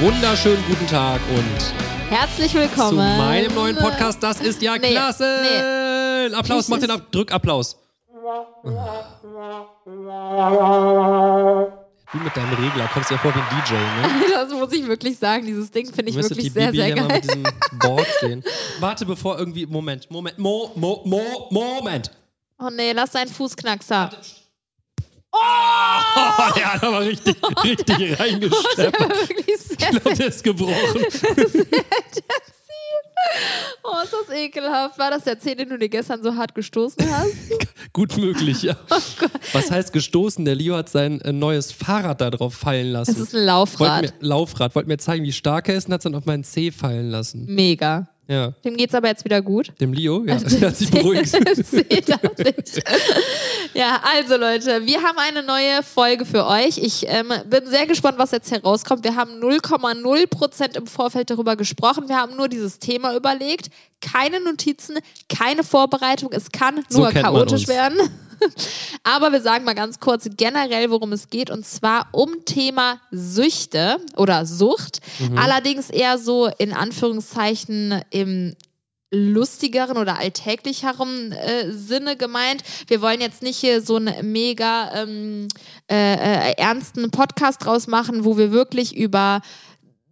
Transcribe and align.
wunderschönen 0.00 0.62
guten 0.68 0.86
Tag 0.86 1.20
und 1.30 1.74
Herzlich 2.10 2.54
willkommen 2.54 2.90
zu 2.90 2.94
meinem 2.96 3.54
neuen 3.54 3.76
Podcast. 3.76 4.22
Das 4.22 4.40
ist 4.40 4.60
ja 4.62 4.76
Nee, 4.76 4.92
klasse. 4.92 6.30
Applaus, 6.34 6.68
mach 6.68 6.78
den 6.78 6.90
Ab 6.90 7.10
Drückapplaus. 7.10 7.76
Du 12.12 12.18
mit 12.18 12.36
deinem 12.36 12.52
Regler 12.54 12.88
kommst 12.92 13.10
dir 13.10 13.18
vor 13.18 13.34
wie 13.34 13.38
ein 13.38 13.46
DJ, 13.64 13.72
ne? 13.74 14.24
Das 14.34 14.52
muss 14.52 14.72
ich 14.72 14.86
wirklich 14.86 15.18
sagen. 15.18 15.46
Dieses 15.46 15.70
Ding 15.70 15.92
finde 15.92 16.10
ich 16.10 16.16
wirklich 16.16 16.52
sehr, 16.52 16.66
Bibi 16.66 16.78
sehr 16.78 16.86
hier 16.86 16.96
mal 16.96 17.08
geil. 17.08 17.16
mit 17.16 17.24
diesem 17.24 17.78
Board 17.78 18.06
sehen. 18.20 18.44
Warte, 18.80 19.06
bevor 19.06 19.38
irgendwie. 19.38 19.66
Moment, 19.66 20.10
Moment, 20.10 20.38
Mo, 20.38 20.70
Mo, 20.76 21.02
Mo, 21.04 21.48
Moment. 21.50 22.10
Oh 22.58 22.68
nee, 22.70 22.92
lass 22.92 23.10
deinen 23.12 23.28
Fußknackser. 23.30 24.10
Oh, 25.36 26.52
der 26.56 26.74
hat 26.74 26.84
aber 26.84 27.00
richtig, 27.00 27.36
richtig 27.64 28.20
reingesteppt. 28.20 29.00
wirklich 29.00 29.56
sehr, 29.58 29.76
Ich 29.92 30.00
glaube, 30.00 30.14
der 30.16 30.26
ist 30.28 30.44
gebrochen. 30.44 31.04
Oh, 33.82 34.02
ist 34.02 34.12
das 34.12 34.36
ekelhaft. 34.36 34.98
War 34.98 35.10
das 35.10 35.24
der 35.24 35.38
Zeh, 35.38 35.54
den 35.54 35.68
du 35.68 35.78
dir 35.78 35.88
gestern 35.88 36.22
so 36.22 36.34
hart 36.36 36.54
gestoßen 36.54 37.04
hast? 37.10 37.34
Gut 37.92 38.16
möglich, 38.16 38.62
ja. 38.62 38.76
Oh 38.90 38.96
Was 39.52 39.70
heißt 39.70 39.92
gestoßen? 39.92 40.44
Der 40.44 40.54
Leo 40.54 40.76
hat 40.76 40.88
sein 40.88 41.20
äh, 41.22 41.32
neues 41.32 41.72
Fahrrad 41.72 42.20
da 42.20 42.30
drauf 42.30 42.54
fallen 42.54 42.92
lassen. 42.92 43.12
Das 43.12 43.20
ist 43.20 43.34
ein 43.34 43.44
Laufrad. 43.44 44.02
mir, 44.02 44.12
Laufrad. 44.20 44.74
Wollte 44.74 44.88
mir 44.88 44.98
zeigen, 44.98 45.24
wie 45.24 45.32
stark 45.32 45.68
er 45.68 45.76
ist 45.76 45.86
und 45.88 45.94
hat 45.94 46.00
es 46.00 46.04
dann 46.04 46.14
auf 46.14 46.26
meinen 46.26 46.44
Zeh 46.44 46.70
fallen 46.70 47.10
lassen. 47.10 47.46
Mega. 47.46 48.08
Ja. 48.26 48.52
Dem 48.64 48.76
geht's 48.76 48.94
aber 48.94 49.08
jetzt 49.08 49.24
wieder 49.24 49.42
gut. 49.42 49.72
Dem 49.80 49.92
Leo? 49.92 50.24
Ja, 50.24 50.36
der 50.38 50.68
hat 50.68 50.76
sich 50.76 50.90
beruhigt. 50.90 51.32
Ja, 53.74 54.00
also 54.16 54.36
Leute, 54.36 54.86
wir 54.86 55.02
haben 55.02 55.18
eine 55.18 55.42
neue 55.42 55.82
Folge 55.82 56.24
für 56.24 56.46
euch. 56.46 56.78
Ich 56.78 57.06
ähm, 57.08 57.32
bin 57.50 57.66
sehr 57.66 57.86
gespannt, 57.86 58.18
was 58.18 58.30
jetzt 58.30 58.52
herauskommt. 58.52 59.02
Wir 59.02 59.16
haben 59.16 59.40
0,0 59.40 60.26
Prozent 60.28 60.76
im 60.76 60.86
Vorfeld 60.86 61.30
darüber 61.30 61.56
gesprochen. 61.56 62.08
Wir 62.08 62.16
haben 62.16 62.36
nur 62.36 62.48
dieses 62.48 62.78
Thema 62.78 63.16
überlegt. 63.16 63.70
Keine 64.00 64.40
Notizen, 64.40 64.98
keine 65.28 65.64
Vorbereitung. 65.64 66.30
Es 66.32 66.52
kann 66.52 66.84
So 66.88 66.98
nur 67.00 67.12
man 67.12 67.22
chaotisch 67.22 67.66
werden. 67.66 67.98
Aber 69.02 69.32
wir 69.32 69.40
sagen 69.40 69.64
mal 69.64 69.74
ganz 69.74 70.00
kurz 70.00 70.28
generell, 70.36 70.90
worum 70.90 71.12
es 71.12 71.28
geht, 71.28 71.50
und 71.50 71.66
zwar 71.66 72.08
um 72.12 72.44
Thema 72.44 73.00
Süchte 73.10 73.98
oder 74.16 74.46
Sucht. 74.46 75.00
Mhm. 75.18 75.38
Allerdings 75.38 75.90
eher 75.90 76.18
so 76.18 76.50
in 76.58 76.72
Anführungszeichen 76.72 78.02
im 78.10 78.54
lustigeren 79.14 79.96
oder 79.96 80.18
alltäglicheren 80.18 81.32
äh, 81.32 81.70
Sinne 81.70 82.16
gemeint. 82.16 82.62
Wir 82.88 83.00
wollen 83.00 83.20
jetzt 83.20 83.42
nicht 83.42 83.56
hier 83.58 83.80
so 83.80 83.96
einen 83.96 84.32
mega 84.32 84.92
ähm, 84.94 85.48
äh, 85.90 85.94
äh, 85.94 86.54
ernsten 86.56 87.10
Podcast 87.10 87.64
draus 87.64 87.86
machen, 87.86 88.24
wo 88.24 88.36
wir 88.36 88.50
wirklich 88.50 88.96
über 88.96 89.40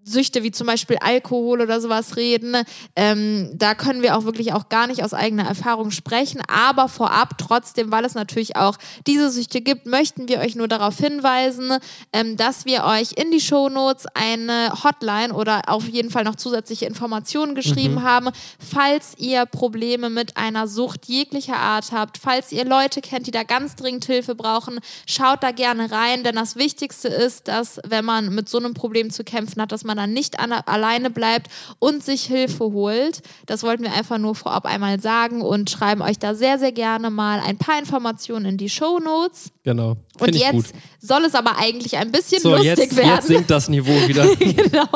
Süchte 0.05 0.43
wie 0.43 0.51
zum 0.51 0.67
Beispiel 0.67 0.97
Alkohol 1.01 1.61
oder 1.61 1.81
sowas 1.81 2.17
reden. 2.17 2.57
Ähm, 2.97 3.51
da 3.55 3.75
können 3.75 4.03
wir 4.03 4.17
auch 4.17 4.25
wirklich 4.25 4.53
auch 4.53 4.69
gar 4.69 4.87
nicht 4.87 5.05
aus 5.05 5.15
eigener 5.15 5.45
Erfahrung 5.45 5.91
sprechen. 5.91 6.43
Aber 6.49 6.89
vorab 6.89 7.39
trotzdem, 7.39 7.93
weil 7.93 8.05
es 8.05 8.15
natürlich 8.15 8.57
auch 8.57 8.77
diese 9.07 9.31
Süchte 9.31 9.61
gibt, 9.61 9.87
möchten 9.87 10.29
wir 10.29 10.41
euch 10.41 10.57
nur 10.57 10.69
darauf 10.69 10.99
hinweisen, 10.99 11.79
ähm, 12.13 12.37
dass 12.37 12.65
wir 12.65 12.85
euch 12.85 13.13
in 13.13 13.31
die 13.31 13.41
Shownotes 13.41 14.07
eine 14.15 14.73
Hotline 14.83 15.33
oder 15.33 15.63
auf 15.69 15.89
jeden 15.89 16.11
Fall 16.11 16.25
noch 16.25 16.37
zusätzliche 16.37 16.87
Informationen 16.87 17.55
geschrieben 17.55 18.03
haben, 18.03 18.31
falls 18.59 19.15
ihr 19.19 19.47
Probleme 19.47 20.11
mit 20.11 20.37
einer 20.37 20.67
Sucht 20.67 21.07
jeglicher 21.07 21.57
Art 21.57 21.93
habt, 21.93 22.19
falls 22.19 22.53
ihr 22.53 22.65
Leute 22.65 23.01
kennt, 23.01 23.27
die 23.27 23.31
da 23.31 23.45
ganz 23.45 23.77
dringend 23.77 24.05
Hilfe 24.05 24.35
brauchen, 24.35 24.81
schaut 25.07 25.43
da 25.43 25.53
gerne 25.53 25.91
rein, 25.91 26.25
denn 26.25 26.35
das 26.35 26.57
Wichtigste 26.57 27.09
ist, 27.09 27.49
dass 27.49 27.81
wenn 27.87 28.05
man 28.05 28.35
mit 28.35 28.49
so 28.49 28.59
einem 28.59 28.75
Problem 28.75 29.11
zu 29.11 29.25
kämpfen 29.25 29.61
hat, 29.63 29.73
dass 29.73 29.85
man 29.85 29.92
dann 29.97 30.13
nicht 30.13 30.39
alleine 30.41 31.11
bleibt 31.11 31.49
und 31.79 32.03
sich 32.05 32.25
Hilfe 32.25 32.65
holt. 32.65 33.23
Das 33.47 33.63
wollten 33.63 33.83
wir 33.83 33.93
einfach 33.93 34.19
nur 34.19 34.35
vorab 34.35 34.65
einmal 34.67 35.01
sagen 35.01 35.43
und 35.43 35.71
schreiben 35.71 36.03
euch 36.03 36.19
da 36.19 36.35
sehr, 36.35 36.59
sehr 36.59 36.73
gerne 36.73 37.11
mal 37.11 37.41
ein 37.41 37.59
paar 37.59 37.79
Informationen 37.79 38.45
in 38.47 38.57
die 38.57 38.69
Shownotes. 38.69 39.51
Genau. 39.63 39.91
Und 40.19 40.25
Finde 40.25 40.39
ich 40.39 40.51
gut. 40.51 40.65
jetzt 40.67 40.75
soll 41.01 41.25
es 41.25 41.35
aber 41.35 41.57
eigentlich 41.59 41.97
ein 41.97 42.13
bisschen 42.13 42.41
So, 42.41 42.51
lustig 42.51 42.77
jetzt, 42.79 42.97
werden. 42.97 43.11
jetzt 43.15 43.27
sinkt 43.27 43.51
das 43.51 43.69
Niveau 43.69 43.93
wieder. 44.09 44.25
genau. 44.37 44.89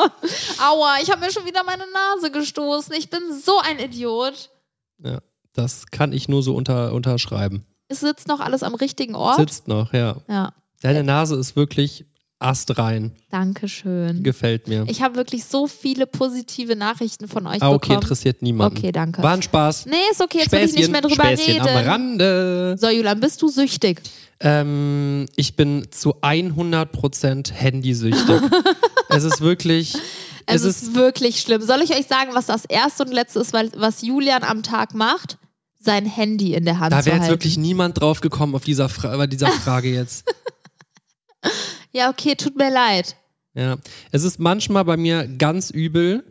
Aua, 0.67 0.97
ich 1.03 1.11
habe 1.11 1.21
mir 1.21 1.31
schon 1.31 1.45
wieder 1.45 1.63
meine 1.65 1.85
Nase 1.93 2.31
gestoßen. 2.31 2.95
Ich 2.97 3.11
bin 3.11 3.21
so 3.45 3.59
ein 3.61 3.79
Idiot. 3.79 4.51
ja, 5.03 5.19
das 5.53 5.87
kann 5.87 6.13
ich 6.13 6.29
nur 6.29 6.43
so 6.43 6.55
unter, 6.55 6.93
unterschreiben. 6.93 7.65
Es 7.89 8.01
sitzt 8.01 8.29
noch 8.29 8.41
alles 8.41 8.63
am 8.63 8.75
richtigen 8.75 9.15
Ort. 9.15 9.37
Sitzt 9.37 9.69
noch, 9.69 9.93
ja. 9.93 10.17
Ja, 10.29 10.53
Deine 10.83 11.05
Nase 11.05 11.37
ist 11.37 11.57
wirklich 11.57 12.05
astrein. 12.39 13.13
danke 13.31 13.69
schön. 13.69 14.23
Gefällt 14.23 14.69
mir. 14.69 14.85
Ich 14.89 15.03
habe 15.03 15.17
wirklich 15.17 15.45
so 15.45 15.67
viele 15.67 16.07
positive 16.07 16.77
Nachrichten 16.77 17.29
von 17.29 17.47
euch 17.47 17.63
ah, 17.63 17.71
okay, 17.71 17.89
bekommen. 17.89 18.03
interessiert 18.03 18.43
niemanden. 18.43 18.77
Okay, 18.77 18.93
danke. 18.93 19.23
War 19.23 19.33
ein 19.33 19.43
Spaß. 19.43 19.87
Nee, 19.87 19.97
ist 20.11 20.21
okay, 20.21 20.39
jetzt 20.39 20.53
will 20.53 20.61
ich 20.61 20.75
nicht 20.75 20.93
mehr 20.93 21.01
drüber 21.01 21.25
Späßchen 21.25 21.61
am 21.61 21.67
reden. 21.67 21.89
Rande. 21.89 22.77
So, 22.79 22.89
Julian, 22.89 23.21
bist 23.21 23.41
du 23.41 23.49
süchtig? 23.49 24.03
Ähm, 24.41 25.27
ich 25.37 25.57
bin 25.57 25.87
zu 25.91 26.17
100% 26.17 27.53
handysüchtig. 27.53 28.41
es 29.09 29.25
ist 29.25 29.41
wirklich. 29.41 29.95
Es, 30.49 30.63
Es 30.63 30.65
ist, 30.65 30.83
ist, 30.83 30.95
wirklich 30.95 31.41
schlimm. 31.41 31.63
Soll 31.63 31.83
ich 31.83 31.91
euch 31.91 32.07
sagen, 32.07 32.31
was 32.35 32.47
das 32.47 32.67
erste 32.67 33.05
und 33.05 33.13
letzte 33.13 33.41
ist, 33.41 33.53
was 33.53 34.03
Julian 34.03 34.45
am 34.45 34.63
Tag 34.63 34.95
macht? 34.95 35.39
Sein 35.81 36.05
Handy 36.05 36.55
in 36.55 36.65
der 36.65 36.79
Hand 36.81 36.93
da 36.93 37.01
zu 37.01 37.07
wäre 37.07 37.17
jetzt 37.17 37.23
halten. 37.23 37.33
wirklich 37.33 37.57
niemand 37.57 38.01
drauf 38.01 38.21
gekommen 38.21 38.55
auf 38.55 38.65
dieser, 38.65 38.89
Fra 38.89 39.17
bei 39.17 39.27
dieser 39.27 39.49
Frage 39.49 39.93
jetzt. 39.93 40.25
Ja, 41.97 42.11
okay, 42.11 42.35
tut 42.35 42.57
mir 42.57 42.71
leid. 42.71 43.17
Ja, 43.55 43.77
es 44.13 44.23
ist 44.23 44.39
manchmal 44.39 44.85
bei 44.85 44.99
mir 44.99 45.27
ganz 45.27 45.71
übel. 45.71 46.25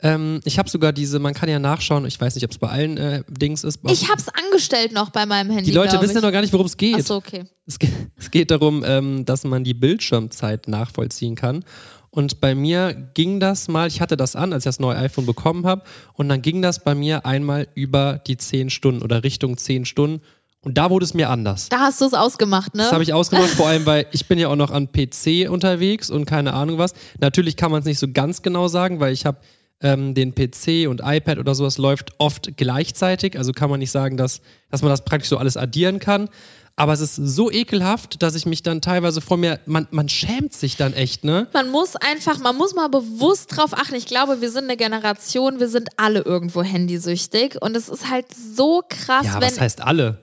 Ähm, 0.00 0.40
ich 0.44 0.60
habe 0.60 0.70
sogar 0.70 0.92
diese, 0.92 1.18
man 1.18 1.34
kann 1.34 1.48
ja 1.48 1.58
nachschauen, 1.58 2.06
ich 2.06 2.20
weiß 2.20 2.36
nicht, 2.36 2.44
ob 2.44 2.52
es 2.52 2.58
bei 2.58 2.68
allen 2.68 2.96
äh, 2.96 3.24
Dings 3.26 3.64
ist. 3.64 3.80
Ich 3.90 4.08
hab's 4.08 4.26
angestellt 4.28 4.92
noch 4.92 5.10
bei 5.10 5.26
meinem 5.26 5.50
Handy. 5.50 5.72
die 5.72 5.76
Leute 5.76 6.00
wissen 6.00 6.14
ja 6.14 6.20
noch 6.20 6.30
gar 6.30 6.40
nicht, 6.40 6.52
worum 6.52 6.66
es 6.66 6.76
geht. 6.76 6.94
Achso, 6.94 7.16
okay. 7.16 7.46
Es, 7.66 7.78
es 8.16 8.30
geht 8.30 8.52
darum, 8.52 8.84
ähm, 8.86 9.24
dass 9.24 9.42
man 9.42 9.64
die 9.64 9.74
Bildschirmzeit 9.74 10.68
nachvollziehen 10.68 11.34
kann. 11.34 11.64
Und 12.10 12.40
bei 12.40 12.54
mir 12.54 12.94
ging 13.14 13.40
das 13.40 13.66
mal, 13.66 13.88
ich 13.88 14.00
hatte 14.00 14.16
das 14.16 14.36
an, 14.36 14.52
als 14.52 14.62
ich 14.62 14.68
das 14.68 14.78
neue 14.78 14.96
iPhone 14.98 15.26
bekommen 15.26 15.66
habe, 15.66 15.82
und 16.14 16.28
dann 16.28 16.42
ging 16.42 16.62
das 16.62 16.84
bei 16.84 16.94
mir 16.94 17.26
einmal 17.26 17.66
über 17.74 18.22
die 18.24 18.36
10 18.36 18.70
Stunden 18.70 19.02
oder 19.02 19.24
Richtung 19.24 19.56
10 19.58 19.84
Stunden. 19.84 20.22
Und 20.64 20.76
da 20.76 20.90
wurde 20.90 21.04
es 21.04 21.14
mir 21.14 21.30
anders. 21.30 21.68
Da 21.68 21.78
hast 21.80 22.00
du 22.00 22.04
es 22.06 22.14
ausgemacht, 22.14 22.74
ne? 22.74 22.82
Das 22.82 22.92
habe 22.92 23.02
ich 23.04 23.12
ausgemacht, 23.12 23.50
vor 23.50 23.68
allem, 23.68 23.86
weil 23.86 24.06
ich 24.12 24.26
bin 24.26 24.38
ja 24.38 24.48
auch 24.48 24.56
noch 24.56 24.70
an 24.72 24.90
PC 24.90 25.48
unterwegs 25.48 26.10
und 26.10 26.24
keine 26.26 26.52
Ahnung 26.52 26.78
was. 26.78 26.94
Natürlich 27.20 27.56
kann 27.56 27.70
man 27.70 27.80
es 27.80 27.86
nicht 27.86 27.98
so 28.00 28.08
ganz 28.12 28.42
genau 28.42 28.66
sagen, 28.66 28.98
weil 28.98 29.12
ich 29.12 29.24
habe 29.24 29.38
ähm, 29.80 30.14
den 30.14 30.34
PC 30.34 30.88
und 30.88 31.00
iPad 31.04 31.38
oder 31.38 31.54
sowas 31.54 31.78
läuft 31.78 32.10
oft 32.18 32.56
gleichzeitig. 32.56 33.38
Also 33.38 33.52
kann 33.52 33.70
man 33.70 33.78
nicht 33.78 33.92
sagen, 33.92 34.16
dass, 34.16 34.40
dass 34.70 34.82
man 34.82 34.90
das 34.90 35.04
praktisch 35.04 35.28
so 35.28 35.38
alles 35.38 35.56
addieren 35.56 36.00
kann. 36.00 36.28
Aber 36.74 36.92
es 36.92 37.00
ist 37.00 37.16
so 37.16 37.50
ekelhaft, 37.50 38.22
dass 38.22 38.34
ich 38.36 38.46
mich 38.46 38.62
dann 38.62 38.80
teilweise 38.80 39.20
vor 39.20 39.36
mir, 39.36 39.58
man, 39.66 39.88
man 39.90 40.08
schämt 40.08 40.52
sich 40.52 40.76
dann 40.76 40.92
echt, 40.92 41.24
ne? 41.24 41.48
Man 41.52 41.70
muss 41.70 41.96
einfach, 41.96 42.38
man 42.38 42.56
muss 42.56 42.74
mal 42.74 42.88
bewusst 42.88 43.56
drauf 43.56 43.72
achten. 43.74 43.94
Ich 43.96 44.06
glaube, 44.06 44.40
wir 44.40 44.50
sind 44.50 44.64
eine 44.64 44.76
Generation, 44.76 45.58
wir 45.58 45.68
sind 45.68 45.88
alle 45.96 46.20
irgendwo 46.20 46.62
handysüchtig. 46.62 47.60
Und 47.60 47.76
es 47.76 47.88
ist 47.88 48.10
halt 48.10 48.26
so 48.56 48.82
krass, 48.88 49.26
Ja, 49.26 49.34
wenn. 49.34 49.42
was 49.50 49.60
heißt 49.60 49.80
alle? 49.82 50.18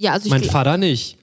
Ja, 0.00 0.12
also 0.12 0.28
Mein 0.30 0.42
Vater 0.44 0.76
nicht. 0.78 1.16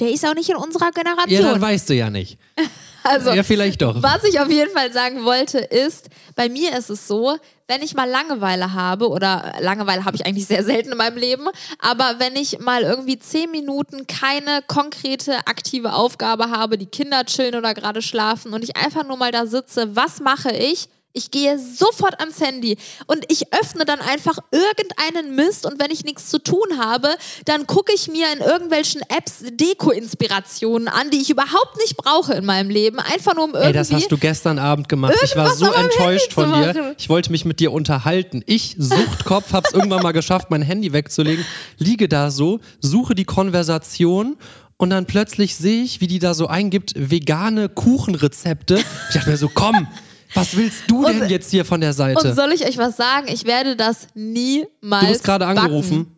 der 0.00 0.10
ist 0.10 0.26
auch 0.26 0.34
nicht 0.34 0.48
in 0.50 0.56
unserer 0.56 0.86
Ja, 0.86 0.90
dann 1.04 1.16
Generation. 1.16 1.60
weißt 1.60 1.88
du 1.88 1.94
ja 1.94 2.10
nicht. 2.10 2.36
also, 3.04 3.30
Ja, 3.32 3.42
vielleicht 3.44 3.80
doch. 3.80 4.02
was 4.02 4.24
ich 4.24 4.40
auf 4.40 4.50
jeden 4.50 4.72
Fall 4.72 4.92
sagen 4.92 5.24
wollte, 5.24 5.58
ist, 5.58 6.08
bei 6.34 6.48
mir 6.48 6.76
ist 6.76 6.90
es 6.90 7.06
so, 7.06 7.36
wenn 7.68 7.80
ich 7.82 7.94
mal 7.94 8.08
Langeweile 8.10 8.72
habe, 8.74 9.08
oder 9.08 9.54
Langeweile 9.60 10.04
habe 10.04 10.16
ich 10.16 10.26
eigentlich 10.26 10.46
sehr 10.46 10.64
selten 10.64 10.92
in 10.92 10.98
meinem 10.98 11.16
Leben, 11.16 11.46
aber 11.78 12.16
wenn 12.18 12.34
ich 12.36 12.58
mal 12.58 12.82
irgendwie 12.82 13.18
zehn 13.18 13.50
Minuten 13.52 14.06
keine 14.08 14.62
konkrete 14.66 15.46
aktive 15.46 15.92
Aufgabe 15.94 16.50
habe, 16.50 16.76
die 16.76 16.86
Kinder 16.86 17.24
chillen 17.24 17.54
oder 17.54 17.72
gerade 17.72 18.02
schlafen 18.02 18.52
und 18.52 18.64
ich 18.64 18.76
einfach 18.76 19.04
nur 19.06 19.16
mal 19.16 19.30
da 19.32 19.46
sitze, 19.46 19.94
was 19.96 20.20
mache 20.20 20.50
ich? 20.50 20.88
Ich 21.16 21.30
gehe 21.30 21.60
sofort 21.60 22.18
ans 22.18 22.40
Handy 22.40 22.76
und 23.06 23.24
ich 23.28 23.52
öffne 23.54 23.84
dann 23.84 24.00
einfach 24.00 24.36
irgendeinen 24.50 25.36
Mist 25.36 25.64
und 25.64 25.80
wenn 25.80 25.92
ich 25.92 26.04
nichts 26.04 26.28
zu 26.28 26.40
tun 26.40 26.76
habe, 26.76 27.08
dann 27.44 27.68
gucke 27.68 27.92
ich 27.94 28.08
mir 28.08 28.26
in 28.32 28.40
irgendwelchen 28.40 29.00
Apps 29.02 29.44
Deko-Inspirationen 29.48 30.88
an, 30.88 31.10
die 31.10 31.18
ich 31.18 31.30
überhaupt 31.30 31.76
nicht 31.78 31.96
brauche 31.96 32.34
in 32.34 32.44
meinem 32.44 32.68
Leben, 32.68 32.98
einfach 32.98 33.36
nur 33.36 33.44
um 33.44 33.50
irgendwie... 33.50 33.68
Ey, 33.68 33.72
das 33.72 33.92
hast 33.92 34.10
du 34.10 34.18
gestern 34.18 34.58
Abend 34.58 34.88
gemacht. 34.88 35.14
Ich 35.22 35.36
war 35.36 35.54
so 35.54 35.70
enttäuscht 35.70 36.32
von 36.32 36.52
dir. 36.52 36.96
Ich 36.98 37.08
wollte 37.08 37.30
mich 37.30 37.44
mit 37.44 37.60
dir 37.60 37.70
unterhalten. 37.70 38.42
Ich, 38.46 38.74
Suchtkopf, 38.76 39.52
hab's 39.52 39.70
irgendwann 39.70 40.02
mal 40.02 40.10
geschafft, 40.10 40.50
mein 40.50 40.62
Handy 40.62 40.92
wegzulegen. 40.92 41.46
Liege 41.78 42.08
da 42.08 42.32
so, 42.32 42.58
suche 42.80 43.14
die 43.14 43.24
Konversation 43.24 44.36
und 44.78 44.90
dann 44.90 45.06
plötzlich 45.06 45.54
sehe 45.54 45.84
ich, 45.84 46.00
wie 46.00 46.08
die 46.08 46.18
da 46.18 46.34
so 46.34 46.48
eingibt, 46.48 46.92
vegane 46.96 47.68
Kuchenrezepte. 47.68 48.78
Ich 49.10 49.14
dachte 49.14 49.30
mir 49.30 49.36
so, 49.36 49.48
komm, 49.48 49.86
was 50.34 50.56
willst 50.56 50.82
du 50.88 51.04
denn 51.04 51.22
Und- 51.22 51.30
jetzt 51.30 51.50
hier 51.50 51.64
von 51.64 51.80
der 51.80 51.90
Und 51.90 51.96
Seite? 51.96 52.34
soll 52.34 52.52
ich 52.52 52.66
euch 52.66 52.76
was 52.78 52.96
sagen? 52.96 53.28
Ich 53.28 53.44
werde 53.44 53.76
das 53.76 54.08
niemals 54.14 55.02
Du 55.06 55.08
bist 55.12 55.24
gerade 55.24 55.44
backen. 55.46 55.58
angerufen. 55.58 56.10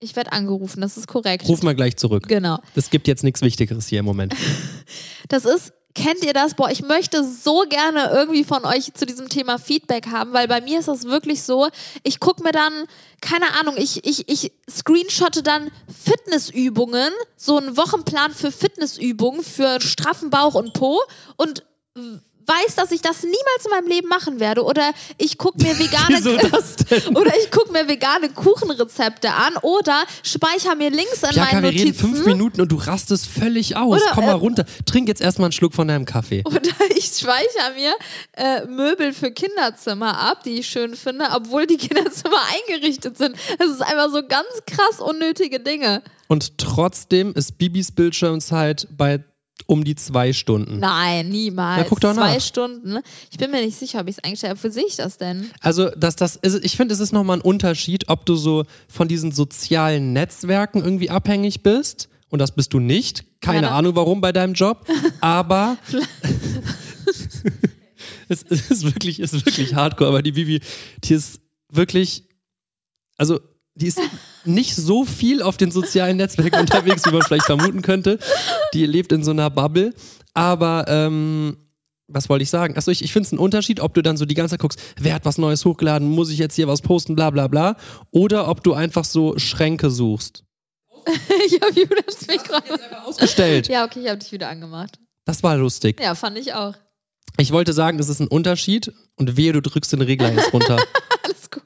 Ich 0.00 0.16
werde 0.16 0.32
angerufen, 0.32 0.80
das 0.80 0.96
ist 0.96 1.06
korrekt. 1.06 1.46
Ruf 1.48 1.62
mal 1.62 1.76
gleich 1.76 1.96
zurück. 1.96 2.26
Genau. 2.26 2.58
Es 2.74 2.90
gibt 2.90 3.06
jetzt 3.06 3.22
nichts 3.22 3.40
Wichtigeres 3.42 3.86
hier 3.86 4.00
im 4.00 4.04
Moment. 4.04 4.34
Das 5.28 5.44
ist 5.44 5.72
Kennt 5.94 6.24
ihr 6.24 6.32
das? 6.32 6.54
Boah, 6.54 6.70
ich 6.70 6.80
möchte 6.80 7.22
so 7.22 7.64
gerne 7.68 8.10
irgendwie 8.14 8.44
von 8.44 8.64
euch 8.64 8.94
zu 8.94 9.04
diesem 9.04 9.28
Thema 9.28 9.58
Feedback 9.58 10.06
haben, 10.06 10.32
weil 10.32 10.48
bei 10.48 10.62
mir 10.62 10.78
ist 10.78 10.88
das 10.88 11.04
wirklich 11.04 11.42
so, 11.42 11.68
ich 12.02 12.18
gucke 12.18 12.42
mir 12.42 12.50
dann, 12.52 12.72
keine 13.20 13.44
Ahnung, 13.60 13.74
ich, 13.76 14.02
ich, 14.06 14.26
ich 14.26 14.52
screenshotte 14.70 15.42
dann 15.42 15.70
Fitnessübungen, 16.02 17.10
so 17.36 17.58
einen 17.58 17.76
Wochenplan 17.76 18.32
für 18.32 18.50
Fitnessübungen 18.50 19.42
für 19.42 19.82
straffen 19.82 20.30
Bauch 20.30 20.54
und 20.54 20.72
Po 20.72 20.98
und 21.36 21.62
weiß, 22.46 22.74
dass 22.74 22.90
ich 22.90 23.00
das 23.00 23.22
niemals 23.22 23.64
in 23.64 23.70
meinem 23.70 23.88
Leben 23.88 24.08
machen 24.08 24.40
werde 24.40 24.64
oder 24.64 24.92
ich 25.18 25.38
gucke 25.38 25.62
mir 25.62 25.78
vegane 25.78 26.20
das 26.50 26.76
oder 27.08 27.32
ich 27.42 27.50
gucke 27.50 27.72
mir 27.72 27.88
vegane 27.88 28.30
Kuchenrezepte 28.30 29.32
an 29.32 29.56
oder 29.62 30.04
speichere 30.22 30.76
mir 30.76 30.90
Links 30.90 31.22
in 31.22 31.30
Bianca, 31.30 31.54
meinen 31.54 31.62
wir 31.62 31.70
reden 31.70 31.88
Notizen. 31.88 32.14
fünf 32.14 32.26
Minuten 32.26 32.60
und 32.60 32.70
du 32.70 32.76
rastest 32.76 33.26
völlig 33.26 33.76
aus. 33.76 34.02
Oder, 34.02 34.10
Komm 34.14 34.26
mal 34.26 34.32
äh, 34.32 34.34
runter. 34.34 34.64
Trink 34.86 35.08
jetzt 35.08 35.20
erstmal 35.20 35.46
einen 35.46 35.52
Schluck 35.52 35.74
von 35.74 35.88
deinem 35.88 36.04
Kaffee. 36.04 36.42
Oder 36.46 36.60
ich 36.96 37.06
speichere 37.06 37.74
mir 37.74 37.94
äh, 38.32 38.66
Möbel 38.66 39.12
für 39.12 39.30
Kinderzimmer 39.30 40.18
ab, 40.18 40.42
die 40.44 40.58
ich 40.60 40.66
schön 40.66 40.94
finde, 40.94 41.28
obwohl 41.34 41.66
die 41.66 41.76
Kinderzimmer 41.76 42.40
eingerichtet 42.68 43.18
sind. 43.18 43.36
Es 43.58 43.70
ist 43.70 43.82
einfach 43.82 44.10
so 44.10 44.26
ganz 44.26 44.48
krass 44.66 45.00
unnötige 45.00 45.60
Dinge. 45.60 46.02
Und 46.28 46.58
trotzdem 46.58 47.32
ist 47.34 47.58
Bibis 47.58 47.92
Bildschirmzeit 47.92 48.88
bei 48.96 49.22
um 49.66 49.84
die 49.84 49.94
zwei 49.94 50.32
Stunden. 50.32 50.78
Nein, 50.80 51.28
niemals. 51.28 51.82
Ja, 51.82 51.86
guck 51.88 52.00
doch 52.00 52.14
Zwei 52.14 52.34
nach. 52.34 52.40
Stunden. 52.40 52.98
Ich 53.30 53.38
bin 53.38 53.50
mir 53.50 53.64
nicht 53.64 53.78
sicher, 53.78 54.00
ob 54.00 54.08
ich 54.08 54.16
es 54.18 54.24
eingestellt 54.24 54.58
habe. 54.58 54.64
Wo 54.64 54.70
sehe 54.72 54.84
ich 54.86 54.96
das 54.96 55.18
denn? 55.18 55.50
Also, 55.60 55.90
dass 55.90 56.16
das 56.16 56.36
ist, 56.36 56.64
ich 56.64 56.76
finde, 56.76 56.94
es 56.94 57.00
ist 57.00 57.12
nochmal 57.12 57.38
ein 57.38 57.42
Unterschied, 57.42 58.08
ob 58.08 58.26
du 58.26 58.34
so 58.34 58.64
von 58.88 59.08
diesen 59.08 59.32
sozialen 59.32 60.12
Netzwerken 60.12 60.82
irgendwie 60.82 61.10
abhängig 61.10 61.62
bist. 61.62 62.08
Und 62.28 62.38
das 62.38 62.54
bist 62.54 62.72
du 62.72 62.80
nicht. 62.80 63.24
Keine 63.40 63.68
Ja, 63.68 63.76
Ahnung 63.76 63.94
warum 63.94 64.20
bei 64.20 64.32
deinem 64.32 64.54
Job. 64.54 64.86
Aber 65.20 65.76
es, 68.28 68.44
es 68.48 68.70
ist 68.70 68.84
wirklich, 68.84 69.20
es 69.20 69.32
ist 69.32 69.46
wirklich 69.46 69.74
hardcore. 69.74 70.08
Aber 70.08 70.22
die 70.22 70.32
Bibi, 70.32 70.60
die 71.04 71.14
ist 71.14 71.40
wirklich, 71.70 72.24
also 73.16 73.40
die 73.74 73.86
ist 73.86 74.00
nicht 74.44 74.74
so 74.76 75.04
viel 75.04 75.42
auf 75.42 75.56
den 75.56 75.70
sozialen 75.70 76.16
Netzwerken 76.16 76.60
unterwegs, 76.60 77.04
wie 77.06 77.10
man 77.10 77.22
vielleicht 77.22 77.46
vermuten 77.46 77.82
könnte. 77.82 78.18
Die 78.74 78.86
lebt 78.86 79.12
in 79.12 79.24
so 79.24 79.30
einer 79.30 79.50
Bubble. 79.50 79.94
Aber 80.34 80.86
ähm, 80.88 81.56
was 82.08 82.28
wollte 82.28 82.42
ich 82.42 82.50
sagen? 82.50 82.76
Achso, 82.76 82.90
ich, 82.90 83.02
ich 83.02 83.12
finde 83.12 83.26
es 83.26 83.32
einen 83.32 83.38
Unterschied, 83.38 83.80
ob 83.80 83.94
du 83.94 84.02
dann 84.02 84.16
so 84.16 84.24
die 84.24 84.34
ganze 84.34 84.52
Zeit 84.52 84.60
guckst, 84.60 84.80
wer 84.98 85.14
hat 85.14 85.24
was 85.24 85.38
Neues 85.38 85.64
hochgeladen, 85.64 86.08
muss 86.08 86.30
ich 86.30 86.38
jetzt 86.38 86.54
hier 86.54 86.68
was 86.68 86.82
posten, 86.82 87.14
bla 87.14 87.30
bla 87.30 87.48
bla. 87.48 87.76
Oder 88.10 88.48
ob 88.48 88.62
du 88.62 88.74
einfach 88.74 89.04
so 89.04 89.38
Schränke 89.38 89.90
suchst. 89.90 90.44
ich 91.46 91.60
habe 91.60 91.72
Julians 91.72 92.26
Mikro. 92.28 92.58
Ausgestellt. 93.04 93.68
Ja, 93.68 93.84
okay, 93.84 94.00
ich 94.02 94.08
habe 94.08 94.18
dich 94.18 94.32
wieder 94.32 94.48
angemacht. 94.48 94.98
Das 95.24 95.42
war 95.42 95.56
lustig. 95.56 96.00
Ja, 96.00 96.14
fand 96.14 96.38
ich 96.38 96.54
auch. 96.54 96.74
Ich 97.38 97.52
wollte 97.52 97.72
sagen, 97.72 97.98
das 97.98 98.08
ist 98.08 98.20
ein 98.20 98.28
Unterschied 98.28 98.92
und 99.16 99.36
wehe, 99.36 99.52
du 99.52 99.62
drückst 99.62 99.92
den 99.92 100.02
Regler 100.02 100.32
jetzt 100.32 100.52
runter. 100.52 100.76
Alles 101.24 101.50
gut. 101.50 101.62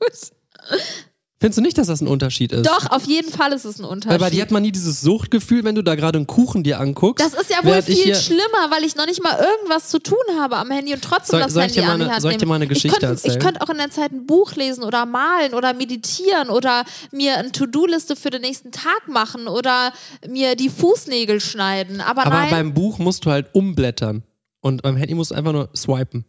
Findest 1.38 1.58
du 1.58 1.62
nicht, 1.62 1.76
dass 1.76 1.88
das 1.88 2.00
ein 2.00 2.08
Unterschied 2.08 2.50
ist? 2.50 2.66
Doch, 2.66 2.90
auf 2.90 3.04
jeden 3.04 3.30
Fall 3.30 3.52
ist 3.52 3.66
es 3.66 3.78
ein 3.78 3.84
Unterschied. 3.84 4.18
bei 4.20 4.30
dir 4.30 4.40
hat 4.40 4.50
man 4.50 4.62
nie 4.62 4.72
dieses 4.72 5.02
Suchtgefühl, 5.02 5.64
wenn 5.64 5.74
du 5.74 5.82
da 5.82 5.94
gerade 5.94 6.16
einen 6.16 6.26
Kuchen 6.26 6.62
dir 6.62 6.80
anguckst. 6.80 7.22
das 7.22 7.34
ist 7.38 7.50
ja 7.50 7.62
wohl 7.62 7.82
viel 7.82 8.14
schlimmer, 8.14 8.70
weil 8.70 8.84
ich 8.84 8.96
noch 8.96 9.04
nicht 9.04 9.22
mal 9.22 9.38
irgendwas 9.38 9.88
zu 9.90 9.98
tun 9.98 10.16
habe 10.38 10.56
am 10.56 10.70
Handy 10.70 10.94
und 10.94 11.02
trotzdem 11.02 11.32
Soll- 11.32 11.42
das 11.42 11.52
soll 11.52 11.62
Handy 11.64 11.80
an 11.80 12.00
die 12.00 12.06
Hand 12.06 12.22
soll 12.22 12.30
ich 12.32 12.38
dir 12.38 12.46
mal 12.46 12.54
eine 12.54 12.66
Geschichte 12.66 12.88
ich 12.88 12.92
könnte, 12.94 13.06
erzählen? 13.06 13.34
Ich 13.34 13.38
könnte 13.44 13.60
auch 13.60 13.68
in 13.68 13.76
der 13.76 13.90
Zeit 13.90 14.12
ein 14.12 14.24
Buch 14.24 14.54
lesen 14.54 14.82
oder 14.82 15.04
malen 15.04 15.52
oder 15.52 15.74
meditieren 15.74 16.48
oder 16.48 16.84
mir 17.12 17.36
eine 17.36 17.52
To-Do-Liste 17.52 18.16
für 18.16 18.30
den 18.30 18.40
nächsten 18.40 18.72
Tag 18.72 19.06
machen 19.06 19.46
oder 19.46 19.92
mir 20.26 20.56
die 20.56 20.70
Fußnägel 20.70 21.40
schneiden. 21.40 22.00
Aber, 22.00 22.24
Aber 22.24 22.34
nein, 22.36 22.50
beim 22.50 22.74
Buch 22.74 22.98
musst 22.98 23.26
du 23.26 23.30
halt 23.30 23.48
umblättern. 23.54 24.22
Und 24.62 24.82
beim 24.82 24.96
Handy 24.96 25.14
musst 25.14 25.30
du 25.30 25.34
einfach 25.34 25.52
nur 25.52 25.68
swipen. 25.76 26.24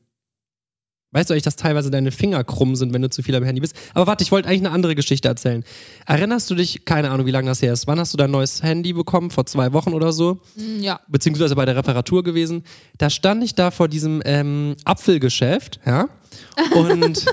Weißt 1.17 1.31
du 1.31 1.33
eigentlich, 1.33 1.45
dass 1.45 1.55
teilweise 1.55 1.89
deine 1.89 2.11
Finger 2.11 2.43
krumm 2.43 2.75
sind, 2.75 2.93
wenn 2.93 3.01
du 3.01 3.09
zu 3.09 3.23
viel 3.23 3.33
am 3.33 3.43
Handy 3.43 3.59
bist? 3.59 3.75
Aber 3.95 4.05
warte, 4.05 4.23
ich 4.23 4.31
wollte 4.31 4.47
eigentlich 4.47 4.61
eine 4.61 4.69
andere 4.69 4.93
Geschichte 4.93 5.27
erzählen. 5.27 5.63
Erinnerst 6.05 6.47
du 6.51 6.53
dich, 6.53 6.85
keine 6.85 7.09
Ahnung, 7.09 7.25
wie 7.25 7.31
lange 7.31 7.47
das 7.47 7.59
her 7.59 7.73
ist, 7.73 7.87
wann 7.87 7.99
hast 7.99 8.13
du 8.13 8.17
dein 8.17 8.29
neues 8.29 8.61
Handy 8.61 8.93
bekommen? 8.93 9.31
Vor 9.31 9.47
zwei 9.47 9.73
Wochen 9.73 9.95
oder 9.95 10.11
so? 10.11 10.41
Hm, 10.55 10.79
ja. 10.79 10.99
Beziehungsweise 11.07 11.55
bei 11.55 11.65
der 11.65 11.75
Reparatur 11.75 12.23
gewesen. 12.23 12.61
Da 12.99 13.09
stand 13.09 13.43
ich 13.43 13.55
da 13.55 13.71
vor 13.71 13.87
diesem 13.87 14.21
ähm, 14.25 14.75
Apfelgeschäft, 14.85 15.79
ja? 15.87 16.07
Und 16.75 17.25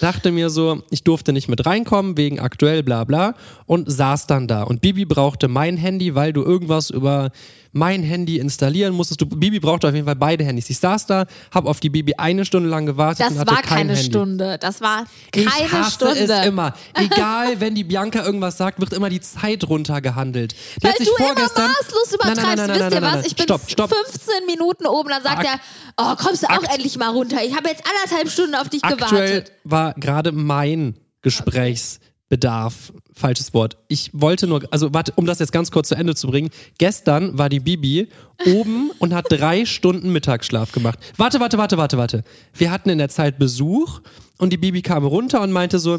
dachte 0.00 0.32
mir 0.32 0.50
so, 0.50 0.82
ich 0.90 1.04
durfte 1.04 1.32
nicht 1.32 1.48
mit 1.48 1.64
reinkommen, 1.64 2.16
wegen 2.16 2.40
aktuell, 2.40 2.82
bla 2.82 3.04
bla. 3.04 3.36
Und 3.66 3.88
saß 3.88 4.26
dann 4.26 4.48
da. 4.48 4.64
Und 4.64 4.80
Bibi 4.80 5.04
brauchte 5.04 5.46
mein 5.46 5.76
Handy, 5.76 6.16
weil 6.16 6.32
du 6.32 6.42
irgendwas 6.42 6.90
über 6.90 7.30
mein 7.76 8.02
Handy 8.02 8.38
installieren 8.38 8.94
musstest. 8.94 9.20
Du, 9.20 9.26
Bibi 9.26 9.60
brauchte 9.60 9.86
auf 9.86 9.94
jeden 9.94 10.06
Fall 10.06 10.16
beide 10.16 10.44
Handys. 10.44 10.70
Ich 10.70 10.78
saß 10.78 11.06
da, 11.06 11.26
hab 11.52 11.66
auf 11.66 11.78
die 11.80 11.90
Bibi 11.90 12.14
eine 12.16 12.44
Stunde 12.46 12.68
lang 12.68 12.86
gewartet 12.86 13.20
Das 13.26 13.32
und 13.34 13.38
hatte 13.40 13.50
war 13.54 13.62
kein 13.62 13.78
keine 13.78 13.94
Handy. 13.94 14.10
Stunde. 14.10 14.58
Das 14.58 14.80
war 14.80 15.04
keine 15.30 15.46
ich 15.46 15.72
hasse 15.72 15.90
Stunde. 15.92 16.20
es 16.32 16.46
immer. 16.46 16.74
Egal, 16.94 17.60
wenn 17.60 17.74
die 17.74 17.84
Bianca 17.84 18.24
irgendwas 18.24 18.56
sagt, 18.56 18.80
wird 18.80 18.92
immer 18.94 19.10
die 19.10 19.20
Zeit 19.20 19.68
runtergehandelt. 19.68 20.54
Die 20.80 20.84
Weil 20.84 20.92
du 20.98 21.04
immer 21.04 21.26
vorgestern 21.26 21.68
maßlos 21.70 22.10
Nein, 22.10 22.18
nein, 22.18 22.32
übertreibst. 22.34 22.56
nein, 22.56 22.66
nein, 22.68 22.80
Wisst 22.80 22.94
ihr 22.94 23.02
was? 23.02 23.26
Ich 23.26 23.36
bin 23.36 23.44
Stopp, 23.44 23.60
stopp. 23.70 23.90
15 23.94 24.46
Minuten 24.46 24.86
oben, 24.86 25.08
dann 25.10 25.22
sagt 25.22 25.38
Ak- 25.40 25.44
er, 25.46 25.60
oh, 25.98 26.14
kommst 26.16 26.42
du 26.42 26.46
auch 26.48 26.62
Akt- 26.62 26.72
endlich 26.72 26.96
mal 26.96 27.10
runter. 27.10 27.38
Ich 27.44 27.54
habe 27.54 27.68
jetzt 27.68 27.82
anderthalb 27.86 28.30
Stunden 28.30 28.54
auf 28.54 28.68
dich 28.70 28.82
Aktuell 28.84 29.26
gewartet. 29.42 29.52
war 29.64 29.92
gerade 29.94 30.32
mein 30.32 30.94
Gesprächsbedarf, 31.22 32.92
falsches 33.16 33.54
Wort. 33.54 33.78
Ich 33.88 34.10
wollte 34.12 34.46
nur, 34.46 34.62
also 34.70 34.92
warte, 34.92 35.12
um 35.16 35.26
das 35.26 35.38
jetzt 35.38 35.52
ganz 35.52 35.70
kurz 35.70 35.88
zu 35.88 35.94
Ende 35.94 36.14
zu 36.14 36.28
bringen. 36.28 36.50
Gestern 36.78 37.36
war 37.38 37.48
die 37.48 37.60
Bibi 37.60 38.08
oben 38.46 38.90
und 38.98 39.14
hat 39.14 39.26
drei 39.30 39.64
Stunden 39.64 40.12
Mittagsschlaf 40.12 40.72
gemacht. 40.72 40.98
Warte, 41.16 41.40
warte, 41.40 41.56
warte, 41.58 41.78
warte, 41.78 41.96
warte. 41.96 42.24
Wir 42.54 42.70
hatten 42.70 42.90
in 42.90 42.98
der 42.98 43.08
Zeit 43.08 43.38
Besuch 43.38 44.00
und 44.38 44.52
die 44.52 44.58
Bibi 44.58 44.82
kam 44.82 45.04
runter 45.06 45.40
und 45.40 45.50
meinte 45.50 45.78
so, 45.78 45.98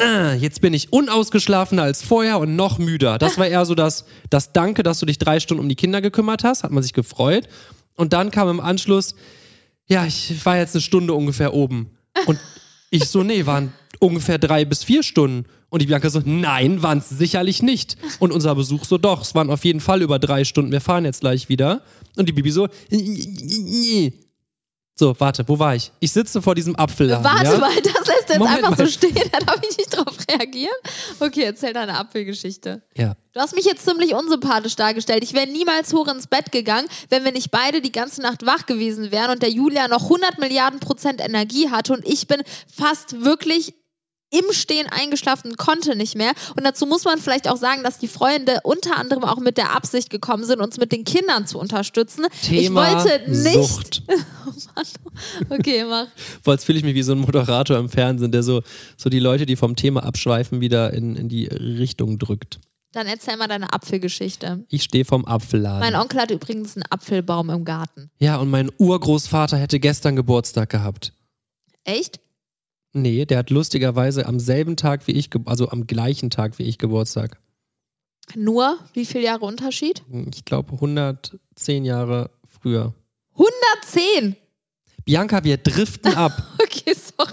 "Ah, 0.00 0.34
jetzt 0.34 0.60
bin 0.60 0.74
ich 0.74 0.92
unausgeschlafener 0.92 1.84
als 1.84 2.02
vorher 2.02 2.40
und 2.40 2.56
noch 2.56 2.78
müder. 2.78 3.18
Das 3.18 3.38
war 3.38 3.46
eher 3.46 3.64
so 3.64 3.76
das, 3.76 4.04
das 4.28 4.52
Danke, 4.52 4.82
dass 4.82 4.98
du 4.98 5.06
dich 5.06 5.18
drei 5.18 5.38
Stunden 5.38 5.62
um 5.62 5.68
die 5.68 5.76
Kinder 5.76 6.00
gekümmert 6.00 6.42
hast, 6.42 6.64
hat 6.64 6.72
man 6.72 6.82
sich 6.82 6.92
gefreut. 6.92 7.48
Und 7.94 8.12
dann 8.12 8.32
kam 8.32 8.48
im 8.48 8.60
Anschluss, 8.60 9.14
ja, 9.86 10.04
ich 10.04 10.44
war 10.44 10.56
jetzt 10.56 10.74
eine 10.74 10.82
Stunde 10.82 11.14
ungefähr 11.14 11.54
oben. 11.54 11.90
Und 12.26 12.38
ich 12.90 13.04
so, 13.08 13.22
nee, 13.22 13.46
waren 13.46 13.72
ungefähr 14.00 14.38
drei 14.38 14.64
bis 14.64 14.84
vier 14.84 15.02
Stunden. 15.02 15.46
Und 15.70 15.82
die 15.82 15.86
Bianca 15.86 16.08
so, 16.08 16.22
nein, 16.24 16.82
waren 16.82 16.98
es 16.98 17.10
sicherlich 17.10 17.62
nicht. 17.62 17.96
Und 18.18 18.32
unser 18.32 18.54
Besuch 18.54 18.84
so, 18.84 18.96
doch, 18.96 19.22
es 19.22 19.34
waren 19.34 19.50
auf 19.50 19.64
jeden 19.64 19.80
Fall 19.80 20.02
über 20.02 20.18
drei 20.18 20.44
Stunden, 20.44 20.72
wir 20.72 20.80
fahren 20.80 21.04
jetzt 21.04 21.20
gleich 21.20 21.48
wieder. 21.48 21.82
Und 22.16 22.28
die 22.28 22.32
Bibi 22.32 22.50
so, 22.50 22.68
so, 24.98 25.14
warte, 25.20 25.46
wo 25.46 25.56
war 25.60 25.76
ich? 25.76 25.92
Ich 26.00 26.10
sitze 26.10 26.42
vor 26.42 26.56
diesem 26.56 26.74
Apfelladen. 26.74 27.22
Warte 27.22 27.52
ja? 27.52 27.58
mal, 27.58 27.72
das 27.76 28.06
lässt 28.08 28.28
jetzt 28.30 28.38
Moment 28.38 28.56
einfach 28.64 28.76
mal. 28.76 28.84
so 28.84 28.90
stehen, 28.90 29.14
da 29.32 29.38
darf 29.38 29.60
ich 29.62 29.76
nicht 29.76 29.96
drauf 29.96 30.16
reagieren. 30.28 30.74
Okay, 31.20 31.42
erzähl 31.42 31.72
deine 31.72 31.96
Apfelgeschichte. 31.96 32.82
Ja. 32.96 33.14
Du 33.32 33.38
hast 33.38 33.54
mich 33.54 33.64
jetzt 33.64 33.84
ziemlich 33.84 34.14
unsympathisch 34.14 34.74
dargestellt. 34.74 35.22
Ich 35.22 35.34
wäre 35.34 35.46
niemals 35.46 35.92
hoch 35.92 36.08
ins 36.08 36.26
Bett 36.26 36.50
gegangen, 36.50 36.88
wenn 37.10 37.24
wir 37.24 37.30
nicht 37.30 37.52
beide 37.52 37.80
die 37.80 37.92
ganze 37.92 38.22
Nacht 38.22 38.44
wach 38.44 38.66
gewesen 38.66 39.12
wären 39.12 39.30
und 39.30 39.42
der 39.42 39.50
Julia 39.50 39.86
noch 39.86 40.02
100 40.02 40.40
Milliarden 40.40 40.80
Prozent 40.80 41.20
Energie 41.20 41.70
hatte 41.70 41.92
und 41.92 42.04
ich 42.04 42.26
bin 42.26 42.42
fast 42.66 43.24
wirklich 43.24 43.74
im 44.30 44.52
Stehen 44.52 44.86
eingeschlafen 44.90 45.50
und 45.50 45.56
konnte 45.58 45.96
nicht 45.96 46.14
mehr. 46.14 46.32
Und 46.56 46.64
dazu 46.64 46.86
muss 46.86 47.04
man 47.04 47.18
vielleicht 47.18 47.48
auch 47.48 47.56
sagen, 47.56 47.82
dass 47.82 47.98
die 47.98 48.08
Freunde 48.08 48.58
unter 48.62 48.96
anderem 48.96 49.24
auch 49.24 49.38
mit 49.38 49.56
der 49.56 49.74
Absicht 49.74 50.10
gekommen 50.10 50.44
sind, 50.44 50.60
uns 50.60 50.76
mit 50.78 50.92
den 50.92 51.04
Kindern 51.04 51.46
zu 51.46 51.58
unterstützen. 51.58 52.26
Thema 52.42 52.88
ich 52.88 53.04
wollte 53.04 53.30
nicht. 53.30 53.54
Sucht. 53.54 54.02
Okay, 55.50 55.84
mach. 55.84 56.06
Boah, 56.44 56.52
jetzt 56.52 56.64
fühle 56.64 56.78
ich 56.78 56.84
mich 56.84 56.94
wie 56.94 57.02
so 57.02 57.12
ein 57.12 57.18
Moderator 57.18 57.76
im 57.76 57.88
Fernsehen, 57.88 58.30
der 58.30 58.42
so, 58.42 58.62
so 58.96 59.10
die 59.10 59.18
Leute, 59.18 59.46
die 59.46 59.56
vom 59.56 59.74
Thema 59.76 60.04
abschweifen, 60.04 60.60
wieder 60.60 60.92
in, 60.92 61.16
in 61.16 61.28
die 61.28 61.46
Richtung 61.46 62.18
drückt. 62.18 62.60
Dann 62.92 63.06
erzähl 63.06 63.36
mal 63.36 63.48
deine 63.48 63.72
Apfelgeschichte. 63.72 64.64
Ich 64.68 64.84
stehe 64.84 65.04
vom 65.04 65.24
Apfelladen. 65.24 65.80
Mein 65.80 65.96
Onkel 65.96 66.20
hat 66.20 66.30
übrigens 66.30 66.76
einen 66.76 66.84
Apfelbaum 66.88 67.50
im 67.50 67.64
Garten. 67.64 68.10
ja, 68.18 68.36
und 68.36 68.48
mein 68.50 68.70
Urgroßvater 68.78 69.56
hätte 69.56 69.80
gestern 69.80 70.16
Geburtstag 70.16 70.70
gehabt. 70.70 71.12
Echt? 71.84 72.20
Nee, 72.92 73.24
der 73.26 73.38
hat 73.38 73.50
lustigerweise 73.50 74.26
am 74.26 74.40
selben 74.40 74.76
Tag 74.76 75.06
wie 75.06 75.12
ich, 75.12 75.30
also 75.44 75.68
am 75.68 75.86
gleichen 75.86 76.30
Tag 76.30 76.58
wie 76.58 76.64
ich 76.64 76.78
Geburtstag. 76.78 77.38
Nur 78.34 78.78
wie 78.94 79.06
viele 79.06 79.24
Jahre 79.24 79.44
Unterschied? 79.46 80.02
Ich 80.34 80.44
glaube 80.44 80.72
110 80.74 81.84
Jahre 81.84 82.30
früher. 82.46 82.94
110! 83.34 84.36
Bianca, 85.04 85.42
wir 85.44 85.56
driften 85.56 86.14
ab. 86.14 86.32
Okay, 86.70 86.94
sorry. 86.94 87.32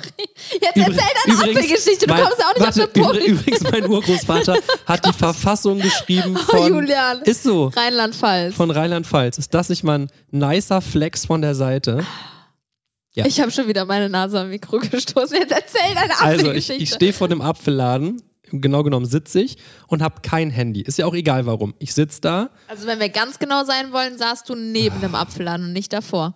Jetzt 0.54 0.78
erzähl 0.78 0.96
deine 1.26 1.40
Apfelgeschichte, 1.40 2.08
du 2.08 2.14
mein- 2.14 2.24
kommst 2.24 2.42
auch 2.44 2.54
nicht 2.54 2.66
warte, 2.66 2.84
auf 2.86 2.94
den 2.94 3.04
Punkt. 3.04 3.18
übr- 3.20 3.26
Übrigens, 3.28 3.64
mein 3.64 3.86
Urgroßvater 3.90 4.56
hat 4.86 5.06
die 5.06 5.12
Verfassung 5.14 5.80
geschrieben 5.80 6.36
Oh, 6.38 6.52
von. 6.58 6.68
Julian. 6.74 7.22
Ist 7.24 7.44
so. 7.44 7.68
Rheinland-Pfalz. 7.68 8.56
Von 8.56 8.72
Rheinland-Pfalz. 8.72 9.38
Ist 9.38 9.54
das 9.54 9.68
nicht 9.70 9.84
mal 9.84 10.00
ein 10.00 10.10
nicer 10.32 10.80
Flex 10.82 11.26
von 11.26 11.42
der 11.42 11.54
Seite? 11.54 12.06
Ja. 13.16 13.26
Ich 13.26 13.40
habe 13.40 13.50
schon 13.50 13.68
wieder 13.68 13.86
meine 13.86 14.10
Nase 14.10 14.40
am 14.42 14.50
Mikro 14.50 14.78
gestoßen. 14.92 15.38
Jetzt 15.38 15.52
erzähl 15.52 15.96
deine 15.96 16.12
Also, 16.20 16.34
ich, 16.34 16.40
Apfelgeschichte. 16.42 16.84
ich 16.84 16.90
stehe 16.94 17.14
vor 17.14 17.28
dem 17.28 17.42
Apfelladen 17.42 18.22
genau 18.52 18.84
genommen 18.84 19.06
sitze 19.06 19.42
ich 19.42 19.58
und 19.88 20.02
habe 20.02 20.22
kein 20.22 20.50
Handy. 20.50 20.82
Ist 20.82 20.98
ja 20.98 21.06
auch 21.06 21.16
egal 21.16 21.46
warum. 21.46 21.74
Ich 21.80 21.94
sitze 21.94 22.22
da. 22.22 22.50
Also 22.68 22.88
wenn 22.88 23.00
wir 23.00 23.10
ganz 23.10 23.40
genau 23.40 23.64
sein 23.64 23.92
wollen, 23.92 24.18
saßt 24.18 24.48
du 24.50 24.56
neben 24.56 25.02
dem 25.02 25.16
Apfelladen 25.16 25.68
und 25.68 25.74
nicht 25.74 25.94
davor. 25.94 26.36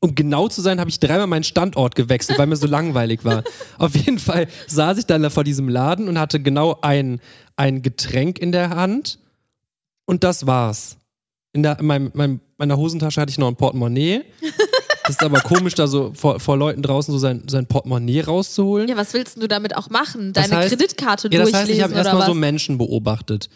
Um 0.00 0.14
genau 0.14 0.48
zu 0.48 0.60
sein, 0.60 0.78
habe 0.78 0.90
ich 0.90 1.00
dreimal 1.00 1.26
meinen 1.26 1.44
Standort 1.44 1.94
gewechselt, 1.94 2.38
weil 2.38 2.46
mir 2.46 2.56
so 2.56 2.66
langweilig 2.68 3.24
war. 3.24 3.44
Auf 3.78 3.96
jeden 3.96 4.18
Fall 4.18 4.46
saß 4.66 4.98
ich 4.98 5.06
dann 5.06 5.22
da 5.22 5.30
vor 5.30 5.44
diesem 5.44 5.68
Laden 5.68 6.08
und 6.08 6.18
hatte 6.18 6.40
genau 6.40 6.78
ein, 6.82 7.20
ein 7.56 7.80
Getränk 7.80 8.38
in 8.38 8.52
der 8.52 8.70
Hand 8.70 9.18
und 10.04 10.22
das 10.22 10.46
war's. 10.46 10.98
In, 11.54 11.62
der, 11.62 11.78
in 11.78 11.86
meinem, 11.86 12.10
meinem, 12.14 12.40
meiner 12.58 12.76
Hosentasche 12.76 13.20
hatte 13.20 13.30
ich 13.30 13.38
noch 13.38 13.48
ein 13.48 13.56
Portemonnaie. 13.56 14.22
Das 15.06 15.16
ist 15.16 15.22
aber 15.22 15.40
komisch, 15.40 15.74
da 15.74 15.86
so 15.86 16.12
vor, 16.14 16.40
vor 16.40 16.56
Leuten 16.56 16.82
draußen 16.82 17.12
so 17.12 17.18
sein, 17.18 17.42
sein 17.46 17.66
Portemonnaie 17.66 18.22
rauszuholen. 18.22 18.88
Ja, 18.88 18.96
was 18.96 19.12
willst 19.12 19.36
du 19.40 19.46
damit 19.46 19.76
auch 19.76 19.90
machen? 19.90 20.32
Das 20.32 20.48
Deine 20.48 20.62
heißt- 20.62 20.68
Kreditkarte 20.70 21.28
Ja, 21.30 21.40
das 21.40 21.50
durchlesen 21.50 21.58
heißt, 21.58 21.70
ich 21.78 21.82
habe 21.82 21.94
erstmal 21.94 22.26
so 22.26 22.34
Menschen 22.34 22.78
beobachtet. 22.78 23.50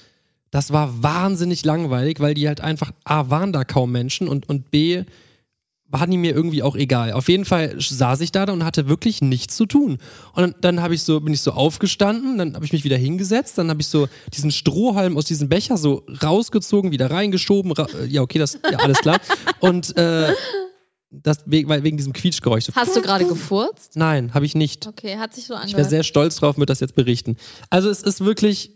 Das 0.51 0.73
war 0.73 1.03
wahnsinnig 1.03 1.65
langweilig, 1.65 2.21
weil 2.21 2.35
die 2.35 2.49
halt 2.49 2.61
einfach 2.61 2.93
A, 3.05 3.31
waren 3.31 3.53
da 3.53 3.65
kaum 3.65 3.93
Menschen 3.93 4.29
und, 4.29 4.49
und 4.49 4.71
B, 4.71 5.05
waren 5.91 6.11
die 6.11 6.19
mir 6.19 6.35
irgendwie 6.35 6.63
auch 6.63 6.77
egal. 6.77 7.13
Auf 7.13 7.29
jeden 7.31 7.47
Fall 7.47 7.75
saß 7.79 8.21
ich 8.21 8.31
da 8.31 8.45
und 8.45 8.63
hatte 8.63 8.89
wirklich 8.89 9.23
nichts 9.23 9.57
zu 9.57 9.65
tun. 9.65 9.99
Und 10.35 10.43
dann, 10.43 10.55
dann 10.61 10.83
hab 10.83 10.93
ich 10.93 11.03
so, 11.03 11.19
bin 11.21 11.33
ich 11.33 11.41
so 11.41 11.53
aufgestanden, 11.53 12.37
dann 12.37 12.55
habe 12.55 12.65
ich 12.67 12.73
mich 12.75 12.85
wieder 12.85 12.99
hingesetzt, 12.99 13.57
dann 13.57 13.71
habe 13.71 13.81
ich 13.81 13.89
so 13.89 14.07
diesen 14.35 14.51
Strohhalm 14.51 15.17
aus 15.17 15.25
diesem 15.25 15.49
Becher 15.49 15.79
so 15.79 16.05
rausgezogen, 16.23 16.93
wieder 16.93 17.11
reingeschoben. 17.11 17.73
Ra 17.73 17.87
ja, 18.07 18.21
okay, 18.21 18.39
das, 18.39 18.59
ja, 18.71 18.79
alles 18.81 18.99
klar. 18.99 19.19
Und 19.61 19.97
äh, 19.97 20.35
das 21.11 21.39
wegen, 21.47 21.97
diesem 21.97 22.13
Quietschgeräusch. 22.13 22.65
So, 22.65 22.75
Hast 22.75 22.95
du 22.95 23.01
gerade 23.03 23.27
gefurzt? 23.27 23.93
Nein, 23.97 24.35
habe 24.35 24.45
ich 24.45 24.55
nicht. 24.55 24.87
Okay, 24.87 25.17
hat 25.17 25.35
sich 25.35 25.45
so 25.47 25.55
Ich 25.55 25.59
wäre 25.61 25.67
angehört. 25.69 25.91
sehr 25.91 26.03
stolz 26.03 26.37
drauf, 26.37 26.59
wird 26.59 26.69
das 26.71 26.81
jetzt 26.81 26.95
berichten. 26.95 27.37
Also 27.71 27.89
es 27.89 28.03
ist 28.03 28.23
wirklich, 28.25 28.73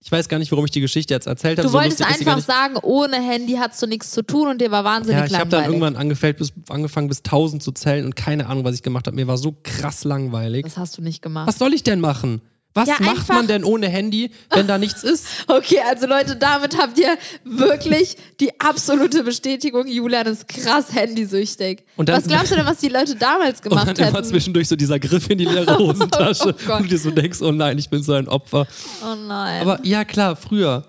ich 0.00 0.10
weiß 0.10 0.28
gar 0.28 0.38
nicht, 0.38 0.50
warum 0.50 0.64
ich 0.64 0.72
die 0.72 0.80
Geschichte 0.80 1.14
jetzt 1.14 1.28
erzählt 1.28 1.58
habe. 1.58 1.66
Du 1.68 1.72
so 1.72 1.78
wolltest 1.78 2.02
einfach 2.02 2.40
sagen, 2.40 2.76
ohne 2.82 3.16
Handy 3.16 3.54
hast 3.54 3.80
du 3.80 3.86
nichts 3.86 4.10
zu 4.10 4.22
tun 4.22 4.48
und 4.48 4.60
dir 4.60 4.72
war 4.72 4.82
wahnsinnig 4.82 5.20
Ja, 5.20 5.26
ich 5.26 5.32
habe 5.34 5.42
langweilig. 5.50 5.64
dann 5.64 5.72
irgendwann 5.72 5.96
angefällt, 6.00 6.38
bis, 6.38 6.52
angefangen 6.68 7.06
bis 7.06 7.18
1000 7.18 7.62
zu 7.62 7.70
zählen 7.70 8.04
und 8.04 8.16
keine 8.16 8.48
Ahnung, 8.48 8.64
was 8.64 8.74
ich 8.74 8.82
gemacht 8.82 9.06
habe. 9.06 9.14
Mir 9.14 9.28
war 9.28 9.38
so 9.38 9.54
krass 9.62 10.02
langweilig. 10.02 10.64
das 10.64 10.76
hast 10.76 10.98
du 10.98 11.02
nicht 11.02 11.22
gemacht. 11.22 11.46
Was 11.46 11.58
soll 11.58 11.72
ich 11.74 11.84
denn 11.84 12.00
machen? 12.00 12.40
Was 12.74 12.88
Ja, 12.88 12.96
macht 13.00 13.28
man 13.28 13.46
denn 13.46 13.64
ohne 13.64 13.88
Handy, 13.88 14.30
wenn 14.50 14.66
da 14.66 14.78
nichts 14.78 15.02
ist? 15.04 15.26
Okay, 15.46 15.80
also 15.86 16.06
Leute, 16.06 16.36
damit 16.36 16.78
habt 16.78 16.98
ihr 16.98 17.18
wirklich 17.44 18.16
die 18.40 18.58
absolute 18.60 19.22
Bestätigung, 19.24 19.86
Julian 19.86 20.26
ist 20.26 20.48
krass 20.48 20.92
handysüchtig. 20.94 21.84
Und 21.96 22.08
dann- 22.08 22.16
was 22.16 22.26
glaubst 22.28 22.50
du 22.50 22.56
denn, 22.56 22.64
was 22.66 22.78
die 22.78 22.88
Leute 22.88 23.14
damals 23.16 23.60
Und 23.60 23.70
gemacht 23.70 23.98
dann 23.98 24.08
immer 24.08 24.22
zwischendurch 24.22 24.68
so 24.68 24.76
dieser 24.76 24.98
Griff 24.98 25.28
in 25.28 25.38
die 25.38 25.44
leere 25.44 25.76
Hosentasche 25.78 26.54
Oh 26.68 26.72
und 26.76 26.84
du 26.84 26.88
dir 26.88 26.98
so 26.98 27.10
denkst, 27.10 27.42
oh 27.42 27.52
nein, 27.52 27.76
ich 27.76 27.90
bin 27.90 28.02
so 28.02 28.14
ein 28.14 28.26
Opfer. 28.28 28.66
Oh 29.04 29.14
nein. 29.16 29.60
Aber 29.60 29.78
ja, 29.84 30.04
klar, 30.04 30.36
früher. 30.36 30.86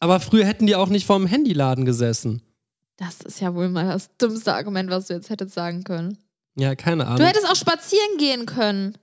Aber 0.00 0.20
früher 0.20 0.44
hätten 0.46 0.66
die 0.66 0.76
auch 0.76 0.88
nicht 0.88 1.06
vorm 1.06 1.26
Handyladen 1.26 1.84
gesessen. 1.84 2.40
das 2.96 3.20
ist 3.20 3.40
ja 3.40 3.54
wohl 3.54 3.68
mal 3.68 3.86
das 3.86 4.08
dümmste 4.16 4.54
Argument, 4.54 4.88
was 4.90 5.06
du 5.08 5.14
jetzt 5.14 5.28
hättest 5.28 5.54
sagen 5.54 5.84
können. 5.84 6.16
Ja, 6.58 6.74
keine 6.74 7.06
Ahnung. 7.06 7.18
Du 7.18 7.26
hättest 7.26 7.46
auch 7.50 7.56
spazieren 7.56 8.16
gehen 8.18 8.46
können. 8.46 8.96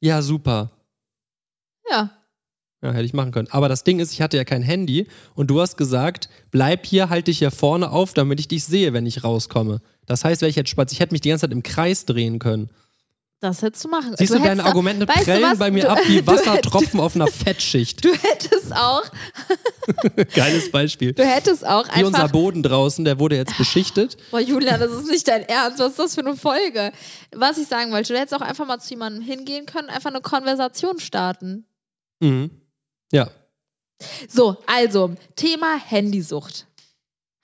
ja, 0.00 0.20
super. 0.20 0.70
Ja. 1.90 2.10
Ja, 2.82 2.92
hätte 2.92 3.04
ich 3.04 3.14
machen 3.14 3.32
können. 3.32 3.48
Aber 3.50 3.68
das 3.70 3.82
Ding 3.84 3.98
ist, 3.98 4.12
ich 4.12 4.20
hatte 4.20 4.36
ja 4.36 4.44
kein 4.44 4.60
Handy 4.62 5.06
und 5.34 5.46
du 5.48 5.58
hast 5.60 5.76
gesagt, 5.78 6.28
bleib 6.50 6.84
hier, 6.84 7.08
halt 7.08 7.28
dich 7.28 7.38
hier 7.38 7.50
vorne 7.50 7.90
auf, 7.90 8.12
damit 8.12 8.40
ich 8.40 8.48
dich 8.48 8.64
sehe, 8.64 8.92
wenn 8.92 9.06
ich 9.06 9.24
rauskomme. 9.24 9.80
Das 10.06 10.22
heißt, 10.24 10.42
wenn 10.42 10.50
ich 10.50 10.56
jetzt 10.56 10.68
spazieren, 10.68 10.96
ich 10.96 11.00
hätte 11.00 11.14
mich 11.14 11.22
die 11.22 11.30
ganze 11.30 11.42
Zeit 11.46 11.52
im 11.52 11.62
Kreis 11.62 12.04
drehen 12.04 12.38
können. 12.38 12.68
Das 13.40 13.60
hättest 13.62 13.84
du 13.84 13.88
machen 13.88 14.14
Siehst 14.16 14.30
du, 14.32 14.36
hättest 14.36 14.46
deine 14.50 14.62
auch- 14.64 14.68
Argumente 14.68 15.06
weißt 15.08 15.20
du 15.20 15.24
prellen 15.24 15.58
bei 15.58 15.70
mir 15.70 15.82
Du- 15.84 15.90
ab 15.90 15.98
wie 16.06 16.16
du 16.22 16.26
Wassertropfen 16.26 17.00
auf 17.00 17.14
einer 17.14 17.26
Fettschicht. 17.26 18.02
Du 18.04 18.10
hättest 18.12 18.74
auch, 18.74 19.02
Geiles 20.34 20.70
Beispiel. 20.70 21.12
du 21.12 21.24
hättest 21.24 21.66
auch 21.66 21.86
Wie 21.94 22.04
unser 22.04 22.18
einfach. 22.24 22.32
Boden 22.32 22.62
draußen, 22.62 23.04
der 23.04 23.18
wurde 23.18 23.36
jetzt 23.36 23.56
beschichtet. 23.58 24.16
Boah, 24.30 24.40
Julian, 24.40 24.80
das 24.80 24.90
ist 24.92 25.10
nicht 25.10 25.26
dein 25.28 25.42
Ernst. 25.42 25.78
Was 25.78 25.90
ist 25.90 25.98
das 25.98 26.14
für 26.14 26.20
eine 26.22 26.36
Folge? 26.36 26.92
Was 27.34 27.58
ich 27.58 27.66
sagen 27.66 27.92
wollte, 27.92 28.12
du 28.12 28.18
hättest 28.18 28.34
auch 28.34 28.40
einfach 28.46 28.66
mal 28.66 28.78
zu 28.78 28.90
jemandem 28.90 29.22
hingehen 29.22 29.66
können, 29.66 29.88
einfach 29.88 30.10
eine 30.10 30.20
Konversation 30.20 30.98
starten. 31.00 31.66
Mhm. 32.24 32.50
Ja. 33.12 33.30
So, 34.28 34.56
also, 34.66 35.14
Thema 35.36 35.78
Handysucht. 35.78 36.66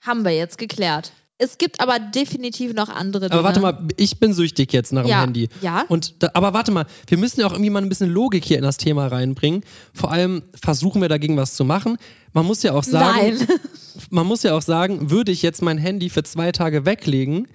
Haben 0.01 0.23
wir 0.25 0.31
jetzt 0.31 0.57
geklärt. 0.57 1.11
Es 1.37 1.57
gibt 1.57 1.79
aber 1.79 1.97
definitiv 1.97 2.73
noch 2.73 2.89
andere 2.89 3.27
Dinge. 3.27 3.33
Aber 3.33 3.43
warte 3.43 3.59
mal, 3.61 3.87
ich 3.97 4.19
bin 4.19 4.31
süchtig 4.31 4.73
jetzt 4.73 4.93
nach 4.93 5.01
dem 5.03 5.09
Ja. 5.09 5.21
Handy. 5.21 5.49
Ja. 5.61 5.85
Und 5.87 6.21
da, 6.21 6.29
aber 6.35 6.53
warte 6.53 6.71
mal, 6.71 6.85
wir 7.07 7.17
müssen 7.17 7.39
ja 7.39 7.47
auch 7.47 7.51
irgendwie 7.51 7.71
mal 7.71 7.81
ein 7.81 7.89
bisschen 7.89 8.11
Logik 8.11 8.45
hier 8.45 8.57
in 8.57 8.63
das 8.63 8.77
Thema 8.77 9.07
reinbringen. 9.07 9.63
Vor 9.91 10.11
allem 10.11 10.43
versuchen 10.53 11.01
wir 11.01 11.09
dagegen 11.09 11.37
was 11.37 11.55
zu 11.55 11.65
machen. 11.65 11.97
Man 12.33 12.45
muss 12.45 12.61
ja 12.61 12.73
auch 12.73 12.83
sagen, 12.83 13.37
Nein. 13.39 13.59
man 14.11 14.27
muss 14.27 14.43
ja 14.43 14.55
auch 14.55 14.61
sagen, 14.61 15.09
würde 15.09 15.31
ich 15.31 15.41
jetzt 15.41 15.63
mein 15.63 15.79
Handy 15.79 16.09
für 16.11 16.21
zwei 16.21 16.51
Tage 16.51 16.85
weglegen, 16.85 17.47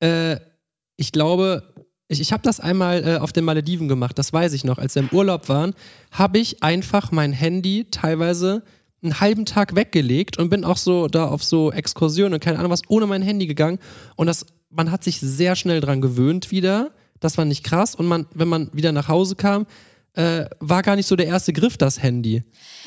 äh, 0.00 0.38
ich 0.96 1.12
glaube, 1.12 1.69
ich, 2.10 2.20
ich 2.20 2.32
habe 2.32 2.42
das 2.42 2.60
einmal 2.60 3.06
äh, 3.06 3.16
auf 3.18 3.32
den 3.32 3.44
Malediven 3.44 3.88
gemacht, 3.88 4.18
das 4.18 4.32
weiß 4.32 4.52
ich 4.52 4.64
noch. 4.64 4.78
Als 4.78 4.96
wir 4.96 5.02
im 5.02 5.08
Urlaub 5.10 5.48
waren, 5.48 5.74
habe 6.10 6.38
ich 6.38 6.62
einfach 6.62 7.12
mein 7.12 7.32
Handy 7.32 7.86
teilweise 7.90 8.62
einen 9.02 9.20
halben 9.20 9.46
Tag 9.46 9.76
weggelegt 9.76 10.36
und 10.36 10.50
bin 10.50 10.64
auch 10.64 10.76
so 10.76 11.06
da 11.06 11.28
auf 11.28 11.42
so 11.44 11.72
Exkursionen 11.72 12.34
und 12.34 12.40
keine 12.40 12.58
Ahnung 12.58 12.70
was 12.70 12.82
ohne 12.88 13.06
mein 13.06 13.22
Handy 13.22 13.46
gegangen. 13.46 13.78
Und 14.16 14.26
das, 14.26 14.44
man 14.70 14.90
hat 14.90 15.04
sich 15.04 15.20
sehr 15.20 15.54
schnell 15.54 15.80
dran 15.80 16.00
gewöhnt 16.00 16.50
wieder. 16.50 16.90
Das 17.20 17.38
war 17.38 17.44
nicht 17.44 17.64
krass. 17.64 17.94
Und 17.94 18.06
man, 18.06 18.26
wenn 18.34 18.48
man 18.48 18.70
wieder 18.72 18.92
nach 18.92 19.08
Hause 19.08 19.36
kam, 19.36 19.66
äh, 20.14 20.46
war 20.58 20.82
gar 20.82 20.96
nicht 20.96 21.06
so 21.06 21.14
der 21.14 21.26
erste 21.26 21.52
Griff 21.52 21.76
das 21.76 22.02
Handy. 22.02 22.42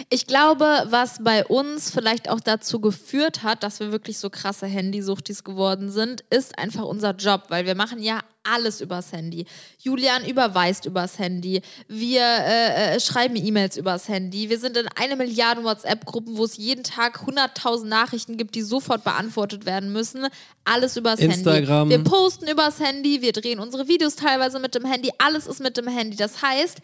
Ich 0.10 0.27
glaube, 0.27 0.65
was 0.89 1.24
bei 1.24 1.46
uns 1.46 1.89
vielleicht 1.89 2.30
auch 2.30 2.42
dazu 2.42 2.82
geführt 2.82 3.44
hat, 3.44 3.63
dass 3.63 3.80
wir 3.80 3.94
wirklich 3.94 4.18
so 4.18 4.30
krasse 4.30 4.68
Handysuchtis 4.68 5.46
geworden 5.46 5.89
sind, 5.89 6.25
ist 6.30 6.60
einfach 6.60 6.84
unser 6.84 7.15
Job, 7.15 7.46
weil 7.48 7.65
wir 7.65 7.75
machen 7.75 8.03
ja 8.03 8.20
alles 8.43 8.81
übers 8.81 9.12
Handy. 9.12 9.45
Julian 9.79 10.25
überweist 10.25 10.85
übers 10.85 11.19
Handy. 11.19 11.62
Wir 11.88 12.21
äh, 12.21 12.95
äh, 12.95 13.00
schreiben 13.00 13.35
E-Mails 13.35 13.77
übers 13.77 14.07
Handy. 14.07 14.50
Wir 14.50 14.59
sind 14.59 14.77
in 14.77 14.88
eine 14.95 15.15
Milliarde 15.15 15.63
WhatsApp-Gruppen, 15.63 16.38
wo 16.38 16.45
es 16.45 16.57
jeden 16.57 16.83
Tag 16.83 17.21
100.000 17.27 17.85
Nachrichten 17.85 18.38
gibt, 18.38 18.55
die 18.55 18.62
sofort 18.62 19.03
beantwortet 19.03 19.65
werden 19.65 19.91
müssen. 19.91 20.27
Alles 20.65 20.97
übers 20.97 21.19
Instagram. 21.19 21.89
Handy. 21.89 21.97
Wir 21.97 22.03
posten 22.09 22.47
übers 22.47 22.79
Handy, 22.79 23.21
wir 23.21 23.31
drehen 23.31 23.59
unsere 23.59 23.88
Videos 23.88 24.15
teilweise 24.15 24.59
mit 24.59 24.75
dem 24.75 24.85
Handy. 24.85 25.12
Alles 25.17 25.47
ist 25.47 25.62
mit 25.62 25.77
dem 25.77 25.88
Handy. 25.88 26.17
Das 26.17 26.41
heißt, 26.41 26.79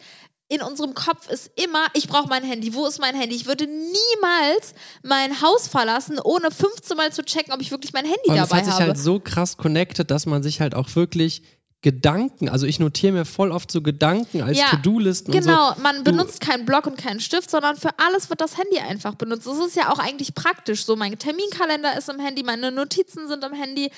in 0.50 0.60
unserem 0.62 0.92
Kopf 0.94 1.30
ist 1.30 1.50
immer, 1.56 1.86
ich 1.94 2.08
brauche 2.08 2.28
mein 2.28 2.42
Handy. 2.44 2.74
Wo 2.74 2.84
ist 2.86 3.00
mein 3.00 3.14
Handy? 3.14 3.34
Ich 3.36 3.46
würde 3.46 3.66
niemals 3.66 4.74
mein 5.02 5.40
Haus 5.40 5.68
verlassen, 5.68 6.18
ohne 6.22 6.50
15 6.50 6.96
Mal 6.96 7.12
zu 7.12 7.22
checken, 7.24 7.52
ob 7.54 7.60
ich 7.60 7.70
wirklich 7.70 7.92
mein 7.92 8.04
Handy 8.04 8.28
Und 8.28 8.36
dabei 8.36 8.56
hat 8.58 8.64
sich 8.64 8.74
habe. 8.74 8.84
halt 8.86 8.98
so 8.98 9.20
krass 9.20 9.56
connected, 9.56 10.10
dass 10.10 10.26
man 10.26 10.42
sich 10.42 10.60
halt 10.60 10.74
auch 10.74 10.94
wirklich 10.96 11.42
Gedanken, 11.82 12.50
also 12.50 12.66
ich 12.66 12.78
notiere 12.78 13.14
mir 13.14 13.24
voll 13.24 13.50
oft 13.50 13.70
so 13.72 13.80
Gedanken 13.80 14.42
als 14.42 14.58
To-Do-Listen 14.70 15.32
und 15.32 15.42
so. 15.42 15.48
Genau, 15.48 15.74
man 15.82 15.96
Du- 15.98 16.02
benutzt 16.10 16.38
keinen 16.42 16.66
Block 16.66 16.86
und 16.86 16.98
keinen 16.98 17.20
Stift, 17.20 17.50
sondern 17.50 17.76
für 17.76 17.88
alles 17.98 18.28
wird 18.28 18.42
das 18.42 18.58
Handy 18.58 18.78
einfach 18.80 19.14
benutzt. 19.14 19.46
Das 19.46 19.56
ist 19.58 19.76
ja 19.76 19.90
auch 19.90 19.98
eigentlich 19.98 20.34
praktisch. 20.34 20.84
So, 20.84 20.94
mein 20.94 21.18
Terminkalender 21.18 21.96
ist 21.96 22.10
im 22.10 22.20
Handy, 22.20 22.42
meine 22.42 22.70
Notizen 22.70 23.28
sind 23.28 23.42
im 23.44 23.54
Handy. 23.54 23.90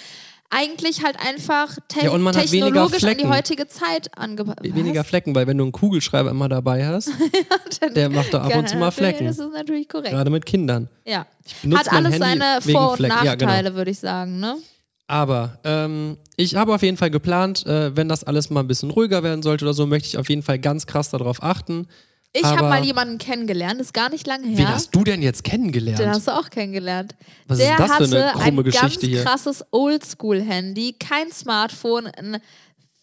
Eigentlich 0.55 1.03
halt 1.03 1.17
einfach 1.19 1.79
te 1.89 2.05
Ja, 2.05 2.11
und 2.11 2.21
man 2.21 2.35
technologisch 2.35 3.03
an 3.05 3.17
die 3.17 3.27
heutige 3.27 3.69
Zeit 3.69 4.11
angepasst. 4.19 4.59
Weniger 4.63 5.03
Flecken, 5.03 5.35
weil 5.35 5.47
wenn 5.47 5.57
du 5.57 5.65
einen 5.65 5.73
Kugelschreiber 5.73 6.31
immer 6.31 6.47
dabei 6.47 6.87
hast, 6.87 7.11
der 7.97 8.11
macht 8.11 8.35
da 8.35 8.43
ab 8.43 8.55
und 8.55 8.69
zu 8.69 8.77
mal 8.77 8.91
Flecken. 8.91 9.25
Das 9.25 9.39
ist 9.39 9.51
natürlich 9.51 9.89
korrekt. 9.89 10.11
Gerade 10.11 10.29
mit 10.29 10.45
Kindern. 10.45 10.91
Ja. 11.07 11.27
Hat 11.75 11.91
alles 11.91 12.19
seine 12.19 12.61
Vor- 12.61 12.91
und 12.91 12.97
Flecken. 12.97 13.25
Ja, 13.25 13.35
Nachteile, 13.35 13.69
genau. 13.71 13.77
würde 13.77 13.91
ich 13.93 13.99
sagen, 13.99 14.41
ne? 14.41 14.59
Aber 15.07 15.59
ähm, 15.65 16.19
ich 16.37 16.55
habe 16.55 16.75
auf 16.75 16.83
jeden 16.83 16.99
Fall 16.99 17.11
geplant, 17.11 17.67
äh, 17.67 17.97
wenn 17.97 18.09
das 18.09 18.23
alles 18.23 18.51
mal 18.51 18.61
ein 18.61 18.67
bisschen 18.67 18.91
ruhiger 18.91 19.23
werden 19.23 19.43
sollte 19.43 19.65
oder 19.65 19.75
so, 19.75 19.87
möchte 19.87 20.09
ich 20.09 20.19
auf 20.19 20.29
jeden 20.29 20.43
Fall 20.43 20.59
ganz 20.59 20.87
krass 20.87 21.11
darauf 21.11 21.43
achten. 21.43 21.87
Ich 22.35 22.45
habe 22.45 22.63
mal 22.63 22.83
jemanden 22.83 23.19
kennengelernt, 23.19 23.81
ist 23.81 23.93
gar 23.93 24.09
nicht 24.09 24.27
lange 24.27 24.47
her. 24.47 24.59
Wen 24.59 24.69
hast 24.69 24.95
du 24.95 25.05
denn 25.05 25.21
jetzt 25.21 25.45
kennengelernt? 25.45 25.99
Den 25.99 26.09
hast 26.09 26.27
du 26.27 26.35
auch 26.35 26.49
kennengelernt. 26.49 27.15
Was 27.47 27.59
ist 27.59 27.67
Der 27.67 27.77
das 27.77 27.87
für 27.87 27.95
hatte 27.95 28.05
eine 28.17 28.33
krumme 28.33 28.61
ein 28.61 28.65
Geschichte 28.65 29.01
ganz 29.01 29.01
hier? 29.01 29.23
krasses 29.23 29.65
Oldschool-Handy, 29.71 30.95
kein 30.99 31.31
Smartphone, 31.31 32.07
ein 32.07 32.41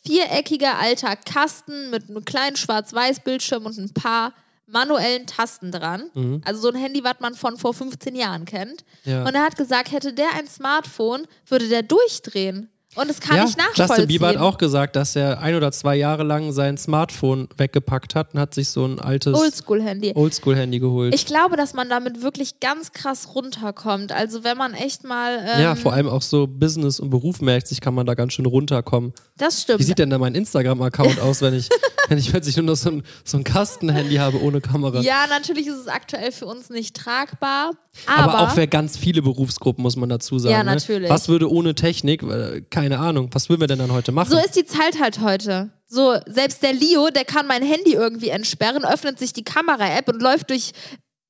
viereckiger 0.04 0.80
alter 0.80 1.16
Kasten 1.16 1.92
mit 1.92 2.10
einem 2.10 2.26
kleinen 2.26 2.56
Schwarz-Weiß-Bildschirm 2.56 3.66
und 3.66 3.78
ein 3.78 3.94
paar 3.94 4.34
manuellen 4.66 5.28
Tasten 5.28 5.72
dran. 5.72 6.10
Mhm. 6.14 6.42
Also 6.46 6.62
so 6.62 6.70
ein 6.70 6.76
Handy, 6.76 7.04
was 7.04 7.20
man 7.20 7.36
von 7.36 7.58
vor 7.58 7.74
15 7.74 8.16
Jahren 8.16 8.46
kennt. 8.46 8.84
Ja. 9.04 9.26
Und 9.26 9.36
er 9.36 9.44
hat 9.44 9.58
gesagt, 9.58 9.92
hätte 9.92 10.14
der 10.14 10.34
ein 10.36 10.48
Smartphone, 10.48 11.28
würde 11.48 11.68
der 11.68 11.84
durchdrehen. 11.84 12.70
Und 12.96 13.08
das 13.08 13.20
kann 13.20 13.38
ja, 13.38 13.46
ich 13.46 13.56
nachvollziehen. 13.56 13.88
Justin 13.88 14.08
Bieber 14.08 14.30
hat 14.30 14.38
auch 14.38 14.58
gesagt, 14.58 14.96
dass 14.96 15.16
er 15.16 15.40
ein 15.42 15.54
oder 15.54 15.72
zwei 15.72 15.96
Jahre 15.96 16.24
lang 16.24 16.52
sein 16.52 16.76
Smartphone 16.76 17.48
weggepackt 17.56 18.16
hat 18.16 18.34
und 18.34 18.40
hat 18.40 18.56
sich 18.56 18.70
so 18.70 18.84
ein 18.84 19.00
altes 19.00 19.36
Oldschool-Handy. 19.36 20.14
Oldschool-Handy 20.16 20.80
geholt. 20.80 21.14
Ich 21.14 21.28
glaube, 21.28 21.56
dass 21.56 21.76
man 21.76 21.88
damit 21.88 22.24
wirklich 22.24 22.60
ganz 22.60 22.92
krass 22.92 23.36
runterkommt. 23.36 24.12
Also 24.12 24.44
wenn 24.44 24.58
man 24.58 24.74
echt 24.74 25.04
mal. 25.04 25.38
Ähm, 25.38 25.62
ja, 25.62 25.76
vor 25.76 25.94
allem 25.94 26.10
auch 26.10 26.24
so 26.24 26.48
Business 26.48 27.00
und 27.00 27.12
Beruf 27.12 27.42
merkt 27.42 27.68
sich, 27.68 27.80
kann 27.80 27.94
man 27.94 28.08
da 28.08 28.16
ganz 28.16 28.34
schön 28.34 28.48
runterkommen. 28.48 29.14
Das 29.38 29.62
stimmt. 29.62 29.80
Wie 29.80 29.84
sieht 29.84 30.00
denn 30.00 30.10
da 30.10 30.18
mein 30.18 30.34
Instagram-Account 30.34 31.20
aus, 31.22 31.44
wenn 31.44 31.54
ich, 31.54 31.70
wenn 32.08 32.18
ich 32.18 32.32
plötzlich 32.32 32.58
nur 32.58 32.66
noch 32.66 32.76
so 32.76 32.90
ein, 32.90 33.04
so 33.24 33.38
ein 33.38 33.44
Kastenhandy 33.44 34.16
habe 34.16 34.42
ohne 34.42 34.62
Kamera? 34.62 35.02
ja, 35.02 35.28
natürlich 35.30 35.68
ist 35.68 35.78
es 35.78 35.88
aktuell 35.88 36.32
für 36.32 36.48
uns 36.48 36.72
nicht 36.72 36.96
tragbar. 36.96 37.72
Aber, 38.06 38.34
Aber, 38.34 38.40
auch 38.42 38.52
für 38.52 38.68
ganz 38.68 38.98
viele 38.98 39.22
Berufsgruppen, 39.22 39.82
muss 39.82 39.96
man 39.96 40.10
dazu 40.10 40.40
sagen. 40.40 40.54
Ja, 40.54 40.64
ne? 40.64 40.76
natürlich. 40.76 41.10
Was 41.10 41.28
würde 41.28 41.52
ohne 41.52 41.76
Technik, 41.76 42.24
äh, 42.24 42.62
keine 42.82 43.00
Ahnung, 43.00 43.30
was 43.34 43.50
würden 43.50 43.60
wir 43.60 43.68
denn 43.68 43.80
dann 43.80 43.92
heute 43.92 44.14
machen? 44.14 44.32
so 44.32 44.38
ist 44.38 44.56
die 44.56 44.64
Zeit 44.64 45.02
halt 45.02 45.20
heute. 45.20 45.70
So, 45.86 46.18
selbst 46.28 46.64
der 46.64 46.72
Leo, 46.72 47.10
der 47.10 47.26
kann 47.26 47.46
mein 47.46 47.62
Handy 47.62 47.94
irgendwie 47.94 48.30
entsperren, 48.30 48.86
öffnet 48.86 49.20
sich 49.20 49.34
die 49.34 49.44
Kamera-App 49.44 50.08
und 50.08 50.22
läuft 50.22 50.50
durch, 50.50 50.72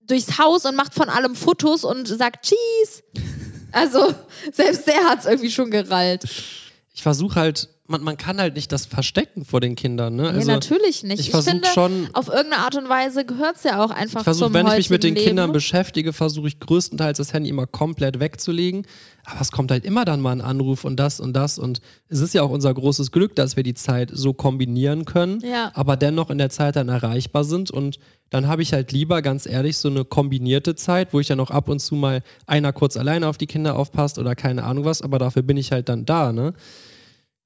durchs 0.01 0.37
Haus 0.37 0.65
und 0.65 0.75
macht 0.75 0.93
von 0.93 1.09
allem 1.09 1.33
Fotos 1.35 1.83
und 1.83 2.07
sagt 2.07 2.45
Cheese. 2.45 3.03
Also, 3.71 4.13
selbst 4.53 4.85
der 4.85 5.05
hat 5.05 5.19
es 5.19 5.25
irgendwie 5.25 5.49
schon 5.49 5.71
gerallt. 5.71 6.23
ich 6.93 7.01
versuche 7.01 7.39
halt, 7.39 7.67
man, 7.89 8.03
man 8.03 8.17
kann 8.17 8.39
halt 8.39 8.55
nicht 8.55 8.71
das 8.71 8.85
verstecken 8.85 9.43
vor 9.45 9.59
den 9.61 9.75
Kindern. 9.75 10.15
Ne? 10.15 10.29
Also, 10.29 10.47
ja, 10.47 10.53
natürlich 10.53 11.03
nicht. 11.03 11.19
ich 11.19 11.25
Ich, 11.27 11.31
versuch 11.31 11.51
finde, 11.51 11.67
schon- 11.73 12.07
auf 12.13 12.27
irgendeine 12.27 12.59
Art 12.63 12.75
und 12.75 12.87
Weise 12.87 13.25
gehört 13.25 13.55
es 13.57 13.63
ja 13.63 13.83
auch 13.83 13.89
einfach 13.89 14.19
Ich 14.21 14.23
versuche, 14.23 14.45
zum 14.45 14.53
wenn 14.53 14.67
ich 14.67 14.73
mich 14.75 14.89
mit 14.91 15.03
den 15.03 15.13
heutigen 15.15 15.27
Kindern 15.27 15.45
Leben. 15.47 15.53
beschäftige, 15.53 16.13
versuche 16.13 16.47
ich 16.47 16.59
größtenteils 16.59 17.17
das 17.17 17.33
Handy 17.33 17.49
immer 17.49 17.65
komplett 17.67 18.19
wegzulegen. 18.19 18.85
Aber 19.25 19.41
es 19.41 19.51
kommt 19.51 19.71
halt 19.71 19.85
immer 19.85 20.05
dann 20.05 20.21
mal 20.21 20.31
ein 20.31 20.41
Anruf 20.41 20.85
und 20.85 20.97
das 20.97 21.19
und 21.19 21.33
das. 21.33 21.59
Und 21.59 21.81
es 22.07 22.19
ist 22.21 22.33
ja 22.33 22.43
auch 22.43 22.49
unser 22.51 22.73
großes 22.73 23.11
Glück, 23.11 23.35
dass 23.35 23.55
wir 23.57 23.63
die 23.63 23.73
Zeit 23.75 24.11
so 24.13 24.33
kombinieren 24.33 25.05
können, 25.05 25.39
Ja. 25.41 25.71
aber 25.73 25.97
dennoch 25.97 26.29
in 26.29 26.37
der 26.37 26.49
Zeit 26.49 26.75
dann 26.75 26.89
erreichbar 26.89 27.43
sind. 27.43 27.69
Und 27.71 27.99
dann 28.29 28.47
habe 28.47 28.61
ich 28.61 28.71
halt 28.73 28.91
lieber, 28.91 29.21
ganz 29.21 29.45
ehrlich, 29.47 29.77
so 29.77 29.89
eine 29.89 30.05
kombinierte 30.05 30.75
Zeit, 30.75 31.11
wo 31.13 31.19
ich 31.19 31.27
dann 31.27 31.39
auch 31.39 31.49
ab 31.51 31.69
und 31.69 31.79
zu 31.79 31.95
mal 31.95 32.21
einer 32.47 32.71
kurz 32.71 32.97
alleine 32.97 33.27
auf 33.27 33.37
die 33.37 33.47
Kinder 33.47 33.77
aufpasst 33.77 34.19
oder 34.19 34.35
keine 34.35 34.63
Ahnung 34.63 34.85
was. 34.85 35.01
Aber 35.01 35.17
dafür 35.19 35.41
bin 35.41 35.57
ich 35.57 35.71
halt 35.71 35.89
dann 35.89 36.05
da, 36.05 36.31
ne? 36.31 36.53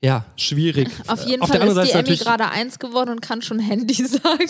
Ja, 0.03 0.25
schwierig. 0.35 0.89
Auf 1.07 1.25
jeden 1.25 1.41
Auf 1.41 1.47
Fall 1.49 1.59
der 1.59 1.69
anderen 1.69 1.83
ist 1.85 1.91
die 1.93 1.93
Emmy 1.93 2.01
natürlich- 2.01 2.19
gerade 2.19 2.49
eins 2.49 2.77
geworden 2.77 3.09
und 3.11 3.21
kann 3.21 3.41
schon 3.41 3.59
Handy 3.59 3.93
sagen. 4.05 4.49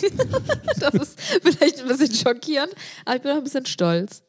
das 0.80 0.94
ist 0.96 1.20
vielleicht 1.44 1.80
ein 1.80 1.88
bisschen 1.88 2.14
schockierend, 2.14 2.74
aber 3.06 3.18
ich 3.18 3.22
bin 3.22 3.32
auch 3.32 3.38
ein 3.38 3.44
bisschen 3.44 3.66
stolz. 3.68 4.24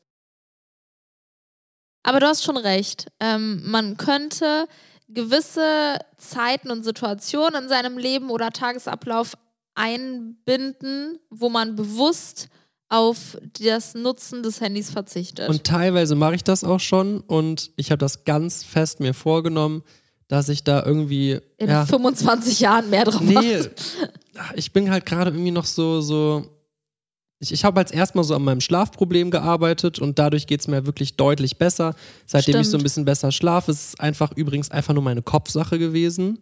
Aber 2.03 2.21
du 2.21 2.27
hast 2.27 2.45
schon 2.45 2.59
recht. 2.59 3.07
Ähm, 3.21 3.63
man 3.65 3.97
könnte 3.97 4.69
gewisse 5.09 5.99
Zeiten 6.19 6.71
und 6.71 6.85
Situationen 6.85 7.63
in 7.65 7.69
seinem 7.71 7.97
Leben 7.97 8.29
oder 8.29 8.51
Tagesablauf 8.51 9.33
einbinden, 9.75 11.19
wo 11.31 11.49
man 11.49 11.75
bewusst 11.77 12.49
auf 12.91 13.39
das 13.61 13.95
Nutzen 13.95 14.43
des 14.43 14.61
Handys 14.61 14.91
verzichtet. 14.91 15.49
Und 15.49 15.65
teilweise 15.65 16.15
mache 16.15 16.35
ich 16.35 16.45
das 16.45 16.65
auch 16.65 16.81
schon 16.81 17.21
und 17.21 17.71
ich 17.77 17.91
habe 17.91 17.99
das 17.99 18.25
ganz 18.25 18.63
fest 18.63 19.01
mir 19.01 19.15
vorgenommen, 19.15 19.83
dass 20.29 20.49
ich 20.49 20.65
da 20.65 20.85
irgendwie. 20.85 21.41
in 21.59 21.69
ja, 21.69 21.87
25 21.87 22.61
Jahren 22.61 22.91
mehr 22.91 23.05
drauf 23.05 23.21
nee, 23.21 23.37
achte. 23.57 23.71
ich 24.55 24.73
bin 24.73 24.91
halt 24.91 25.07
gerade 25.07 25.31
irgendwie 25.31 25.51
noch 25.51 25.67
so, 25.67 26.01
so. 26.01 26.47
Ich, 27.41 27.53
ich 27.53 27.65
habe 27.65 27.81
als 27.81 27.91
erstmal 27.91 28.25
so 28.25 28.35
an 28.35 28.43
meinem 28.43 28.61
Schlafproblem 28.61 29.31
gearbeitet 29.31 29.99
und 29.99 30.19
dadurch 30.19 30.47
geht 30.47 30.61
es 30.61 30.69
mir 30.69 30.87
wirklich 30.87 31.17
deutlich 31.17 31.59
besser. 31.59 31.95
Seitdem 32.27 32.61
ich 32.61 32.67
so 32.67 32.77
ein 32.77 32.81
Stimmt. 32.81 32.83
bisschen 32.85 33.05
besser 33.05 33.33
schlafe, 33.33 33.71
ist 33.71 33.89
es 33.89 34.01
einfach 34.01 34.33
übrigens 34.33 34.71
einfach 34.71 34.95
nur 34.95 35.03
meine 35.03 35.23
Kopfsache 35.23 35.79
gewesen. 35.79 36.39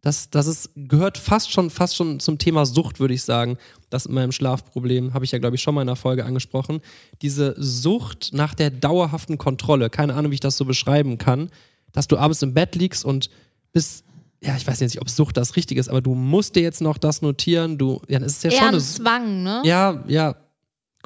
Das, 0.00 0.30
das 0.30 0.46
ist, 0.46 0.70
gehört 0.74 1.18
fast 1.18 1.52
schon, 1.52 1.68
fast 1.68 1.94
schon 1.94 2.20
zum 2.20 2.38
Thema 2.38 2.64
Sucht, 2.64 3.00
würde 3.00 3.12
ich 3.12 3.22
sagen. 3.22 3.58
Das 3.90 4.06
in 4.06 4.14
meinem 4.14 4.32
Schlafproblem, 4.32 5.12
habe 5.12 5.26
ich 5.26 5.32
ja, 5.32 5.38
glaube 5.38 5.56
ich, 5.56 5.62
schon 5.62 5.74
mal 5.74 5.82
in 5.82 5.88
einer 5.88 5.96
Folge 5.96 6.24
angesprochen. 6.24 6.80
Diese 7.20 7.54
Sucht 7.58 8.30
nach 8.32 8.54
der 8.54 8.70
dauerhaften 8.70 9.36
Kontrolle, 9.36 9.90
keine 9.90 10.14
Ahnung, 10.14 10.30
wie 10.30 10.36
ich 10.36 10.40
das 10.40 10.56
so 10.56 10.64
beschreiben 10.64 11.18
kann, 11.18 11.50
dass 11.92 12.08
du 12.08 12.16
abends 12.16 12.42
im 12.42 12.54
Bett 12.54 12.74
liegst 12.74 13.04
und 13.04 13.30
bist, 13.72 14.04
ja, 14.42 14.56
ich 14.56 14.66
weiß 14.66 14.80
jetzt 14.80 14.94
nicht, 14.94 15.02
ob 15.02 15.10
Sucht 15.10 15.36
das 15.36 15.56
Richtige 15.56 15.80
ist, 15.80 15.88
aber 15.88 16.00
du 16.00 16.14
musst 16.14 16.56
dir 16.56 16.62
jetzt 16.62 16.80
noch 16.80 16.98
das 16.98 17.22
notieren. 17.22 17.78
Du, 17.78 18.00
ja, 18.08 18.18
es 18.20 18.32
ist 18.32 18.44
ja 18.44 18.50
Eher 18.50 18.58
schon 18.58 18.74
ein 18.74 18.80
Zwang, 18.80 19.42
ne? 19.42 19.62
ja, 19.64 20.02
ja, 20.08 20.34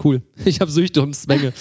cool. 0.02 0.22
Ich 0.44 0.60
habe 0.60 0.70
Süchte 0.70 1.02
und 1.02 1.14
Zwänge. 1.14 1.52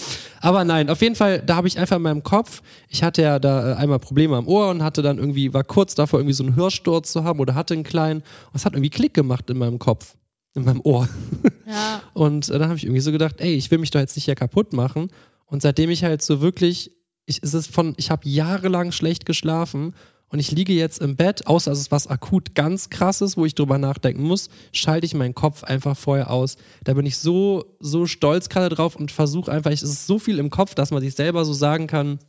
Aber 0.42 0.66
nein, 0.66 0.90
auf 0.90 1.02
jeden 1.02 1.16
Fall, 1.16 1.42
da 1.42 1.56
habe 1.56 1.68
ich 1.68 1.80
einfach 1.80 1.98
in 1.98 2.02
meinem 2.04 2.24
Kopf, 2.24 2.62
ich 2.90 3.02
hatte 3.04 3.22
ja 3.22 3.40
da 3.40 3.72
äh, 3.72 3.76
einmal 3.76 4.00
Probleme 4.00 4.36
am 4.36 4.48
Ohr 4.48 4.70
und 4.70 4.84
hatte 4.84 5.02
dann 5.02 5.18
irgendwie, 5.18 5.54
war 5.54 5.64
kurz 5.64 5.96
davor, 5.96 6.20
irgendwie 6.20 6.34
so 6.34 6.44
einen 6.44 6.56
Hörsturz 6.56 7.12
zu 7.12 7.24
haben 7.24 7.40
oder 7.40 7.56
hatte 7.56 7.74
einen 7.74 7.84
kleinen. 7.84 8.20
Und 8.20 8.56
es 8.56 8.66
hat 8.66 8.74
irgendwie 8.74 8.90
Klick 8.90 9.14
gemacht 9.14 9.50
in 9.50 9.58
meinem 9.58 9.80
Kopf, 9.80 10.16
in 10.56 10.66
meinem 10.66 10.82
Ohr. 10.84 11.08
Ja. 11.66 12.02
Und 12.14 12.50
äh, 12.50 12.60
dann 12.60 12.68
habe 12.68 12.76
ich 12.76 12.84
irgendwie 12.84 13.00
so 13.00 13.14
gedacht, 13.14 13.36
ey, 13.38 13.54
ich 13.56 13.72
will 13.72 13.78
mich 13.78 13.90
doch 13.90 14.02
jetzt 14.02 14.18
nicht 14.18 14.26
hier 14.26 14.36
kaputt 14.36 14.74
machen. 14.74 15.10
Und 15.46 15.62
seitdem 15.62 15.90
ich 15.90 16.04
halt 16.04 16.22
so 16.22 16.42
wirklich, 16.42 16.92
ich, 17.26 17.40
es 17.42 17.54
ist 17.54 17.72
von, 17.72 17.94
ich 17.98 18.12
habe 18.12 18.28
jahrelang 18.28 18.92
schlecht 18.92 19.26
geschlafen 19.26 19.94
und 20.34 20.40
ich 20.40 20.52
liege 20.52 20.74
jetzt 20.74 21.00
im 21.00 21.16
Bett, 21.16 21.46
außer 21.46 21.72
es 21.72 21.80
ist 21.80 21.92
was 21.92 22.08
akut 22.08 22.56
ganz 22.56 22.90
krasses, 22.90 23.38
wo 23.38 23.46
ich 23.46 23.54
drüber 23.54 23.78
nachdenken 23.78 24.24
muss, 24.24 24.50
schalte 24.72 25.06
ich 25.06 25.14
meinen 25.14 25.36
Kopf 25.36 25.64
einfach 25.64 25.96
vorher 25.96 26.32
aus. 26.32 26.58
Da 26.84 26.94
bin 26.94 27.06
ich 27.06 27.18
so, 27.18 27.76
so 27.80 28.08
stolz 28.08 28.50
gerade 28.50 28.74
drauf 28.74 28.96
und 28.96 29.12
versuche 29.12 29.52
einfach, 29.52 29.72
es 29.72 29.84
ist 29.84 30.08
so 30.08 30.18
viel 30.18 30.40
im 30.40 30.50
Kopf, 30.50 30.74
dass 30.74 30.92
man 30.92 31.02
sich 31.02 31.14
selber 31.14 31.46
so 31.46 31.54
sagen 31.54 31.88
kann, 31.88 32.20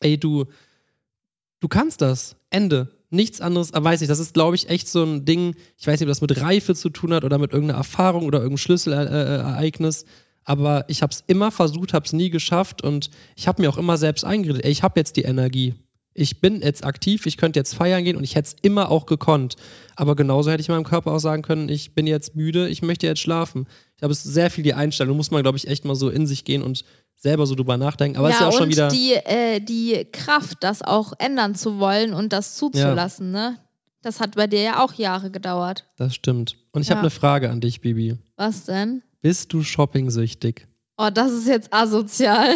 ey, 0.00 0.18
du, 0.18 0.46
du 1.60 1.68
kannst 1.68 2.00
das. 2.00 2.36
Ende. 2.50 2.94
Nichts 3.10 3.40
anderes, 3.40 3.72
aber 3.72 3.86
weiß 3.86 4.02
ich, 4.02 4.08
das 4.08 4.18
ist, 4.18 4.34
glaube 4.34 4.56
ich, 4.56 4.68
echt 4.68 4.88
so 4.88 5.02
ein 5.02 5.24
Ding, 5.24 5.54
ich 5.78 5.86
weiß 5.86 5.98
nicht, 5.98 6.06
ob 6.06 6.10
das 6.10 6.20
mit 6.20 6.40
Reife 6.40 6.74
zu 6.74 6.90
tun 6.90 7.12
hat 7.14 7.24
oder 7.24 7.38
mit 7.38 7.52
irgendeiner 7.52 7.78
Erfahrung 7.78 8.24
oder 8.26 8.38
irgendeinem 8.38 8.58
Schlüsselereignis, 8.58 10.04
aber 10.48 10.84
ich 10.88 11.02
habe 11.02 11.12
es 11.12 11.22
immer 11.26 11.50
versucht, 11.50 11.92
habe 11.92 12.06
es 12.06 12.12
nie 12.12 12.30
geschafft 12.30 12.82
und 12.82 13.10
ich 13.36 13.46
habe 13.46 13.60
mir 13.62 13.68
auch 13.68 13.76
immer 13.76 13.96
selbst 13.98 14.24
eingeredet, 14.24 14.64
ey, 14.64 14.70
ich 14.70 14.82
habe 14.82 14.98
jetzt 14.98 15.16
die 15.16 15.22
Energie. 15.22 15.74
Ich 16.14 16.40
bin 16.40 16.62
jetzt 16.62 16.84
aktiv, 16.84 17.26
ich 17.26 17.36
könnte 17.36 17.60
jetzt 17.60 17.74
feiern 17.74 18.02
gehen 18.02 18.16
und 18.16 18.24
ich 18.24 18.34
hätte 18.34 18.48
es 18.48 18.56
immer 18.62 18.90
auch 18.90 19.06
gekonnt. 19.06 19.54
Aber 19.94 20.16
genauso 20.16 20.50
hätte 20.50 20.60
ich 20.62 20.68
meinem 20.68 20.82
Körper 20.84 21.12
auch 21.12 21.18
sagen 21.20 21.42
können, 21.42 21.68
ich 21.68 21.94
bin 21.94 22.08
jetzt 22.08 22.34
müde, 22.34 22.68
ich 22.68 22.82
möchte 22.82 23.06
jetzt 23.06 23.20
schlafen. 23.20 23.68
Ich 23.96 24.02
habe 24.02 24.12
es 24.12 24.22
sehr 24.24 24.50
viel 24.50 24.64
die 24.64 24.74
Einstellung, 24.74 25.16
muss 25.16 25.30
man, 25.30 25.42
glaube 25.42 25.58
ich, 25.58 25.68
echt 25.68 25.84
mal 25.84 25.94
so 25.94 26.08
in 26.08 26.26
sich 26.26 26.44
gehen 26.44 26.62
und 26.62 26.82
selber 27.14 27.46
so 27.46 27.54
drüber 27.54 27.76
nachdenken. 27.76 28.18
Aber 28.18 28.28
es 28.30 28.34
ist 28.36 28.40
ja 28.40 28.48
auch 28.48 28.52
schon 28.56 28.68
wieder. 28.70 28.88
die, 28.88 29.12
äh, 29.12 29.60
die 29.60 30.06
Kraft, 30.10 30.56
das 30.60 30.82
auch 30.82 31.12
ändern 31.18 31.54
zu 31.54 31.78
wollen 31.78 32.14
und 32.14 32.32
das 32.32 32.56
zuzulassen, 32.56 33.30
ne? 33.30 33.58
Das 34.02 34.18
hat 34.20 34.34
bei 34.36 34.46
dir 34.46 34.62
ja 34.62 34.82
auch 34.84 34.94
Jahre 34.94 35.30
gedauert. 35.30 35.84
Das 35.98 36.14
stimmt. 36.14 36.56
Und 36.72 36.82
ich 36.82 36.90
habe 36.90 36.98
Ja. 36.98 37.02
eine 37.02 37.10
Frage 37.10 37.50
an 37.50 37.60
dich, 37.60 37.80
Bibi. 37.80 38.16
Was 38.36 38.64
denn? 38.64 39.02
Bist 39.20 39.52
du 39.52 39.62
shopping-süchtig? 39.62 40.66
Oh, 40.96 41.10
das 41.12 41.32
ist 41.32 41.46
jetzt 41.48 41.72
asozial. 41.72 42.54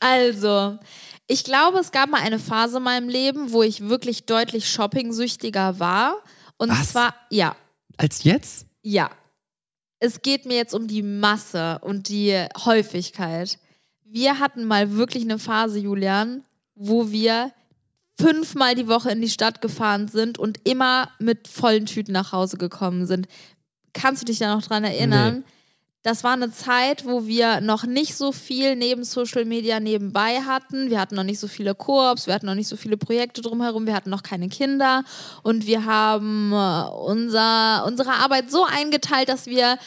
also, 0.00 0.78
ich 1.26 1.44
glaube, 1.44 1.78
es 1.78 1.92
gab 1.92 2.10
mal 2.10 2.20
eine 2.20 2.38
Phase 2.38 2.76
in 2.78 2.82
meinem 2.82 3.08
Leben, 3.08 3.52
wo 3.52 3.62
ich 3.62 3.88
wirklich 3.88 4.26
deutlich 4.26 4.68
shopping-süchtiger 4.68 5.78
war. 5.78 6.16
Und 6.56 6.70
Was? 6.70 6.90
zwar, 6.90 7.14
ja, 7.30 7.56
Als 7.96 8.24
jetzt? 8.24 8.66
ja. 8.82 9.10
Es 10.00 10.20
geht 10.20 10.44
mir 10.44 10.56
jetzt 10.56 10.74
um 10.74 10.86
die 10.86 11.02
Masse 11.02 11.78
und 11.80 12.10
die 12.10 12.34
Häufigkeit. 12.66 13.58
Wir 14.04 14.38
hatten 14.38 14.66
mal 14.66 14.92
wirklich 14.96 15.22
eine 15.22 15.38
Phase, 15.38 15.78
Julian, 15.78 16.44
wo 16.74 17.10
wir 17.10 17.52
fünfmal 18.20 18.74
die 18.74 18.86
Woche 18.86 19.10
in 19.12 19.22
die 19.22 19.30
Stadt 19.30 19.62
gefahren 19.62 20.08
sind 20.08 20.38
und 20.38 20.58
immer 20.68 21.08
mit 21.18 21.48
vollen 21.48 21.86
Tüten 21.86 22.12
nach 22.12 22.32
Hause 22.32 22.58
gekommen 22.58 23.06
sind. 23.06 23.28
Kannst 23.94 24.22
du 24.22 24.26
dich 24.26 24.38
da 24.38 24.54
noch 24.54 24.62
dran 24.62 24.84
erinnern? 24.84 25.38
Nee. 25.38 25.54
Das 26.04 26.22
war 26.22 26.34
eine 26.34 26.52
Zeit, 26.52 27.06
wo 27.06 27.26
wir 27.26 27.62
noch 27.62 27.84
nicht 27.84 28.14
so 28.14 28.30
viel 28.30 28.76
neben 28.76 29.04
Social 29.04 29.46
Media 29.46 29.80
nebenbei 29.80 30.42
hatten. 30.42 30.90
Wir 30.90 31.00
hatten 31.00 31.14
noch 31.14 31.24
nicht 31.24 31.40
so 31.40 31.48
viele 31.48 31.74
Koops, 31.74 32.26
wir 32.26 32.34
hatten 32.34 32.44
noch 32.44 32.54
nicht 32.54 32.68
so 32.68 32.76
viele 32.76 32.98
Projekte 32.98 33.40
drumherum, 33.40 33.86
wir 33.86 33.94
hatten 33.94 34.10
noch 34.10 34.22
keine 34.22 34.50
Kinder 34.50 35.02
und 35.42 35.66
wir 35.66 35.86
haben 35.86 36.52
äh, 36.52 36.90
unser, 36.90 37.86
unsere 37.86 38.12
Arbeit 38.12 38.50
so 38.50 38.66
eingeteilt, 38.66 39.30
dass 39.30 39.46
wir 39.46 39.78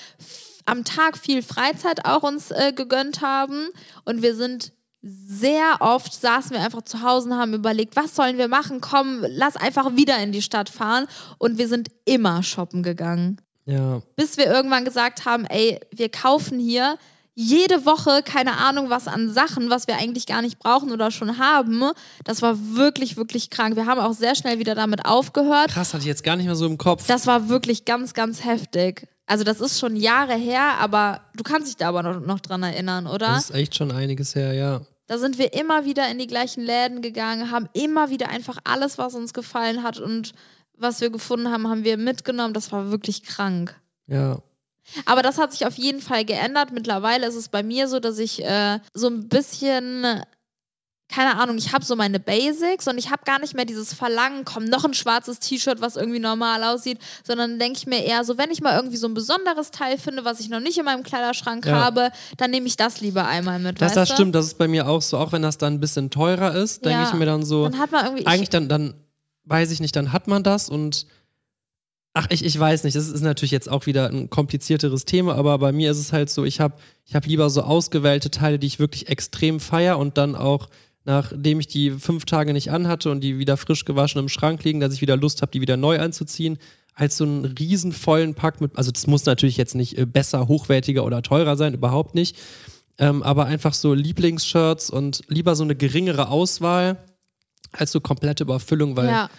am 0.65 0.83
Tag 0.83 1.19
viel 1.19 1.43
Freizeit 1.43 2.05
auch 2.05 2.23
uns 2.23 2.49
äh, 2.49 2.73
gegönnt 2.75 3.21
haben 3.21 3.67
und 4.03 4.23
wir 4.23 4.35
sind 4.35 4.73
sehr 5.03 5.77
oft 5.81 6.11
saßen 6.11 6.51
wir 6.51 6.61
einfach 6.61 6.81
zu 6.81 7.03
Hause 7.03 7.29
und 7.29 7.37
haben 7.37 7.53
überlegt, 7.53 7.95
was 7.95 8.15
sollen 8.15 8.39
wir 8.39 8.47
machen? 8.47 8.81
Komm, 8.81 9.23
lass 9.29 9.55
einfach 9.55 9.95
wieder 9.95 10.17
in 10.17 10.31
die 10.31 10.41
Stadt 10.41 10.69
fahren. 10.69 11.05
Und 11.37 11.59
wir 11.59 11.67
sind 11.67 11.89
immer 12.03 12.41
shoppen 12.41 12.81
gegangen 12.83 13.39
Ja. 13.67 14.01
bis 14.15 14.37
wir 14.37 14.47
irgendwann 14.47 14.85
gesagt 14.85 15.25
haben, 15.25 15.45
ey, 15.45 15.79
wir 15.91 16.09
kaufen 16.09 16.57
hier 16.57 16.97
jede 17.39 17.85
Woche 17.85 18.23
keine 18.23 18.57
Ahnung 18.57 18.89
was 18.89 19.07
an 19.07 19.31
Sachen, 19.31 19.69
was 19.69 19.87
wir 19.87 19.97
eigentlich 19.97 20.25
gar 20.25 20.41
nicht 20.41 20.57
brauchen 20.57 20.91
oder 20.91 21.11
schon 21.11 21.37
haben. 21.37 21.83
Das 22.23 22.41
war 22.41 22.57
wirklich, 22.75 23.15
wirklich 23.15 23.51
krank. 23.51 23.75
Wir 23.75 23.85
haben 23.85 23.99
auch 23.99 24.13
sehr 24.13 24.33
schnell 24.33 24.57
wieder 24.57 24.73
damit 24.73 25.05
aufgehört. 25.05 25.69
Krass, 25.69 25.93
hatte 25.93 26.01
ich 26.01 26.07
jetzt 26.07 26.23
gar 26.23 26.35
nicht 26.35 26.47
mehr 26.47 26.55
so 26.55 26.65
im 26.65 26.79
Kopf. 26.79 27.05
Das 27.05 27.27
war 27.27 27.47
wirklich 27.47 27.85
ganz, 27.85 28.15
ganz 28.15 28.43
heftig. 28.43 29.07
Also 29.27 29.43
das 29.43 29.61
ist 29.61 29.79
schon 29.79 29.95
Jahre 29.95 30.33
her, 30.33 30.79
aber 30.79 31.21
du 31.35 31.43
kannst 31.43 31.67
dich 31.67 31.75
da 31.75 31.89
aber 31.89 32.01
noch, 32.01 32.21
noch 32.21 32.39
dran 32.39 32.63
erinnern, 32.63 33.05
oder? 33.05 33.27
Das 33.27 33.51
ist 33.51 33.55
echt 33.55 33.75
schon 33.75 33.91
einiges 33.91 34.33
her, 34.33 34.53
ja. 34.53 34.81
Da 35.05 35.19
sind 35.19 35.37
wir 35.37 35.53
immer 35.53 35.85
wieder 35.85 36.09
in 36.09 36.17
die 36.17 36.27
gleichen 36.27 36.63
Läden 36.63 37.01
gegangen, 37.01 37.51
haben 37.51 37.69
immer 37.73 38.09
wieder 38.09 38.29
einfach 38.29 38.57
alles, 38.63 38.97
was 38.97 39.13
uns 39.13 39.33
gefallen 39.33 39.83
hat 39.83 39.99
und 39.99 40.33
was 40.77 41.01
wir 41.01 41.09
gefunden 41.09 41.51
haben, 41.51 41.67
haben 41.67 41.83
wir 41.83 41.97
mitgenommen. 41.97 42.53
Das 42.53 42.71
war 42.71 42.91
wirklich 42.91 43.23
krank. 43.23 43.79
Ja. 44.07 44.39
Aber 45.05 45.21
das 45.21 45.37
hat 45.37 45.51
sich 45.51 45.65
auf 45.65 45.75
jeden 45.75 46.01
Fall 46.01 46.23
geändert. 46.23 46.71
Mittlerweile 46.71 47.27
ist 47.27 47.35
es 47.35 47.49
bei 47.49 47.63
mir 47.63 47.87
so, 47.87 47.99
dass 47.99 48.17
ich 48.19 48.43
äh, 48.43 48.79
so 48.93 49.07
ein 49.07 49.27
bisschen 49.27 50.23
keine 51.09 51.37
Ahnung, 51.39 51.57
ich 51.57 51.71
habe 51.73 51.85
so 51.85 51.95
meine 51.95 52.19
Basics 52.19 52.87
und 52.87 52.97
ich 52.97 53.09
habe 53.09 53.21
gar 53.25 53.39
nicht 53.39 53.55
mehr 53.55 53.65
dieses 53.65 53.93
Verlangen, 53.93 54.43
komm, 54.43 54.65
noch 54.65 54.83
ein 54.83 54.93
schwarzes 54.93 55.39
T-Shirt, 55.39 55.79
was 55.79 55.95
irgendwie 55.95 56.19
normal 56.19 56.63
aussieht, 56.63 56.99
sondern 57.23 57.59
denke 57.59 57.77
ich 57.77 57.87
mir 57.87 58.03
eher 58.03 58.23
so, 58.25 58.37
wenn 58.37 58.51
ich 58.51 58.61
mal 58.61 58.75
irgendwie 58.75 58.97
so 58.97 59.07
ein 59.07 59.13
besonderes 59.13 59.71
Teil 59.71 59.97
finde, 59.97 60.25
was 60.25 60.39
ich 60.39 60.49
noch 60.49 60.59
nicht 60.59 60.77
in 60.77 60.85
meinem 60.85 61.03
Kleiderschrank 61.03 61.65
ja. 61.65 61.75
habe, 61.75 62.11
dann 62.35 62.51
nehme 62.51 62.67
ich 62.67 62.75
das 62.75 62.99
lieber 62.99 63.25
einmal 63.25 63.59
mit. 63.59 63.81
Das, 63.81 63.93
das 63.93 64.09
stimmt, 64.09 64.35
das 64.35 64.47
ist 64.47 64.57
bei 64.57 64.67
mir 64.67 64.87
auch 64.87 65.01
so, 65.01 65.17
auch 65.17 65.31
wenn 65.31 65.41
das 65.41 65.57
dann 65.57 65.75
ein 65.75 65.79
bisschen 65.79 66.09
teurer 66.09 66.53
ist, 66.55 66.83
denke 66.83 67.03
ja. 67.03 67.07
ich 67.07 67.13
mir 67.13 67.25
dann 67.25 67.45
so, 67.45 67.69
dann 67.69 67.79
hat 67.79 67.91
man 67.91 68.05
irgendwie, 68.05 68.27
eigentlich 68.27 68.49
dann, 68.49 68.67
dann 68.67 68.93
weiß 69.47 69.71
ich 69.71 69.79
nicht, 69.79 69.95
dann 69.95 70.13
hat 70.13 70.27
man 70.27 70.43
das 70.43 70.69
und 70.69 71.07
Ach, 72.19 72.25
ich, 72.31 72.43
ich 72.43 72.59
weiß 72.59 72.83
nicht. 72.83 72.95
Das 72.95 73.07
ist 73.09 73.21
natürlich 73.21 73.51
jetzt 73.51 73.69
auch 73.69 73.85
wieder 73.85 74.09
ein 74.09 74.31
komplizierteres 74.31 75.05
Thema, 75.05 75.35
aber 75.35 75.59
bei 75.59 75.71
mir 75.71 75.91
ist 75.91 75.99
es 75.99 76.13
halt 76.13 76.31
so, 76.31 76.45
ich 76.45 76.59
habe 76.59 76.73
ich 77.05 77.13
hab 77.13 77.27
lieber 77.27 77.47
so 77.51 77.61
ausgewählte 77.61 78.31
Teile, 78.31 78.57
die 78.57 78.65
ich 78.65 78.79
wirklich 78.79 79.07
extrem 79.07 79.59
feier 79.59 79.99
und 79.99 80.17
dann 80.17 80.33
auch 80.33 80.67
nachdem 81.05 81.59
ich 81.59 81.67
die 81.67 81.91
fünf 81.91 82.25
Tage 82.25 82.53
nicht 82.53 82.71
anhatte 82.71 83.11
und 83.11 83.21
die 83.21 83.37
wieder 83.37 83.55
frisch 83.55 83.85
gewaschen 83.85 84.19
im 84.19 84.29
Schrank 84.29 84.63
liegen, 84.63 84.79
dass 84.79 84.93
ich 84.93 85.01
wieder 85.01 85.15
Lust 85.15 85.43
habe, 85.43 85.51
die 85.51 85.61
wieder 85.61 85.77
neu 85.77 85.99
anzuziehen, 85.99 86.57
als 86.95 87.17
so 87.17 87.23
einen 87.23 87.45
riesenvollen 87.45 88.33
Pack 88.33 88.59
mit, 88.59 88.75
also 88.75 88.91
das 88.91 89.07
muss 89.07 89.25
natürlich 89.25 89.55
jetzt 89.55 89.75
nicht 89.75 89.97
äh, 89.97 90.05
besser, 90.05 90.47
hochwertiger 90.47 91.05
oder 91.05 91.21
teurer 91.21 91.55
sein, 91.55 91.75
überhaupt 91.75 92.13
nicht, 92.15 92.35
ähm, 92.97 93.23
aber 93.23 93.45
einfach 93.45 93.73
so 93.73 93.93
Lieblingsshirts 93.93 94.89
und 94.89 95.21
lieber 95.29 95.55
so 95.55 95.63
eine 95.63 95.75
geringere 95.75 96.27
Auswahl 96.29 96.97
als 97.79 97.91
so 97.91 98.01
komplette 98.01 98.43
Überfüllung, 98.43 98.95
weil, 98.95 99.07
ja, 99.07 99.29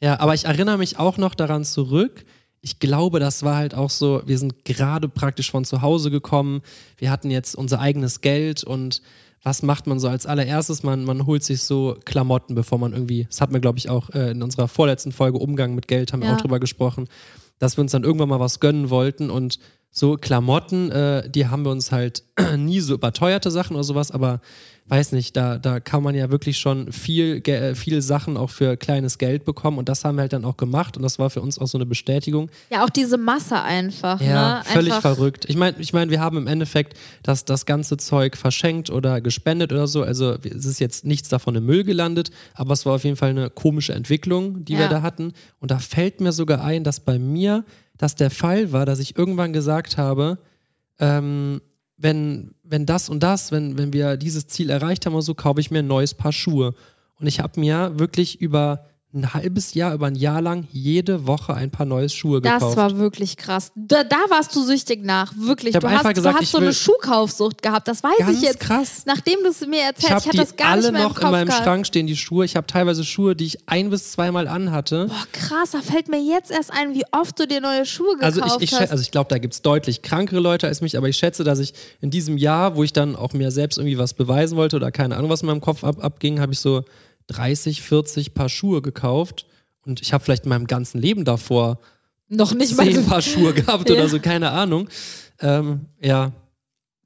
ja 0.00 0.20
aber 0.20 0.34
ich 0.34 0.44
erinnere 0.44 0.78
mich 0.78 0.98
auch 0.98 1.18
noch 1.18 1.34
daran 1.34 1.64
zurück, 1.64 2.24
ich 2.60 2.80
glaube, 2.80 3.20
das 3.20 3.44
war 3.44 3.56
halt 3.56 3.74
auch 3.74 3.90
so, 3.90 4.22
wir 4.26 4.38
sind 4.38 4.64
gerade 4.64 5.08
praktisch 5.08 5.50
von 5.50 5.64
zu 5.64 5.82
Hause 5.82 6.10
gekommen, 6.10 6.62
wir 6.96 7.10
hatten 7.10 7.30
jetzt 7.30 7.54
unser 7.54 7.80
eigenes 7.80 8.20
Geld 8.20 8.64
und 8.64 9.02
was 9.42 9.62
macht 9.62 9.86
man 9.86 10.00
so 10.00 10.08
als 10.08 10.26
allererstes? 10.26 10.82
Man, 10.82 11.04
man 11.04 11.24
holt 11.26 11.44
sich 11.44 11.62
so 11.62 11.96
Klamotten, 12.04 12.56
bevor 12.56 12.78
man 12.78 12.92
irgendwie, 12.92 13.26
das 13.30 13.40
hatten 13.40 13.52
wir, 13.52 13.60
glaube 13.60 13.78
ich, 13.78 13.88
auch 13.88 14.10
äh, 14.10 14.32
in 14.32 14.42
unserer 14.42 14.66
vorletzten 14.66 15.12
Folge 15.12 15.38
Umgang 15.38 15.76
mit 15.76 15.86
Geld, 15.86 16.12
haben 16.12 16.22
wir 16.22 16.32
auch 16.32 16.40
drüber 16.40 16.58
gesprochen, 16.58 17.06
dass 17.60 17.76
wir 17.76 17.82
uns 17.82 17.92
dann 17.92 18.02
irgendwann 18.02 18.28
mal 18.28 18.40
was 18.40 18.58
gönnen 18.58 18.90
wollten 18.90 19.30
und 19.30 19.60
so 19.98 20.16
Klamotten, 20.16 20.90
äh, 20.90 21.28
die 21.30 21.46
haben 21.48 21.64
wir 21.64 21.70
uns 21.70 21.90
halt 21.90 22.22
nie 22.56 22.80
so 22.80 22.94
überteuerte 22.94 23.50
Sachen 23.50 23.76
oder 23.76 23.84
sowas, 23.84 24.10
aber 24.10 24.40
weiß 24.88 25.12
nicht, 25.12 25.34
da, 25.36 25.58
da 25.58 25.80
kann 25.80 26.02
man 26.02 26.14
ja 26.14 26.30
wirklich 26.30 26.58
schon 26.58 26.92
viel, 26.92 27.42
äh, 27.48 27.74
viel 27.74 28.02
Sachen 28.02 28.36
auch 28.36 28.50
für 28.50 28.76
kleines 28.76 29.16
Geld 29.16 29.46
bekommen 29.46 29.78
und 29.78 29.88
das 29.88 30.04
haben 30.04 30.16
wir 30.16 30.22
halt 30.22 30.34
dann 30.34 30.44
auch 30.44 30.58
gemacht 30.58 30.98
und 30.98 31.02
das 31.02 31.18
war 31.18 31.30
für 31.30 31.40
uns 31.40 31.58
auch 31.58 31.66
so 31.66 31.78
eine 31.78 31.86
Bestätigung. 31.86 32.50
Ja, 32.70 32.84
auch 32.84 32.90
diese 32.90 33.16
Masse 33.16 33.60
einfach. 33.60 34.20
Ja, 34.20 34.58
ne? 34.58 34.64
völlig 34.64 34.92
einfach 34.92 35.14
verrückt. 35.14 35.46
Ich 35.48 35.56
meine, 35.56 35.78
ich 35.80 35.94
mein, 35.94 36.10
wir 36.10 36.20
haben 36.20 36.36
im 36.36 36.46
Endeffekt 36.46 36.96
das, 37.22 37.46
das 37.46 37.64
ganze 37.64 37.96
Zeug 37.96 38.36
verschenkt 38.36 38.90
oder 38.90 39.22
gespendet 39.22 39.72
oder 39.72 39.86
so. 39.86 40.02
Also 40.02 40.36
es 40.44 40.66
ist 40.66 40.78
jetzt 40.78 41.06
nichts 41.06 41.30
davon 41.30 41.56
im 41.56 41.64
Müll 41.64 41.84
gelandet, 41.84 42.30
aber 42.54 42.74
es 42.74 42.84
war 42.84 42.96
auf 42.96 43.04
jeden 43.04 43.16
Fall 43.16 43.30
eine 43.30 43.48
komische 43.48 43.94
Entwicklung, 43.94 44.62
die 44.64 44.74
ja. 44.74 44.80
wir 44.80 44.88
da 44.88 45.00
hatten. 45.00 45.32
Und 45.58 45.70
da 45.70 45.78
fällt 45.78 46.20
mir 46.20 46.32
sogar 46.32 46.62
ein, 46.62 46.84
dass 46.84 47.00
bei 47.00 47.18
mir 47.18 47.64
das 47.98 48.14
der 48.14 48.30
Fall 48.30 48.72
war, 48.72 48.86
dass 48.86 48.98
ich 48.98 49.16
irgendwann 49.16 49.52
gesagt 49.52 49.96
habe, 49.96 50.38
ähm, 50.98 51.60
wenn, 51.96 52.54
wenn 52.62 52.86
das 52.86 53.08
und 53.08 53.22
das, 53.22 53.52
wenn, 53.52 53.78
wenn 53.78 53.92
wir 53.92 54.16
dieses 54.16 54.46
Ziel 54.46 54.70
erreicht 54.70 55.06
haben 55.06 55.14
oder 55.14 55.22
so, 55.22 55.34
kaufe 55.34 55.60
ich 55.60 55.70
mir 55.70 55.80
ein 55.80 55.86
neues 55.86 56.14
Paar 56.14 56.32
Schuhe. 56.32 56.74
Und 57.18 57.26
ich 57.26 57.40
habe 57.40 57.58
mir 57.58 57.98
wirklich 57.98 58.40
über 58.40 58.84
ein 59.16 59.34
halbes 59.34 59.74
Jahr, 59.74 59.94
über 59.94 60.06
ein 60.06 60.14
Jahr 60.14 60.40
lang 60.40 60.68
jede 60.70 61.26
Woche 61.26 61.54
ein 61.54 61.70
paar 61.70 61.86
neue 61.86 62.08
Schuhe 62.08 62.40
gekauft. 62.40 62.62
Das 62.62 62.76
war 62.76 62.98
wirklich 62.98 63.36
krass. 63.36 63.72
Da, 63.74 64.04
da 64.04 64.16
warst 64.28 64.54
du 64.54 64.62
süchtig 64.62 65.04
nach, 65.04 65.32
wirklich. 65.36 65.74
Ich 65.74 65.80
du 65.80 65.90
hast, 65.90 66.14
gesagt, 66.14 66.36
du 66.38 66.40
hast 66.40 66.50
so 66.52 66.58
eine 66.58 66.72
Schuhkaufsucht 66.72 67.62
gehabt, 67.62 67.88
das 67.88 68.02
weiß 68.02 68.28
ich 68.32 68.42
jetzt. 68.42 68.60
krass. 68.60 69.02
Nachdem 69.06 69.38
du 69.42 69.48
es 69.48 69.66
mir 69.66 69.82
erzählst, 69.82 70.02
ich, 70.02 70.08
ich 70.08 70.26
hatte 70.26 70.36
das 70.36 70.56
gar 70.56 70.70
alle 70.72 70.82
nicht 70.82 70.92
mehr 70.92 71.02
noch 71.04 71.18
im 71.18 71.26
in 71.26 71.30
meinem 71.32 71.48
gehabt. 71.48 71.64
Schrank 71.64 71.86
stehen, 71.86 72.06
die 72.06 72.16
Schuhe. 72.16 72.44
Ich 72.44 72.56
habe 72.56 72.66
teilweise 72.66 73.04
Schuhe, 73.04 73.34
die 73.34 73.46
ich 73.46 73.68
ein 73.68 73.90
bis 73.90 74.12
zweimal 74.12 74.46
anhatte. 74.48 75.06
Boah, 75.06 75.26
krass, 75.32 75.70
da 75.72 75.80
fällt 75.80 76.08
mir 76.08 76.20
jetzt 76.20 76.50
erst 76.50 76.72
ein, 76.72 76.94
wie 76.94 77.04
oft 77.12 77.38
du 77.40 77.46
dir 77.46 77.60
neue 77.60 77.86
Schuhe 77.86 78.16
gekauft 78.16 78.42
also 78.42 78.56
ich, 78.58 78.72
ich, 78.72 78.80
hast. 78.80 78.90
Also 78.90 79.02
ich 79.02 79.10
glaube, 79.10 79.28
da 79.30 79.38
gibt 79.38 79.54
es 79.54 79.62
deutlich 79.62 80.02
krankere 80.02 80.40
Leute 80.40 80.66
als 80.66 80.80
mich, 80.80 80.96
aber 80.96 81.08
ich 81.08 81.16
schätze, 81.16 81.44
dass 81.44 81.58
ich 81.58 81.72
in 82.00 82.10
diesem 82.10 82.36
Jahr, 82.36 82.76
wo 82.76 82.82
ich 82.82 82.92
dann 82.92 83.16
auch 83.16 83.32
mir 83.32 83.50
selbst 83.50 83.78
irgendwie 83.78 83.98
was 83.98 84.14
beweisen 84.14 84.56
wollte 84.56 84.76
oder 84.76 84.90
keine 84.90 85.16
Ahnung, 85.16 85.30
was 85.30 85.42
in 85.42 85.46
meinem 85.46 85.60
Kopf 85.60 85.84
ab, 85.84 86.02
abging, 86.02 86.40
habe 86.40 86.52
ich 86.52 86.60
so 86.60 86.84
30, 87.28 87.82
40 87.82 88.34
Paar 88.34 88.48
Schuhe 88.48 88.82
gekauft. 88.82 89.46
Und 89.84 90.00
ich 90.02 90.12
habe 90.12 90.24
vielleicht 90.24 90.44
in 90.44 90.48
meinem 90.50 90.66
ganzen 90.66 91.00
Leben 91.00 91.24
davor 91.24 91.78
noch 92.28 92.54
nicht 92.54 92.76
zehn 92.76 92.96
mal 92.96 93.02
Paar 93.04 93.22
Schuhe 93.22 93.54
gehabt 93.54 93.88
Ja. 93.88 93.94
oder 93.96 94.08
so, 94.08 94.18
keine 94.20 94.50
Ahnung. 94.50 94.88
Ähm, 95.40 95.86
ja, 96.00 96.32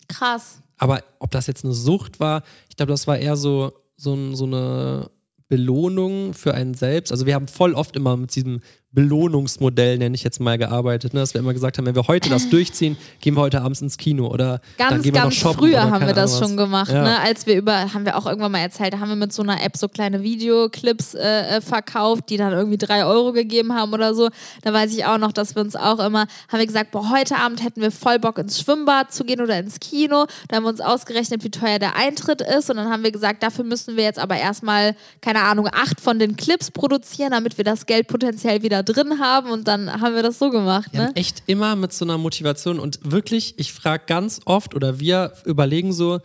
krass. 0.09 0.62
aber 0.78 1.02
ob 1.18 1.30
das 1.30 1.46
jetzt 1.46 1.64
eine 1.64 1.74
Sucht 1.74 2.20
war, 2.20 2.42
ich 2.68 2.76
glaube, 2.76 2.92
das 2.92 3.06
war 3.06 3.18
eher 3.18 3.37
so, 3.37 3.72
so, 3.94 4.35
so 4.35 4.44
eine 4.44 5.11
Belohnung 5.48 6.33
für 6.33 6.54
einen 6.54 6.74
selbst. 6.74 7.11
Also 7.12 7.26
wir 7.26 7.35
haben 7.35 7.48
voll 7.48 7.74
oft 7.74 7.96
immer 7.96 8.16
mit 8.16 8.35
diesem 8.35 8.61
Belohnungsmodell, 8.92 9.98
nenne 9.98 10.14
ich 10.14 10.24
jetzt 10.24 10.40
mal, 10.40 10.59
gearbeitet. 10.59 11.14
Ne? 11.14 11.20
Dass 11.20 11.35
wir 11.35 11.40
immer 11.40 11.53
gesagt 11.53 11.79
haben, 11.79 11.87
wenn 11.87 11.94
wir 11.94 12.09
heute 12.09 12.29
das 12.29 12.48
durchziehen, 12.48 12.96
gehen 13.20 13.35
wir 13.37 13.40
heute 13.40 13.62
abends 13.62 13.81
ins 13.83 13.96
Kino 13.96 14.26
oder 14.26 14.61
dann 14.79 14.90
Ganz, 14.90 15.03
gehen 15.05 15.14
wir 15.14 15.20
ganz 15.22 15.35
noch 15.35 15.40
shoppen. 15.40 15.59
früher 15.68 15.90
haben 15.90 16.07
wir 16.07 16.12
das 16.14 16.35
Ahnung 16.35 16.48
schon 16.48 16.57
was. 16.59 16.64
gemacht, 16.64 16.92
Ja. 16.92 17.03
ne? 17.03 17.20
Als 17.20 17.46
wir 17.46 17.57
über, 17.57 17.92
haben 17.94 18.05
wir 18.05 18.16
auch 18.16 18.26
irgendwann 18.26 18.53
mal 18.53 18.59
erzählt, 18.59 18.98
haben 18.98 19.09
wir 19.09 19.16
mit 19.16 19.33
so 19.33 19.42
einer 19.42 19.62
App 19.62 19.76
so 19.76 19.88
kleine 19.88 20.22
Videoclips 20.22 21.14
äh, 21.14 21.57
äh, 21.57 21.61
verkauft, 21.61 22.24
die 22.31 22.37
dann 22.37 22.53
irgendwie 22.53 22.79
drei 22.79 23.05
Euro 23.05 23.33
gegeben 23.33 23.74
haben 23.74 23.92
oder 23.92 24.14
so. 24.14 24.29
Da 24.62 24.72
weiß 24.72 24.92
ich 24.92 25.05
auch 25.05 25.18
noch, 25.18 25.33
dass 25.33 25.55
wir 25.55 25.62
uns 25.62 25.76
auch 25.76 25.98
immer, 26.00 26.26
haben 26.48 26.59
wir 26.59 26.66
gesagt, 26.66 26.90
boah, 26.90 27.11
heute 27.11 27.37
Abend 27.37 27.62
hätten 27.62 27.81
wir 27.81 27.90
voll 27.92 28.18
Bock 28.18 28.38
ins 28.38 28.61
Schwimmbad 28.61 29.12
zu 29.12 29.24
gehen 29.24 29.40
oder 29.40 29.59
ins 29.59 29.79
Kino. 29.81 30.26
Da 30.48 30.57
haben 30.57 30.64
wir 30.64 30.70
uns 30.70 30.81
ausgerechnet, 30.81 31.44
wie 31.44 31.50
teuer 31.50 31.79
der 31.79 31.96
Eintritt 31.96 32.40
ist 32.42 32.70
und 32.70 32.76
dann 32.76 32.90
haben 32.90 33.03
wir 33.05 33.12
gesagt, 33.12 33.42
dafür 33.42 33.64
müssen 33.64 33.96
wir 33.96 34.05
jetzt 34.05 34.18
aber 34.18 34.37
erstmal, 34.37 34.96
keine 35.20 35.42
Ahnung, 35.42 35.68
acht 35.72 36.00
von 36.00 36.18
den 36.18 36.37
Clips 36.37 36.70
produzieren, 36.70 37.31
damit 37.31 37.57
wir 37.57 37.64
das 37.64 37.87
Geld 37.87 38.09
potenziell 38.09 38.62
wieder 38.62 38.80
drin 38.83 39.19
haben 39.21 39.51
und 39.51 39.66
dann 39.69 40.01
haben 40.01 40.14
wir 40.14 40.23
das 40.23 40.38
so 40.38 40.51
gemacht, 40.51 40.90
Ja, 40.93 41.07
ne? 41.07 41.12
echt 41.14 41.43
immer 41.47 41.77
mit 41.77 41.93
so 41.93 42.05
einer 42.05 42.19
Motivation 42.19 42.79
und 42.79 42.99
wirklich, 43.03 43.55
ich 43.59 43.73
frage 43.73 44.05
ganz 44.07 44.40
oft 44.45 44.75
oder 44.75 45.01
wir 45.01 45.33
überlegen 45.45 45.93
so, 45.93 46.21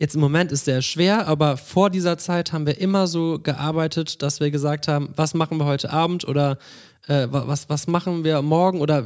jetzt 0.00 0.14
im 0.14 0.20
Moment 0.20 0.52
ist 0.52 0.64
sehr 0.64 0.80
schwer, 0.82 1.26
aber 1.26 1.56
vor 1.56 1.90
dieser 1.90 2.18
Zeit 2.18 2.52
haben 2.52 2.66
wir 2.66 2.78
immer 2.80 3.06
so 3.08 3.38
gearbeitet, 3.42 4.22
dass 4.22 4.38
wir 4.40 4.50
gesagt 4.50 4.86
haben, 4.88 5.10
was 5.16 5.34
machen 5.34 5.58
wir 5.58 5.64
heute 5.64 5.90
Abend 5.92 6.26
oder 6.26 6.58
äh, 7.08 7.26
wa- 7.30 7.44
was, 7.46 7.68
was 7.68 7.86
machen 7.88 8.22
wir 8.22 8.40
morgen 8.42 8.80
oder 8.80 9.04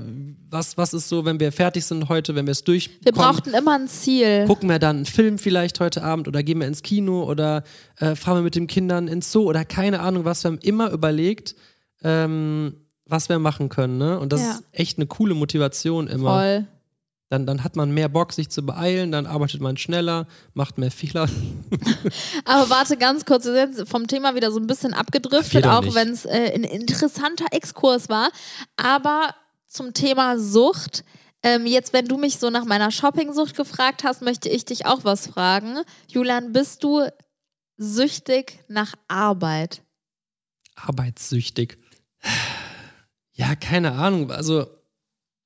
was, 0.51 0.77
was 0.77 0.93
ist 0.93 1.09
so, 1.09 1.25
wenn 1.25 1.41
wir 1.41 1.51
fertig 1.53 1.85
sind 1.87 2.09
heute, 2.11 2.35
wenn 2.35 2.47
wir 2.47 2.51
es 2.53 2.65
durchkommen. 2.65 2.99
Wir 3.05 3.13
brauchten 3.13 3.55
immer 3.55 3.73
ein 3.79 3.89
Ziel. 3.89 4.45
Gucken 4.47 4.69
wir 4.69 4.79
dann 4.79 4.97
einen 4.97 5.07
Film 5.07 5.39
vielleicht 5.39 5.81
heute 5.81 6.03
Abend 6.03 6.29
oder 6.29 6.43
gehen 6.43 6.59
wir 6.61 6.67
ins 6.67 6.83
Kino 6.83 7.23
oder 7.25 7.63
äh, 7.99 8.15
fahren 8.17 8.39
wir 8.39 8.43
mit 8.43 8.55
den 8.57 8.67
Kindern 8.67 9.09
ins 9.09 9.31
Zoo 9.33 9.45
oder 9.49 9.65
keine 9.65 10.01
Ahnung 10.01 10.25
was. 10.27 10.43
Wir 10.45 10.51
haben 10.51 10.59
immer 10.59 10.91
überlegt, 10.91 11.55
ähm, 12.05 12.77
was 13.07 13.29
wir 13.29 13.39
machen 13.39 13.69
können. 13.69 13.99
Ne? 13.99 14.19
Und 14.19 14.33
das 14.33 14.41
Ja. 14.41 14.51
ist 14.53 14.65
echt 14.73 14.99
eine 14.99 15.07
coole 15.07 15.35
Motivation 15.35 16.07
immer. 16.09 16.35
Voll. 16.39 16.67
Dann, 17.29 17.47
dann 17.47 17.65
hat 17.65 17.77
man 17.77 17.93
mehr 17.93 18.11
Bock, 18.11 18.35
sich 18.35 18.51
zu 18.51 18.61
beeilen, 18.61 19.11
dann 19.11 19.25
arbeitet 19.25 19.63
man 19.63 19.79
schneller, 19.79 20.27
macht 20.53 20.77
mehr 20.77 20.91
Fehler. 20.91 21.31
Aber 22.45 22.69
warte 22.69 22.99
ganz 22.99 23.25
kurz, 23.25 23.47
wir 23.47 23.73
sind 23.73 23.89
vom 23.89 24.07
Thema 24.07 24.35
wieder 24.35 24.53
so 24.53 24.61
ein 24.61 24.67
bisschen 24.67 24.93
abgedriftet, 24.93 25.67
auch 25.67 25.95
wenn 25.95 26.11
es 26.11 26.27
äh, 26.27 26.53
ein 26.55 26.63
interessanter 26.65 27.47
Exkurs 27.51 28.11
war. 28.11 28.31
Aber 28.77 29.35
zum 29.67 29.95
Thema 29.95 30.39
Sucht. 30.39 31.05
Ähm, 31.43 31.67
jetzt, 31.67 31.93
wenn 31.93 32.05
du 32.07 32.19
mich 32.19 32.39
so 32.39 32.51
nach 32.51 32.67
meiner 32.67 32.91
Shoppingsucht 32.91 33.57
gefragt 33.57 34.05
hast, 34.05 34.23
möchte 34.23 34.49
ich 34.49 34.65
dich 34.65 34.87
auch 34.87 35.03
was 35.05 35.27
fragen. 35.27 35.79
Julian, 36.09 36.53
bist 36.53 36.85
du 36.85 37.01
süchtig 37.79 38.61
nach 38.69 38.95
Arbeit? 39.09 39.83
Arbeitssüchtig. 40.77 41.79
Ja, 43.35 43.57
keine 43.57 43.93
Ahnung. 43.93 44.31
Also 44.31 44.67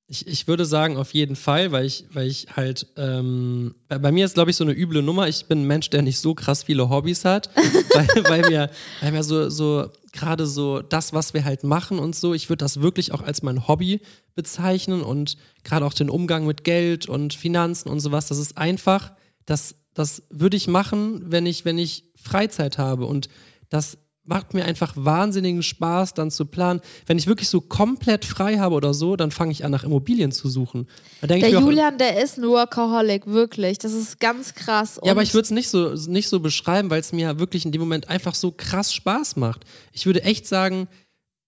ich, 0.08 0.26
ich 0.28 0.46
würde 0.46 0.64
sagen, 0.64 0.96
auf 0.96 1.14
jeden 1.14 1.34
Fall, 1.34 1.72
weil 1.72 1.84
ich, 1.84 2.04
weil 2.12 2.28
ich 2.28 2.46
halt, 2.54 2.86
ähm, 2.96 3.74
bei, 3.88 3.98
bei 3.98 4.12
mir 4.12 4.24
ist, 4.24 4.34
glaube 4.34 4.50
ich, 4.50 4.56
so 4.56 4.62
eine 4.62 4.72
üble 4.72 5.02
Nummer. 5.02 5.26
Ich 5.26 5.46
bin 5.46 5.62
ein 5.62 5.66
Mensch, 5.66 5.90
der 5.90 6.02
nicht 6.02 6.20
so 6.20 6.34
krass 6.34 6.62
viele 6.62 6.88
Hobbys 6.88 7.24
hat, 7.24 7.50
weil, 7.94 8.24
weil 8.24 8.48
mir, 8.48 8.70
weil 9.00 9.12
mir 9.12 9.24
so, 9.24 9.50
so 9.50 9.90
gerade 10.12 10.46
so 10.46 10.80
das, 10.80 11.12
was 11.12 11.34
wir 11.34 11.44
halt 11.44 11.64
machen 11.64 11.98
und 11.98 12.14
so, 12.14 12.34
ich 12.34 12.48
würde 12.48 12.64
das 12.64 12.80
wirklich 12.80 13.12
auch 13.12 13.22
als 13.22 13.42
mein 13.42 13.66
Hobby 13.66 14.00
bezeichnen 14.34 15.02
und 15.02 15.36
gerade 15.64 15.84
auch 15.84 15.94
den 15.94 16.10
Umgang 16.10 16.46
mit 16.46 16.62
Geld 16.62 17.08
und 17.08 17.34
Finanzen 17.34 17.88
und 17.88 18.00
sowas, 18.00 18.28
das 18.28 18.38
ist 18.38 18.56
einfach, 18.56 19.12
das, 19.44 19.74
das 19.94 20.22
würde 20.30 20.56
ich 20.56 20.68
machen, 20.68 21.22
wenn 21.32 21.46
ich, 21.46 21.64
wenn 21.64 21.78
ich 21.78 22.04
Freizeit 22.14 22.78
habe 22.78 23.06
und 23.06 23.28
das 23.70 23.98
macht 24.26 24.54
mir 24.54 24.64
einfach 24.64 24.92
wahnsinnigen 24.96 25.62
Spaß, 25.62 26.14
dann 26.14 26.30
zu 26.30 26.46
planen. 26.46 26.80
Wenn 27.06 27.18
ich 27.18 27.26
wirklich 27.26 27.48
so 27.48 27.60
komplett 27.60 28.24
frei 28.24 28.58
habe 28.58 28.74
oder 28.74 28.94
so, 28.94 29.16
dann 29.16 29.30
fange 29.30 29.52
ich 29.52 29.64
an, 29.64 29.70
nach 29.70 29.84
Immobilien 29.84 30.32
zu 30.32 30.48
suchen. 30.48 30.88
Der 31.22 31.36
ich 31.36 31.42
mir 31.44 31.58
auch, 31.58 31.62
Julian, 31.62 31.98
der 31.98 32.22
ist 32.22 32.38
ein 32.38 32.48
Workaholic, 32.48 33.26
wirklich. 33.26 33.78
Das 33.78 33.92
ist 33.92 34.20
ganz 34.20 34.54
krass. 34.54 35.00
Ja, 35.04 35.12
aber 35.12 35.22
ich 35.22 35.34
würde 35.34 35.44
es 35.44 35.50
nicht 35.50 35.68
so, 35.68 35.94
nicht 36.08 36.28
so 36.28 36.40
beschreiben, 36.40 36.90
weil 36.90 37.00
es 37.00 37.12
mir 37.12 37.38
wirklich 37.38 37.64
in 37.64 37.72
dem 37.72 37.80
Moment 37.80 38.08
einfach 38.08 38.34
so 38.34 38.52
krass 38.52 38.92
Spaß 38.92 39.36
macht. 39.36 39.64
Ich 39.92 40.06
würde 40.06 40.22
echt 40.22 40.46
sagen, 40.46 40.88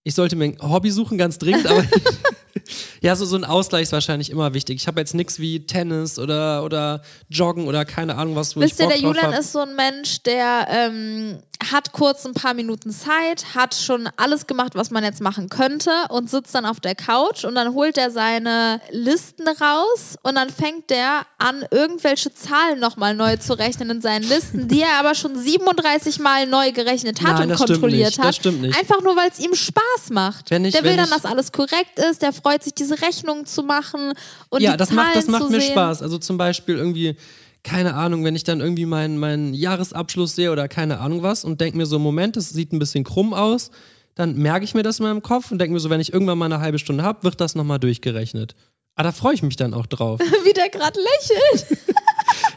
ich 0.03 0.15
sollte 0.15 0.35
mir 0.35 0.45
ein 0.45 0.57
Hobby 0.61 0.91
suchen, 0.91 1.17
ganz 1.17 1.37
dringend, 1.37 1.67
aber 1.67 1.83
ja, 3.01 3.15
so, 3.15 3.25
so 3.25 3.35
ein 3.35 3.45
Ausgleich 3.45 3.83
ist 3.83 3.91
wahrscheinlich 3.91 4.29
immer 4.29 4.53
wichtig. 4.53 4.77
Ich 4.77 4.87
habe 4.87 4.99
jetzt 4.99 5.13
nichts 5.13 5.39
wie 5.39 5.65
Tennis 5.65 6.19
oder, 6.19 6.63
oder 6.63 7.01
Joggen 7.29 7.67
oder 7.67 7.85
keine 7.85 8.15
Ahnung 8.15 8.35
was, 8.35 8.55
wo 8.55 8.61
Wisst 8.61 8.79
ich 8.79 8.79
ihr, 8.79 8.85
Bock 8.85 8.93
der 8.93 9.01
drauf 9.01 9.15
Julian 9.15 9.33
ist 9.33 9.51
so 9.51 9.59
ein 9.59 9.75
Mensch, 9.75 10.23
der 10.23 10.67
ähm, 10.69 11.39
hat 11.71 11.91
kurz 11.91 12.25
ein 12.25 12.33
paar 12.33 12.53
Minuten 12.53 12.89
Zeit, 12.89 13.53
hat 13.53 13.75
schon 13.75 14.07
alles 14.15 14.47
gemacht, 14.47 14.75
was 14.75 14.91
man 14.91 15.03
jetzt 15.03 15.19
machen 15.21 15.49
könnte 15.49 15.91
und 16.09 16.29
sitzt 16.29 16.55
dann 16.55 16.65
auf 16.65 16.79
der 16.79 16.95
Couch 16.95 17.43
und 17.43 17.55
dann 17.55 17.73
holt 17.73 17.97
er 17.97 18.11
seine 18.11 18.79
Listen 18.91 19.45
raus 19.47 20.15
und 20.23 20.35
dann 20.35 20.49
fängt 20.49 20.89
der 20.89 21.25
an, 21.37 21.65
irgendwelche 21.69 22.33
Zahlen 22.33 22.79
nochmal 22.79 23.13
neu 23.13 23.35
zu 23.35 23.57
rechnen 23.57 23.89
in 23.89 24.01
seinen 24.01 24.23
Listen, 24.23 24.69
die 24.69 24.81
er 24.81 24.99
aber 24.99 25.15
schon 25.15 25.35
37 25.37 26.19
Mal 26.19 26.47
neu 26.47 26.71
gerechnet 26.71 27.21
hat 27.21 27.39
Nein, 27.39 27.51
und 27.51 27.57
kontrolliert 27.57 28.17
hat. 28.17 28.25
Das 28.29 28.35
stimmt 28.37 28.61
nicht. 28.61 28.77
Einfach 28.79 29.01
nur, 29.01 29.17
weil 29.17 29.29
es 29.29 29.39
ihm 29.39 29.53
Spaß 29.53 30.11
macht. 30.11 30.49
Ich- 30.51 30.73
der 30.73 30.83
will 30.83 30.95
dann, 30.95 31.09
dass 31.09 31.25
alles 31.25 31.51
korrekt 31.51 31.99
ist, 32.09 32.21
der 32.21 32.31
freut 32.31 32.63
sich, 32.63 32.73
diese 32.73 33.01
Rechnung 33.01 33.45
zu 33.45 33.63
machen 33.63 34.13
und 34.49 34.61
ja, 34.61 34.71
die 34.71 34.77
das 34.77 34.89
Zahlen 34.89 35.01
macht, 35.01 35.15
das 35.17 35.27
macht 35.27 35.49
mir 35.49 35.59
sehen. 35.59 35.71
Spaß. 35.71 36.01
Also 36.03 36.17
zum 36.19 36.37
Beispiel 36.37 36.77
irgendwie, 36.77 37.17
keine 37.63 37.93
Ahnung, 37.95 38.23
wenn 38.23 38.35
ich 38.35 38.43
dann 38.43 38.61
irgendwie 38.61 38.85
meinen 38.85 39.17
meinen 39.17 39.53
Jahresabschluss 39.53 40.35
sehe 40.35 40.51
oder 40.51 40.67
keine 40.67 40.99
Ahnung 40.99 41.23
was 41.23 41.43
und 41.43 41.59
denke 41.61 41.77
mir 41.77 41.85
so, 41.85 41.99
Moment, 41.99 42.35
das 42.37 42.49
sieht 42.49 42.71
ein 42.73 42.79
bisschen 42.79 43.03
krumm 43.03 43.33
aus, 43.33 43.69
dann 44.15 44.35
merke 44.37 44.65
ich 44.65 44.73
mir 44.73 44.83
das 44.83 44.99
in 44.99 45.05
meinem 45.05 45.21
Kopf 45.21 45.51
und 45.51 45.59
denke 45.59 45.73
mir 45.73 45.79
so, 45.79 45.89
wenn 45.89 46.01
ich 46.01 46.13
irgendwann 46.13 46.37
mal 46.37 46.45
eine 46.45 46.59
halbe 46.59 46.79
Stunde 46.79 47.03
habe, 47.03 47.23
wird 47.23 47.39
das 47.41 47.55
nochmal 47.55 47.79
durchgerechnet. 47.79 48.55
Ah, 48.95 49.03
da 49.03 49.11
freue 49.13 49.33
ich 49.33 49.43
mich 49.43 49.55
dann 49.55 49.73
auch 49.73 49.85
drauf. 49.85 50.19
Wie 50.43 50.51
der 50.53 50.69
gerade 50.69 50.99
lächelt. 50.99 51.79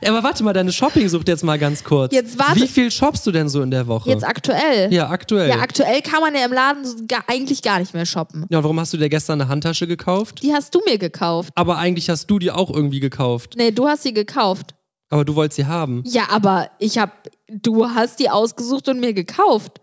Ja, 0.02 0.10
aber 0.10 0.24
warte 0.24 0.42
mal, 0.42 0.52
deine 0.52 0.72
Shopping-Sucht 0.72 1.28
jetzt 1.28 1.44
mal 1.44 1.58
ganz 1.58 1.84
kurz. 1.84 2.12
Jetzt 2.12 2.36
warte- 2.36 2.60
Wie 2.60 2.66
viel 2.66 2.90
shoppst 2.90 3.24
du 3.26 3.30
denn 3.30 3.48
so 3.48 3.62
in 3.62 3.70
der 3.70 3.86
Woche? 3.86 4.10
Jetzt 4.10 4.24
aktuell. 4.26 4.92
ja, 4.92 5.08
aktuell. 5.08 5.48
Ja, 5.48 5.60
aktuell 5.60 6.02
kann 6.02 6.20
man 6.20 6.34
ja 6.34 6.44
im 6.44 6.52
Laden 6.52 6.84
so 6.84 6.96
gar, 7.06 7.22
eigentlich 7.28 7.62
gar 7.62 7.78
nicht 7.78 7.94
mehr 7.94 8.06
shoppen. 8.06 8.44
ja, 8.50 8.58
und 8.58 8.64
warum 8.64 8.80
hast 8.80 8.92
du 8.92 8.96
dir 8.96 9.08
gestern 9.08 9.40
eine 9.40 9.48
Handtasche 9.48 9.86
gekauft? 9.86 10.42
Die 10.42 10.52
hast 10.52 10.74
du 10.74 10.80
mir 10.84 10.98
gekauft. 10.98 11.50
Aber 11.54 11.78
eigentlich 11.78 12.10
hast 12.10 12.26
du 12.28 12.40
die 12.40 12.50
auch 12.50 12.70
irgendwie 12.74 12.98
gekauft. 13.00 13.54
Nee, 13.56 13.70
du 13.70 13.86
hast 13.86 14.02
sie 14.02 14.12
gekauft. 14.12 14.74
Aber 15.12 15.26
du 15.26 15.34
wolltest 15.34 15.56
sie 15.56 15.66
haben. 15.66 16.02
Ja, 16.06 16.30
aber 16.30 16.70
ich 16.78 16.96
hab, 16.96 17.28
du 17.46 17.86
hast 17.86 18.18
die 18.18 18.30
ausgesucht 18.30 18.88
und 18.88 18.98
mir 18.98 19.12
gekauft. 19.12 19.78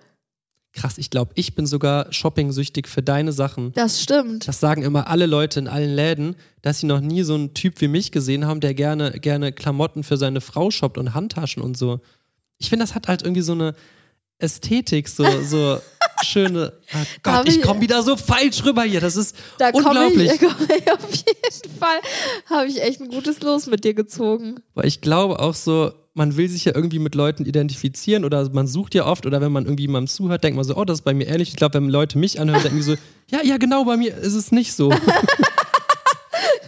Krass, 0.73 0.97
ich 0.97 1.11
glaube, 1.11 1.33
ich 1.35 1.53
bin 1.53 1.67
sogar 1.67 2.11
shopping-süchtig 2.11 2.87
für 2.87 3.03
deine 3.03 3.31
Sachen. 3.31 3.71
Das 3.73 4.01
stimmt. 4.01 4.47
Das 4.47 4.59
sagen 4.59 4.81
immer 4.81 5.05
alle 5.07 5.27
Leute 5.27 5.59
in 5.59 5.67
allen 5.67 5.93
Läden, 5.93 6.35
dass 6.63 6.79
sie 6.79 6.87
noch 6.87 6.99
nie 6.99 7.21
so 7.21 7.35
einen 7.35 7.53
Typ 7.53 7.79
wie 7.79 7.87
mich 7.87 8.11
gesehen 8.11 8.47
haben, 8.47 8.59
der 8.59 8.73
gerne, 8.73 9.11
gerne 9.11 9.51
Klamotten 9.51 10.01
für 10.01 10.17
seine 10.17 10.41
Frau 10.41 10.71
shoppt 10.71 10.97
und 10.97 11.13
Handtaschen 11.13 11.61
und 11.61 11.77
so. 11.77 11.99
Ich 12.57 12.69
finde, 12.69 12.81
das 12.81 12.95
hat 12.95 13.07
halt 13.07 13.21
irgendwie 13.21 13.43
so 13.43 13.53
eine 13.53 13.75
Ästhetik, 14.39 15.07
so, 15.09 15.25
so 15.43 15.79
schöne. 16.23 16.73
Oh 16.93 16.97
Gott, 17.23 17.47
ich 17.47 17.57
ich- 17.57 17.61
komme 17.61 17.81
wieder 17.81 18.01
so 18.03 18.15
falsch 18.15 18.63
rüber 18.63 18.83
hier. 18.83 19.01
Das 19.01 19.15
ist 19.15 19.35
Da 19.57 19.69
unglaublich. 19.69 20.31
ich, 20.31 20.39
komm 20.39 20.55
ich 20.77 20.91
auf 20.91 21.13
jeden 21.13 21.77
Fall, 21.77 21.99
habe 22.49 22.67
ich 22.67 22.81
echt 22.81 23.01
ein 23.01 23.09
gutes 23.09 23.41
Los 23.41 23.67
mit 23.67 23.83
dir 23.83 23.93
gezogen. 23.93 24.61
Weil 24.75 24.87
ich 24.87 25.01
glaube 25.01 25.39
auch 25.39 25.53
so, 25.55 25.91
man 26.13 26.37
will 26.37 26.49
sich 26.49 26.65
ja 26.65 26.73
irgendwie 26.73 26.99
mit 26.99 27.15
Leuten 27.15 27.45
identifizieren 27.45 28.23
oder 28.25 28.49
man 28.49 28.65
sucht 28.67 28.95
ja 28.95 29.05
oft 29.05 29.25
oder 29.25 29.41
wenn 29.41 29.51
man 29.51 29.65
irgendwie 29.65 29.83
jemandem 29.83 30.07
zuhört, 30.07 30.43
denkt 30.43 30.55
man 30.55 30.65
so, 30.65 30.75
oh, 30.75 30.85
das 30.85 30.99
ist 30.99 31.03
bei 31.05 31.13
mir 31.13 31.27
ehrlich. 31.27 31.49
Ich 31.49 31.55
glaube, 31.55 31.75
wenn 31.75 31.89
Leute 31.89 32.17
mich 32.17 32.39
anhören, 32.39 32.61
denken 32.61 32.77
die 32.77 32.83
so, 32.83 32.95
ja, 33.29 33.41
ja, 33.43 33.57
genau, 33.57 33.83
bei 33.85 33.97
mir 33.97 34.15
ist 34.17 34.33
es 34.35 34.51
nicht 34.51 34.73
so. 34.73 34.89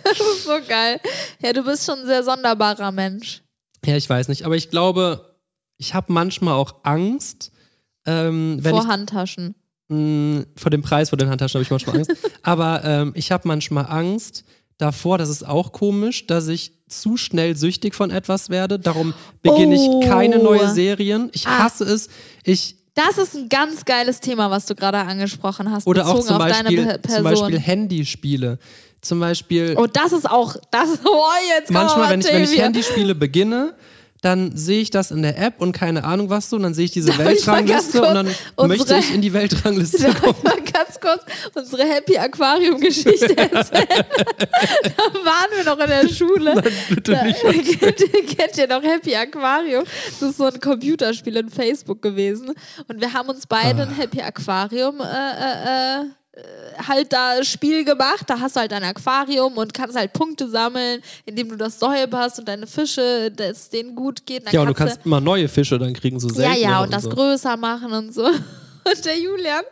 Das 0.03 0.19
ist 0.19 0.43
so 0.43 0.57
geil. 0.67 0.99
Ja, 1.41 1.53
du 1.53 1.63
bist 1.63 1.85
schon 1.85 1.99
ein 1.99 2.05
sehr 2.05 2.23
sonderbarer 2.23 2.91
Mensch. 2.91 3.41
ja, 3.85 3.95
ich 3.95 4.09
weiß 4.09 4.27
nicht, 4.27 4.43
aber 4.45 4.55
ich 4.55 4.69
glaube, 4.69 5.37
ich 5.77 5.93
habe 5.93 6.11
manchmal 6.13 6.53
auch 6.53 6.75
Angst, 6.83 7.51
ähm, 8.11 8.59
vor 8.63 8.81
ich 8.81 8.87
Handtaschen. 8.87 9.55
mh, 9.89 10.43
vor 10.55 10.69
dem 10.71 10.81
Preis 10.81 11.09
vor 11.09 11.17
den 11.17 11.29
Handtaschen 11.29 11.55
habe 11.59 11.63
ich 11.63 11.71
manchmal 11.71 11.97
Angst, 11.97 12.11
aber 12.43 12.81
ähm, 12.83 13.11
ich 13.15 13.31
habe 13.31 13.47
manchmal 13.47 13.85
Angst 13.87 14.43
davor, 14.77 15.17
das 15.17 15.29
ist 15.29 15.47
auch 15.47 15.71
komisch, 15.71 16.27
dass 16.27 16.47
ich 16.47 16.73
zu 16.87 17.15
schnell 17.17 17.55
süchtig 17.55 17.93
von 17.95 18.09
etwas 18.11 18.49
werde. 18.49 18.79
Darum 18.79 19.13
beginne 19.41 19.75
Oh. 19.77 20.01
ich 20.01 20.07
keine 20.09 20.39
neue 20.39 20.69
Serien. 20.69 21.29
Ich 21.33 21.47
Ah. 21.47 21.59
hasse 21.65 21.83
es. 21.85 22.09
Ich 22.43 22.75
Das 22.95 23.17
ist 23.17 23.35
ein 23.35 23.47
ganz 23.47 23.85
geiles 23.85 24.19
Thema, 24.19 24.51
was 24.51 24.65
du 24.65 24.75
gerade 24.75 24.97
angesprochen 24.97 25.71
hast, 25.71 25.87
Oder 25.87 26.07
auch 26.07 26.19
zum 26.19 26.35
auf 26.35 26.39
Beispiel, 26.39 26.99
zum. 27.07 27.23
Beispiel 27.23 27.59
Handyspiele. 27.59 28.59
Zum 29.01 29.19
Beispiel, 29.19 29.75
oh, 29.77 29.87
das 29.87 30.11
ist 30.11 30.29
auch, 30.29 30.55
das, 30.71 30.89
oh, 31.05 31.23
jetzt 31.57 31.71
manchmal, 31.71 32.09
wenn 32.11 32.19
ich, 32.19 32.27
wenn 32.27 32.43
ich. 32.43 32.59
Handyspiele 32.61 33.15
beginne, 33.15 33.73
dann 34.21 34.55
sehe 34.55 34.81
ich 34.81 34.91
das 34.91 35.09
in 35.11 35.23
der 35.23 35.37
App 35.39 35.55
und 35.59 35.71
keine 35.71 36.03
Ahnung 36.03 36.29
was 36.29 36.49
so, 36.49 36.55
und 36.55 36.63
dann 36.63 36.73
sehe 36.75 36.85
ich 36.85 36.91
diese 36.91 37.07
Darf 37.07 37.19
ich 37.21 37.25
Weltrangliste 37.25 38.01
und 38.03 38.13
dann 38.13 38.67
möchte 38.67 38.95
ich 38.97 39.13
in 39.13 39.21
die 39.21 39.33
Weltrangliste 39.33 40.13
kommen. 40.21 40.35
ich 40.37 40.43
mal 40.43 40.61
ganz 40.61 40.99
kurz 40.99 41.23
unsere 41.55 41.83
Happy 41.83 42.17
Aquarium 42.17 42.79
Geschichte 42.79 43.35
erzählen? 43.35 43.87
da 43.87 45.03
waren 45.25 45.49
wir 45.55 45.63
noch 45.65 45.79
in 45.79 45.87
der 45.89 46.07
Schule. 46.07 46.61
Bitte 46.89 47.11
Da, 47.13 47.23
nicht. 47.23 47.41
kennt, 47.79 48.37
kennt 48.37 48.57
ihr 48.57 48.67
noch 48.67 48.83
Happy 48.83 49.15
Aquarium? 49.15 49.83
Das 50.19 50.29
ist 50.29 50.37
so 50.37 50.45
ein 50.45 50.59
Computerspiel 50.59 51.37
in 51.37 51.49
Facebook 51.49 52.01
gewesen. 52.01 52.53
Und 52.87 53.01
wir 53.01 53.11
haben 53.13 53.29
uns 53.29 53.47
beide 53.47 53.81
Ah. 53.81 53.85
ein 53.87 53.95
Happy 53.95 54.21
Aquarium 54.21 54.99
äh, 54.99 55.03
äh, 55.03 56.01
äh, 56.01 56.05
halt 56.87 57.11
da 57.11 57.43
Spiel 57.43 57.83
gemacht. 57.83 58.23
Da 58.27 58.39
hast 58.39 58.55
du 58.55 58.61
halt 58.61 58.73
ein 58.73 58.83
Aquarium 58.83 59.57
und 59.57 59.73
kannst 59.73 59.97
halt 59.97 60.13
Punkte 60.13 60.49
sammeln, 60.49 61.01
indem 61.25 61.49
du 61.49 61.55
das 61.57 61.79
säuberst 61.79 62.39
und 62.39 62.47
deine 62.47 62.67
Fische, 62.67 63.31
dass 63.31 63.57
es 63.57 63.69
denen 63.69 63.95
gut 63.95 64.25
geht. 64.25 64.47
Dann 64.47 64.53
Ja, 64.53 64.61
und 64.61 64.67
du 64.67 64.73
kannst 64.73 65.05
immer 65.05 65.19
neue 65.19 65.47
Fische 65.47 65.77
dann 65.77 65.93
kriegen, 65.93 66.19
so 66.19 66.29
ja, 66.29 66.33
selten. 66.33 66.61
ja, 66.61 66.81
und 66.81 66.93
das 66.93 67.03
so. 67.03 67.09
größer 67.09 67.57
machen 67.57 67.91
und 67.91 68.13
so. 68.13 68.25
Und 68.83 69.05
der 69.05 69.19
Julian 69.19 69.63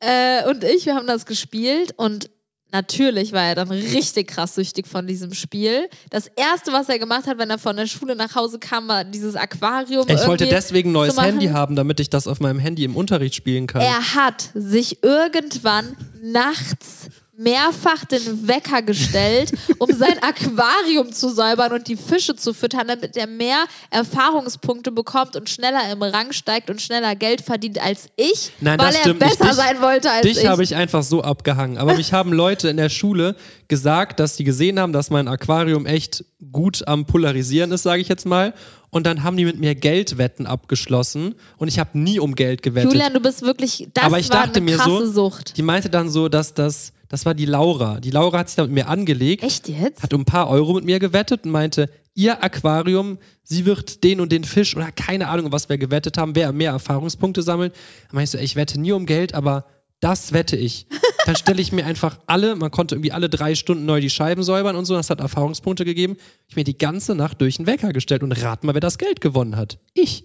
äh, 0.00 0.48
und 0.48 0.62
ich, 0.64 0.86
wir 0.86 0.94
haben 0.94 1.06
das 1.06 1.26
gespielt 1.26 1.92
und 1.96 2.30
natürlich 2.72 3.32
war 3.32 3.44
er 3.44 3.54
dann 3.54 3.70
richtig 3.70 4.28
krass 4.28 4.54
süchtig 4.54 4.86
von 4.86 5.06
diesem 5.06 5.34
Spiel. 5.34 5.88
Das 6.10 6.28
erste, 6.28 6.72
was 6.72 6.88
er 6.88 6.98
gemacht 6.98 7.26
hat, 7.26 7.38
wenn 7.38 7.50
er 7.50 7.58
von 7.58 7.76
der 7.76 7.86
Schule 7.86 8.16
nach 8.16 8.34
Hause 8.34 8.58
kam, 8.58 8.88
war 8.88 9.04
dieses 9.04 9.36
Aquarium. 9.36 10.06
Ich 10.08 10.26
wollte 10.26 10.46
deswegen 10.46 10.90
ein 10.90 10.92
neues. 10.92 11.18
Handy 11.18 11.48
haben, 11.48 11.74
damit 11.76 12.00
ich 12.00 12.10
das 12.10 12.26
auf 12.26 12.40
meinem 12.40 12.58
Handy 12.58 12.84
im 12.84 12.96
Unterricht 12.96 13.34
spielen 13.34 13.66
kann. 13.66 13.82
Er 13.82 14.14
hat 14.14 14.50
sich 14.54 15.02
irgendwann 15.02 15.96
nachts 16.22 17.08
mehrfach 17.38 18.04
den 18.04 18.48
Wecker 18.48 18.82
gestellt, 18.82 19.52
um 19.78 19.90
sein 19.92 20.16
Aquarium 20.22 21.12
zu 21.12 21.28
säubern 21.30 21.72
und 21.72 21.86
die 21.88 21.96
Fische 21.96 22.34
zu 22.36 22.52
füttern, 22.52 22.88
damit 22.88 23.16
er 23.16 23.26
mehr 23.28 23.64
Erfahrungspunkte 23.90 24.90
bekommt 24.92 25.36
und 25.36 25.48
schneller 25.48 25.90
im 25.92 26.02
Rang 26.02 26.32
steigt 26.32 26.70
und 26.70 26.82
schneller 26.82 27.14
Geld 27.14 27.40
verdient 27.40 27.80
als 27.80 28.08
ich, 28.16 28.50
Nein, 28.60 28.78
weil 28.78 28.92
das 28.92 29.06
er 29.06 29.14
besser 29.14 29.44
Dich- 29.44 29.52
sein 29.54 29.80
wollte 29.80 30.10
als 30.10 30.22
Dich 30.22 30.38
ich. 30.38 30.46
habe 30.46 30.62
ich 30.64 30.74
einfach 30.74 31.02
so 31.02 31.22
abgehangen. 31.22 31.78
Aber 31.78 31.94
mich 31.94 32.12
haben 32.12 32.32
Leute 32.32 32.68
in 32.68 32.76
der 32.76 32.88
Schule 32.88 33.36
gesagt, 33.68 34.18
dass 34.20 34.36
sie 34.36 34.44
gesehen 34.44 34.80
haben, 34.80 34.92
dass 34.92 35.10
mein 35.10 35.28
Aquarium 35.28 35.86
echt 35.86 36.24
gut 36.52 36.86
am 36.88 37.06
Polarisieren 37.06 37.70
ist, 37.72 37.82
sage 37.84 38.02
ich 38.02 38.08
jetzt 38.08 38.26
mal. 38.26 38.54
Und 38.90 39.06
dann 39.06 39.22
haben 39.22 39.36
die 39.36 39.44
mit 39.44 39.58
mir 39.60 39.74
Geldwetten 39.74 40.46
abgeschlossen 40.46 41.34
und 41.58 41.68
ich 41.68 41.78
habe 41.78 41.98
nie 41.98 42.18
um 42.18 42.34
Geld 42.34 42.62
gewettet. 42.62 42.92
Julian, 42.92 43.12
du 43.12 43.20
bist 43.20 43.42
wirklich, 43.42 43.86
das 43.92 44.04
Aber 44.04 44.18
ich 44.18 44.30
war 44.30 44.46
dachte 44.46 44.56
eine 44.56 44.64
mir 44.64 44.76
krasse 44.78 45.06
so, 45.08 45.12
Sucht. 45.28 45.56
die 45.58 45.62
meinte 45.62 45.90
dann 45.90 46.08
so, 46.08 46.28
dass 46.30 46.54
das, 46.54 46.92
das 47.08 47.24
war 47.24 47.34
die 47.34 47.46
Laura. 47.46 48.00
Die 48.00 48.10
Laura 48.10 48.38
hat 48.38 48.48
sich 48.48 48.56
da 48.56 48.62
mit 48.64 48.72
mir 48.72 48.88
angelegt, 48.88 49.42
Echt 49.42 49.68
jetzt? 49.68 50.02
hat 50.02 50.12
um 50.12 50.22
ein 50.22 50.24
paar 50.24 50.48
Euro 50.48 50.74
mit 50.74 50.84
mir 50.84 50.98
gewettet 50.98 51.44
und 51.44 51.50
meinte, 51.50 51.90
ihr 52.14 52.42
Aquarium, 52.42 53.18
sie 53.42 53.64
wird 53.64 54.04
den 54.04 54.20
und 54.20 54.32
den 54.32 54.44
Fisch 54.44 54.76
oder 54.76 54.92
keine 54.92 55.28
Ahnung, 55.28 55.52
was 55.52 55.68
wir 55.68 55.78
gewettet 55.78 56.18
haben, 56.18 56.34
wer 56.34 56.52
mehr 56.52 56.72
Erfahrungspunkte 56.72 57.42
sammelt. 57.42 57.74
Meinte 58.12 58.24
ich 58.24 58.30
so, 58.30 58.38
ey, 58.38 58.44
ich 58.44 58.56
wette 58.56 58.80
nie 58.80 58.92
um 58.92 59.06
Geld, 59.06 59.34
aber 59.34 59.64
das 60.00 60.32
wette 60.32 60.56
ich. 60.56 60.86
Dann 61.26 61.36
stelle 61.36 61.60
ich 61.60 61.72
mir 61.72 61.84
einfach 61.84 62.18
alle, 62.26 62.56
man 62.56 62.70
konnte 62.70 62.94
irgendwie 62.94 63.12
alle 63.12 63.28
drei 63.28 63.54
Stunden 63.54 63.84
neu 63.84 64.00
die 64.00 64.10
Scheiben 64.10 64.42
säubern 64.42 64.76
und 64.76 64.84
so, 64.84 64.94
das 64.94 65.10
hat 65.10 65.20
Erfahrungspunkte 65.20 65.84
gegeben. 65.84 66.16
Ich 66.46 66.56
mir 66.56 66.64
die 66.64 66.78
ganze 66.78 67.14
Nacht 67.14 67.40
durch 67.40 67.56
den 67.56 67.66
Wecker 67.66 67.92
gestellt 67.92 68.22
und 68.22 68.32
rat 68.32 68.64
mal, 68.64 68.74
wer 68.74 68.80
das 68.80 68.98
Geld 68.98 69.20
gewonnen 69.20 69.56
hat. 69.56 69.78
Ich. 69.94 70.24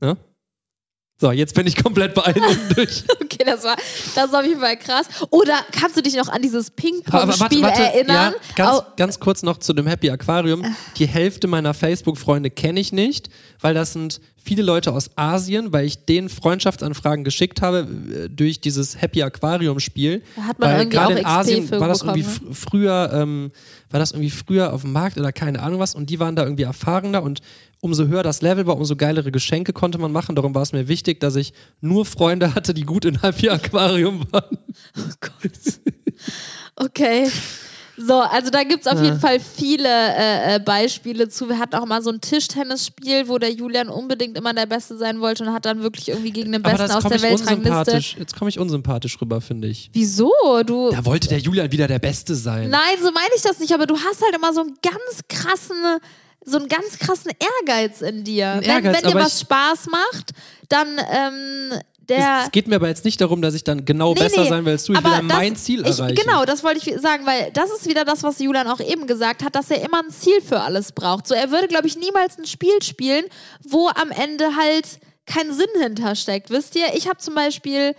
Ja? 0.00 0.16
So, 1.20 1.32
jetzt 1.32 1.54
bin 1.54 1.66
ich 1.66 1.74
komplett 1.82 2.16
unten 2.16 2.74
durch. 2.74 3.04
Okay, 3.38 3.44
das 3.52 3.62
war, 3.62 3.76
das 4.16 4.24
ist 4.26 4.34
auf 4.34 4.44
jeden 4.44 4.58
Fall 4.58 4.76
krass. 4.76 5.06
Oder 5.30 5.54
kannst 5.70 5.96
du 5.96 6.02
dich 6.02 6.16
noch 6.16 6.28
an 6.28 6.42
dieses 6.42 6.72
Ping-Pong-Spiel 6.72 7.62
erinnern? 7.62 8.32
Ja, 8.32 8.54
ganz, 8.56 8.70
Au- 8.78 8.82
ganz 8.96 9.20
kurz 9.20 9.44
noch 9.44 9.58
zu 9.58 9.74
dem 9.74 9.86
Happy 9.86 10.10
Aquarium. 10.10 10.64
Die 10.96 11.06
Hälfte 11.06 11.46
meiner 11.46 11.72
Facebook-Freunde 11.72 12.50
kenne 12.50 12.80
ich 12.80 12.92
nicht, 12.92 13.28
weil 13.60 13.74
das 13.74 13.92
sind 13.92 14.20
viele 14.42 14.62
Leute 14.62 14.92
aus 14.92 15.10
Asien, 15.14 15.72
weil 15.72 15.84
ich 15.84 16.04
denen 16.04 16.28
Freundschaftsanfragen 16.28 17.22
geschickt 17.22 17.62
habe 17.62 17.86
äh, 18.12 18.28
durch 18.28 18.60
dieses 18.60 19.00
Happy 19.00 19.22
Aquarium 19.22 19.78
Spiel. 19.78 20.22
Da 20.34 20.42
hat 20.42 20.58
man 20.58 20.68
weil 20.70 20.78
irgendwie 20.80 20.96
gerade 20.96 21.14
auch 21.14 21.18
in 21.18 21.24
XP 21.24 21.28
Asien 21.38 21.68
für 21.68 21.80
war 21.80 21.88
das 21.88 21.98
bekommen, 22.00 22.18
irgendwie 22.18 22.54
fr 22.54 22.68
früher, 22.70 23.10
ähm, 23.12 23.52
war 23.90 24.00
das 24.00 24.10
irgendwie 24.12 24.30
früher 24.30 24.72
auf 24.72 24.80
dem 24.82 24.92
Markt 24.92 25.16
oder 25.18 25.32
keine 25.32 25.62
Ahnung 25.62 25.78
was 25.78 25.94
und 25.94 26.10
die 26.10 26.18
waren 26.18 26.34
da 26.34 26.42
irgendwie 26.42 26.64
erfahrener 26.64 27.22
und 27.22 27.40
umso 27.80 28.06
höher 28.06 28.22
das 28.22 28.42
Level 28.42 28.66
war, 28.66 28.76
umso 28.76 28.96
geilere 28.96 29.30
Geschenke 29.30 29.72
konnte 29.72 29.98
man 29.98 30.12
machen. 30.12 30.34
Darum 30.34 30.54
war 30.54 30.62
es 30.62 30.72
mir 30.72 30.88
wichtig, 30.88 31.20
dass 31.20 31.36
ich 31.36 31.52
nur 31.80 32.04
Freunde 32.06 32.54
hatte, 32.54 32.74
die 32.74 32.82
gut 32.82 33.04
in 33.04 33.20
Happy 33.22 33.48
Aquarium 33.48 34.24
waren. 34.32 34.58
Oh 34.96 35.12
Gott. 35.20 35.52
Okay. 36.76 37.28
So, 38.00 38.20
also 38.20 38.50
da 38.50 38.62
gibt 38.62 38.82
es 38.82 38.86
auf 38.86 38.98
Ja. 38.98 39.06
jeden 39.06 39.18
Fall 39.18 39.40
viele 39.40 39.88
äh, 39.88 40.54
äh, 40.54 40.60
Beispiele 40.60 41.28
zu. 41.28 41.48
Wir 41.48 41.58
hatten 41.58 41.74
auch 41.74 41.84
mal 41.84 42.00
so 42.00 42.10
ein 42.10 42.20
Tischtennisspiel, 42.20 43.26
wo 43.28 43.38
der 43.38 43.50
Julian 43.52 43.88
unbedingt 43.88 44.38
immer 44.38 44.54
der 44.54 44.66
Beste 44.66 44.96
sein 44.96 45.18
wollte 45.20 45.42
und 45.44 45.52
hat 45.52 45.64
dann 45.64 45.82
wirklich 45.82 46.08
irgendwie 46.08 46.30
gegen 46.30 46.52
den 46.52 46.62
Besten 46.62 46.92
aus 46.92 47.02
der 47.02 47.20
Weltrangliste. 47.20 47.98
Jetzt 48.20 48.36
komme 48.36 48.50
ich 48.50 48.58
unsympathisch 48.60 49.20
rüber, 49.20 49.40
finde 49.40 49.66
ich. 49.66 49.90
Wieso? 49.92 50.30
Du. 50.64 50.90
Da 50.92 51.04
wollte 51.04 51.26
der 51.26 51.38
Julian 51.40 51.72
wieder 51.72 51.88
der 51.88 51.98
Beste 51.98 52.36
sein. 52.36 52.70
Nein, 52.70 52.98
so 53.02 53.10
meine 53.10 53.30
ich 53.34 53.42
das 53.42 53.58
nicht, 53.58 53.72
aber 53.74 53.86
du 53.86 53.96
hast 53.96 54.22
halt 54.22 54.34
immer 54.34 54.52
so 54.52 54.60
einen 54.60 54.76
ganz 54.80 55.22
krassen, 55.28 55.76
so 56.44 56.58
einen 56.58 56.68
ganz 56.68 56.98
krassen 56.98 57.30
Ehrgeiz 57.38 58.00
in 58.00 58.24
dir. 58.24 58.52
Ein 58.52 58.60
wenn, 58.62 58.70
Ehrgeiz, 58.70 59.02
wenn 59.02 59.10
dir 59.10 59.16
was 59.18 59.40
Spaß 59.40 59.86
macht, 59.90 60.32
dann 60.68 60.98
ähm, 61.10 61.78
der. 62.08 62.42
Es, 62.46 62.52
geht 62.52 62.68
mir 62.68 62.76
aber 62.76 62.88
jetzt 62.88 63.04
nicht 63.04 63.20
darum, 63.20 63.42
dass 63.42 63.54
ich 63.54 63.64
dann 63.64 63.84
genau 63.84 64.14
Nee, 64.14 64.20
besser 64.20 64.42
nee, 64.44 64.48
sein 64.48 64.64
will 64.64 64.72
als 64.72 64.84
du. 64.84 64.92
Ich 64.94 64.98
will 64.98 65.06
aber 65.06 65.16
dann 65.16 65.28
das- 65.28 65.36
mein 65.38 65.56
Ziel 65.56 65.80
ich, 65.86 65.98
erreichen. 65.98 66.16
Genau, 66.16 66.44
das 66.46 66.64
wollte 66.64 66.78
ich 66.78 67.00
sagen, 67.00 67.26
weil 67.26 67.50
das 67.52 67.70
ist 67.70 67.86
wieder 67.86 68.04
das, 68.04 68.22
was 68.22 68.38
Julian 68.38 68.66
auch 68.66 68.80
eben 68.80 69.06
gesagt 69.06 69.44
hat, 69.44 69.54
dass 69.54 69.70
er 69.70 69.82
immer 69.82 70.02
ein 70.02 70.10
Ziel 70.10 70.40
für 70.40 70.60
alles 70.60 70.92
braucht. 70.92 71.26
So, 71.26 71.34
er 71.34 71.50
würde, 71.50 71.68
glaube 71.68 71.86
ich, 71.86 71.96
niemals 71.98 72.38
ein 72.38 72.46
Spiel 72.46 72.82
spielen, 72.82 73.24
wo 73.64 73.88
am 73.88 74.10
Ende 74.10 74.56
halt 74.56 74.86
kein 75.26 75.52
Sinn 75.52 75.66
hintersteckt. 75.82 76.48
Wisst 76.48 76.74
ihr? 76.76 76.86
Ich 76.94 77.06
habe 77.08 77.18
zum 77.18 77.34
Beispiel, 77.34 77.94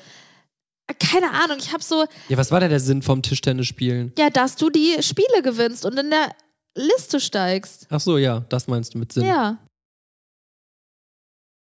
keine 1.12 1.30
Ahnung, 1.32 1.58
ich 1.60 1.71
habe 1.71 1.84
so, 1.84 2.06
Ja, 2.30 2.38
was 2.38 2.52
war 2.52 2.60
denn 2.60 2.71
der 2.71 2.80
Sinn 2.80 3.04
vom 3.04 3.21
Tischtennis-Spielen? 3.21 4.13
ja, 4.17 4.32
dass 4.32 4.56
du 4.56 4.71
die 4.71 4.95
Spiele 5.04 5.43
gewinnst 5.43 5.86
und 5.86 5.99
in 5.99 6.10
der 6.10 6.32
Liste 6.75 7.19
steigst. 7.19 7.88
Ach 7.89 7.99
so, 7.99 8.17
ja, 8.17 8.41
das 8.49 8.67
meinst 8.67 8.93
du 8.93 8.99
mit 8.99 9.12
Sinn. 9.12 9.25
Ja. 9.25 9.58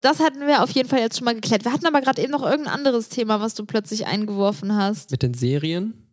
Das 0.01 0.19
hatten 0.19 0.41
wir 0.41 0.63
auf 0.63 0.69
jeden 0.71 0.87
Fall 0.87 0.99
jetzt 0.99 1.17
schon 1.17 1.25
mal 1.25 1.33
geklärt. 1.33 1.65
Wir 1.65 1.73
hatten 1.73 1.87
aber 1.87 2.01
gerade 2.01 2.21
eben 2.21 2.31
noch 2.31 2.43
irgendein 2.43 2.73
anderes 2.73 3.09
Thema, 3.09 3.41
was 3.41 3.55
du 3.55 3.65
plötzlich 3.65 4.05
eingeworfen 4.05 4.75
hast. 4.75 5.11
Mit 5.11 5.23
den 5.23 5.33
Serien? 5.33 6.07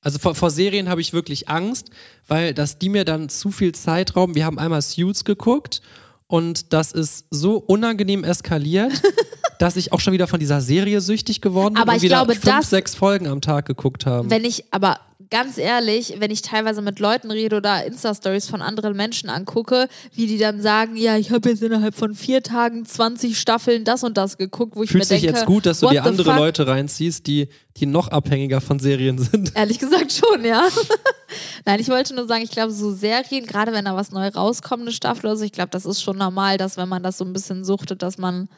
Also 0.00 0.18
vor, 0.18 0.34
vor 0.34 0.50
Serien 0.50 0.88
habe 0.88 1.00
ich 1.00 1.12
wirklich 1.12 1.48
Angst, 1.48 1.90
weil 2.26 2.54
dass 2.54 2.78
die 2.78 2.88
mir 2.88 3.04
dann 3.04 3.28
zu 3.28 3.50
viel 3.50 3.74
Zeit 3.74 4.16
rauben. 4.16 4.34
Wir 4.34 4.44
haben 4.44 4.58
einmal 4.58 4.82
Suits 4.82 5.24
geguckt 5.24 5.80
und 6.26 6.72
das 6.72 6.92
ist 6.92 7.26
so 7.30 7.56
unangenehm 7.56 8.22
eskaliert, 8.22 8.92
dass 9.58 9.76
ich 9.76 9.92
auch 9.92 10.00
schon 10.00 10.12
wieder 10.12 10.28
von 10.28 10.38
dieser 10.38 10.60
Serie 10.60 11.00
süchtig 11.00 11.40
geworden 11.40 11.74
bin 11.74 11.82
Aber 11.82 11.92
und 11.92 11.96
ich 11.96 12.02
wieder 12.04 12.24
glaube, 12.24 12.34
fünf, 12.34 12.64
sechs 12.66 12.94
Folgen 12.94 13.26
am 13.26 13.40
Tag 13.40 13.66
geguckt 13.66 14.06
haben. 14.06 14.30
Wenn 14.30 14.44
ich, 14.44 14.72
aber 14.72 15.00
ganz 15.30 15.58
ehrlich, 15.58 16.14
wenn 16.18 16.30
ich 16.30 16.42
teilweise 16.42 16.80
mit 16.80 17.00
Leuten 17.00 17.30
rede 17.30 17.56
oder 17.56 17.84
Insta-Stories 17.84 18.48
von 18.48 18.62
anderen 18.62 18.96
Menschen 18.96 19.28
angucke, 19.28 19.88
wie 20.14 20.26
die 20.26 20.38
dann 20.38 20.62
sagen, 20.62 20.96
ja, 20.96 21.16
ich 21.16 21.32
habe 21.32 21.48
jetzt 21.48 21.62
innerhalb 21.62 21.96
von 21.96 22.14
vier 22.14 22.42
Tagen 22.42 22.84
20 22.84 23.38
Staffeln 23.38 23.84
das 23.84 24.04
und 24.04 24.16
das 24.16 24.36
geguckt, 24.36 24.76
wo 24.76 24.84
ich 24.84 24.90
Fühlt 24.90 25.02
mir 25.02 25.06
sich 25.06 25.22
denke, 25.22 25.36
jetzt 25.36 25.46
gut, 25.46 25.66
dass 25.66 25.80
du 25.80 25.88
dir 25.88 26.04
andere 26.04 26.30
fuck? 26.30 26.38
Leute 26.38 26.66
reinziehst, 26.68 27.26
die, 27.26 27.48
die 27.76 27.86
noch 27.86 28.08
abhängiger 28.08 28.60
von 28.60 28.78
Serien 28.78 29.18
sind. 29.18 29.52
Ehrlich 29.56 29.80
gesagt 29.80 30.12
schon, 30.12 30.44
ja. 30.44 30.68
Nein, 31.64 31.80
ich 31.80 31.88
wollte 31.88 32.14
nur 32.14 32.28
sagen, 32.28 32.44
ich 32.44 32.52
glaube, 32.52 32.72
so 32.72 32.92
Serien, 32.92 33.44
gerade 33.44 33.72
wenn 33.72 33.86
da 33.86 33.96
was 33.96 34.12
neu 34.12 34.28
rauskommt, 34.28 34.82
eine 34.82 34.92
Staffel 34.92 35.26
oder 35.26 35.36
so, 35.36 35.44
ich 35.44 35.52
glaube, 35.52 35.70
das 35.70 35.84
ist 35.84 36.00
schon 36.00 36.16
normal, 36.16 36.58
dass 36.58 36.76
wenn 36.76 36.88
man 36.88 37.02
das 37.02 37.18
so 37.18 37.24
ein 37.24 37.32
bisschen 37.32 37.64
suchtet, 37.64 38.02
dass 38.02 38.18
man 38.18 38.48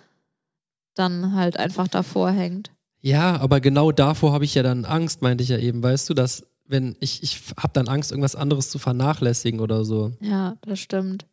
dann 0.94 1.34
halt 1.34 1.56
einfach 1.56 1.88
davor 1.88 2.30
hängt. 2.30 2.70
Ja, 3.02 3.40
aber 3.40 3.60
genau 3.60 3.92
davor 3.92 4.32
habe 4.32 4.44
ich 4.44 4.54
ja 4.54 4.62
dann 4.62 4.84
Angst, 4.84 5.22
meinte 5.22 5.42
ich 5.42 5.48
ja 5.48 5.56
eben, 5.56 5.82
weißt 5.82 6.10
du, 6.10 6.14
dass 6.14 6.42
wenn 6.70 6.96
ich, 7.00 7.22
ich 7.22 7.40
habe 7.56 7.72
dann 7.72 7.88
Angst, 7.88 8.10
irgendwas 8.10 8.36
anderes 8.36 8.70
zu 8.70 8.78
vernachlässigen 8.78 9.60
oder 9.60 9.84
so. 9.84 10.12
Ja, 10.20 10.56
das 10.62 10.80
stimmt. 10.80 11.26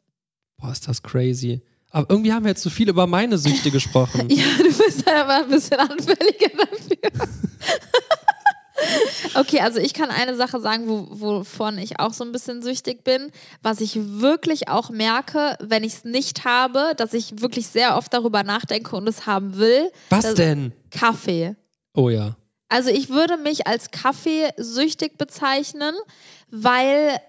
Boah, 0.58 0.72
ist 0.72 0.88
das 0.88 1.04
crazy. 1.04 1.62
Aber 1.92 2.10
irgendwie 2.10 2.34
haben 2.34 2.44
wir 2.44 2.50
jetzt 2.50 2.64
zu 2.64 2.70
viel 2.70 2.90
über 2.90 3.08
meine 3.08 3.38
Süchte 3.38 3.72
gesprochen. 3.72 4.28
Ja, 4.30 4.46
du 4.58 4.64
bist 4.64 5.08
aber 5.08 5.36
ein 5.38 5.50
bisschen 5.50 5.80
anfälliger 5.80 6.50
dafür. 6.58 7.28
Okay, 9.34 9.60
also 9.60 9.80
ich 9.80 9.94
kann 9.94 10.10
eine 10.10 10.36
Sache 10.36 10.60
sagen, 10.60 10.88
wo, 10.88 11.08
wovon 11.10 11.78
ich 11.78 12.00
auch 12.00 12.14
so 12.14 12.24
ein 12.24 12.32
bisschen 12.32 12.62
süchtig 12.62 13.04
bin, 13.04 13.32
was 13.62 13.82
ich 13.82 13.96
wirklich 13.96 14.68
auch 14.68 14.90
merke, 14.90 15.58
wenn 15.60 15.84
ich 15.84 15.94
es 15.96 16.04
nicht 16.04 16.46
habe, 16.46 16.94
dass 16.96 17.14
ich 17.14 17.42
wirklich 17.42 17.68
sehr 17.68 17.98
oft 17.98 18.14
darüber 18.14 18.44
nachdenke 18.44 18.96
und 18.96 19.08
es 19.08 19.26
haben 19.26 19.58
will. 19.58 19.92
Was 20.10 20.34
denn? 20.36 20.74
Kaffee. 20.92 21.56
Oh 21.94 22.10
ja. 22.10 22.36
Also 22.70 22.90
ich 22.90 23.10
würde 23.10 23.38
mich 23.38 23.68
als 23.68 23.92
Kaffeesüchtig 23.92 25.18
bezeichnen, 25.18 25.96
weil 26.50 27.20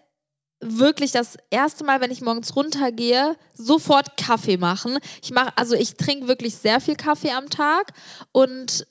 wirklich 0.61 1.12
das 1.12 1.37
erste 1.51 1.85
Mal, 1.85 2.01
wenn 2.01 2.11
ich 2.11 2.20
morgens 2.20 2.57
runtergehe, 2.57 3.37
sofort 3.55 4.16
Kaffee 4.16 4.57
machen. 4.57 4.98
Ich 5.22 5.31
mache, 5.31 5.53
also 5.57 5.74
ich 5.77 5.94
trinke 5.94 6.27
wirklich 6.27 6.57
sehr 6.57 6.81
viel 6.81 6.96
Kaffee 6.96 7.31
am 7.31 7.48
Tag 7.48 7.92
und 8.33 8.85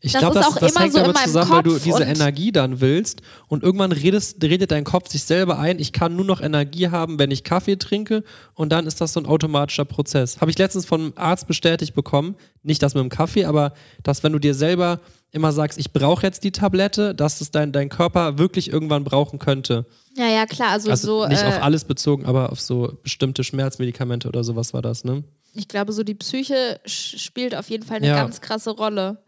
Ich 0.00 0.12
Das 0.12 0.22
glaube, 0.22 0.38
ist 0.38 0.44
das, 0.44 0.52
auch 0.52 0.58
das 0.58 0.72
immer 0.72 0.80
hängt 0.80 0.92
so 0.94 0.98
damit 1.00 1.18
zusammen, 1.18 1.50
weil 1.50 1.62
du 1.62 1.72
Kopf 1.74 1.82
diese 1.84 2.02
Energie 2.02 2.50
dann 2.50 2.80
willst 2.80 3.20
und 3.46 3.62
irgendwann 3.62 3.92
redest, 3.92 4.42
redet 4.42 4.72
dein 4.72 4.82
Kopf 4.82 5.10
sich 5.10 5.22
selber 5.22 5.60
ein, 5.60 5.78
ich 5.78 5.92
kann 5.92 6.16
nur 6.16 6.24
noch 6.24 6.40
Energie 6.40 6.88
haben, 6.88 7.20
wenn 7.20 7.30
ich 7.30 7.44
Kaffee 7.44 7.76
trinke 7.76 8.24
und 8.54 8.70
dann 8.72 8.88
ist 8.88 9.00
das 9.00 9.12
so 9.12 9.20
ein 9.20 9.26
automatischer 9.26 9.84
Prozess. 9.84 10.40
Habe 10.40 10.50
ich 10.50 10.58
letztens 10.58 10.86
von 10.86 11.00
einem 11.00 11.12
Arzt 11.14 11.46
bestätigt 11.46 11.94
bekommen, 11.94 12.34
nicht 12.64 12.82
das 12.82 12.94
mit 12.94 13.02
dem 13.02 13.10
Kaffee, 13.10 13.44
aber 13.44 13.74
dass 14.02 14.24
wenn 14.24 14.32
du 14.32 14.40
dir 14.40 14.54
selber 14.54 15.00
immer 15.32 15.52
sagst, 15.52 15.78
ich 15.78 15.92
brauche 15.92 16.22
jetzt 16.26 16.42
die 16.44 16.52
Tablette, 16.52 17.14
dass 17.14 17.40
es 17.40 17.50
dein, 17.50 17.72
dein 17.72 17.88
Körper 17.88 18.38
wirklich 18.38 18.70
irgendwann 18.72 19.04
brauchen 19.04 19.38
könnte. 19.38 19.86
ja, 20.16 20.26
ja, 20.26 20.46
klar, 20.46 20.70
also, 20.70 20.90
Also 20.90 21.22
so, 21.22 21.28
nicht 21.28 21.42
äh, 21.42 21.46
auf 21.46 21.62
alles 21.62 21.84
bezogen, 21.84 22.26
aber 22.26 22.50
auf 22.52 22.60
so 22.60 22.98
bestimmte 23.02 23.44
Schmerzmedikamente 23.44 24.28
oder 24.28 24.42
sowas 24.44 24.72
war 24.74 24.82
das, 24.82 25.04
ne? 25.04 25.22
ich 25.54 25.66
glaube, 25.66 25.92
so 25.92 26.04
die 26.04 26.14
Psyche 26.14 26.80
spielt 26.84 27.56
auf 27.56 27.68
jeden 27.70 27.84
Fall 27.84 27.96
eine 27.96 28.06
Ja. 28.06 28.14
ganz 28.14 28.40
krasse 28.40 28.70
Rolle. 28.70 29.18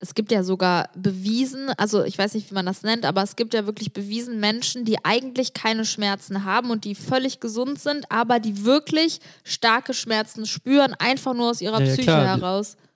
Es 0.00 0.14
gibt 0.14 0.30
ja 0.32 0.42
sogar 0.42 0.90
bewiesen, 0.96 1.70
also 1.78 2.02
ich 2.04 2.18
weiß 2.18 2.34
nicht, 2.34 2.50
wie 2.50 2.54
man 2.54 2.66
das 2.66 2.82
nennt, 2.82 3.04
aber 3.06 3.22
es 3.22 3.36
gibt 3.36 3.54
ja 3.54 3.64
wirklich 3.66 3.92
bewiesen 3.92 4.40
Menschen, 4.40 4.84
die 4.84 5.02
eigentlich 5.04 5.54
keine 5.54 5.84
Schmerzen 5.84 6.44
haben 6.44 6.70
und 6.70 6.84
die 6.84 6.94
völlig 6.96 7.38
gesund 7.40 7.78
sind, 7.78 8.10
aber 8.10 8.40
die 8.40 8.64
wirklich 8.64 9.20
starke 9.44 9.94
Schmerzen 9.94 10.44
spüren, 10.44 10.94
einfach 10.98 11.34
nur 11.34 11.50
aus 11.50 11.60
ihrer 11.60 11.80
Ja, 11.80 11.86
ja, 11.86 11.92
Psyche 11.92 12.02
klar. 12.08 12.26
heraus. 12.26 12.76
Ja, 12.76 12.80
d- 12.80 12.91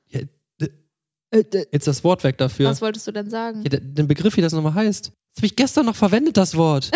Jetzt 1.33 1.87
das 1.87 2.05
Wort 2.05 2.25
weg 2.25 2.39
dafür. 2.39 2.71
Was 2.71 2.81
wolltest 2.81 3.07
du 3.07 3.13
denn 3.13 3.29
sagen? 3.29 3.63
Ja, 3.63 3.79
den 3.81 4.07
Begriff, 4.07 4.37
wie 4.37 4.41
das 4.41 4.53
nochmal 4.53 4.75
heißt. 4.75 5.07
Das 5.07 5.39
habe 5.39 5.47
ich 5.47 5.57
gestern 5.57 5.87
noch 5.87 5.97
verwendet, 5.97 6.37
das 6.37 6.57
Wort. 6.57 6.91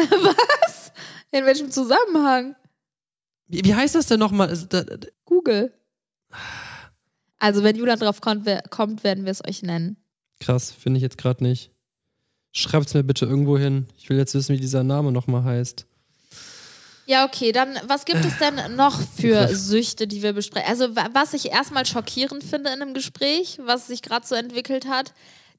In 1.33 1.45
welchem 1.45 1.71
Zusammenhang? 1.71 2.57
Wie, 3.47 3.65
wie 3.65 3.75
heißt 3.75 3.95
das 3.95 4.07
denn 4.07 4.21
nochmal? 4.21 4.49
Also, 4.49 4.67
Google. 5.25 5.73
Also, 7.39 7.63
wenn 7.63 7.77
Julian 7.77 7.99
drauf 7.99 8.21
kommt, 8.21 8.49
kommt 8.71 9.05
werden 9.05 9.25
wir 9.25 9.33
es 9.33 9.45
euch 9.47 9.63
nennen. 9.63 9.97
Krass, 10.39 10.71
finde 10.71 10.99
ich 10.99 11.03
jetzt 11.03 11.19
gerade 11.19 11.43
nicht. 11.43 11.71
Schreibt's 12.53 12.95
mir 12.95 13.05
bitte 13.05 13.27
irgendwo 13.27 13.59
hin. 13.59 13.87
Ich 13.97 14.09
will 14.09 14.17
jetzt 14.17 14.35
wissen, 14.35 14.55
wie 14.55 14.61
dieser 14.61 14.83
Name 14.83 15.13
nochmal 15.13 15.45
heißt. 15.45 15.87
Ja, 17.11 17.25
okay, 17.27 17.51
dann 17.51 17.77
was 17.89 18.05
gibt 18.05 18.25
es 18.25 18.39
denn 18.39 18.77
noch 18.77 19.01
für. 19.17 19.49
Süchte, 19.55 20.07
die 20.07 20.23
wir 20.23 20.33
besprechen? 20.33 20.69
Also, 20.69 20.95
wa- 20.95 21.09
was 21.13 21.35
ich 21.35 21.51
erstmal 21.51 21.85
schockierend 21.85 22.45
finde 22.45 22.71
in 22.71 22.81
einem 22.83 22.95
Gespräch, 22.95 23.59
was 23.65 23.89
sich 23.89 24.01
gerade 24.03 24.25
so 24.25 24.37
entwickelt 24.37 24.87
hat, 24.87 25.13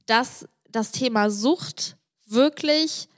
dass 0.05 0.47
das 0.69 0.91
Thema 0.93 1.29
Sucht 1.29 1.97
wirklich 2.25 3.09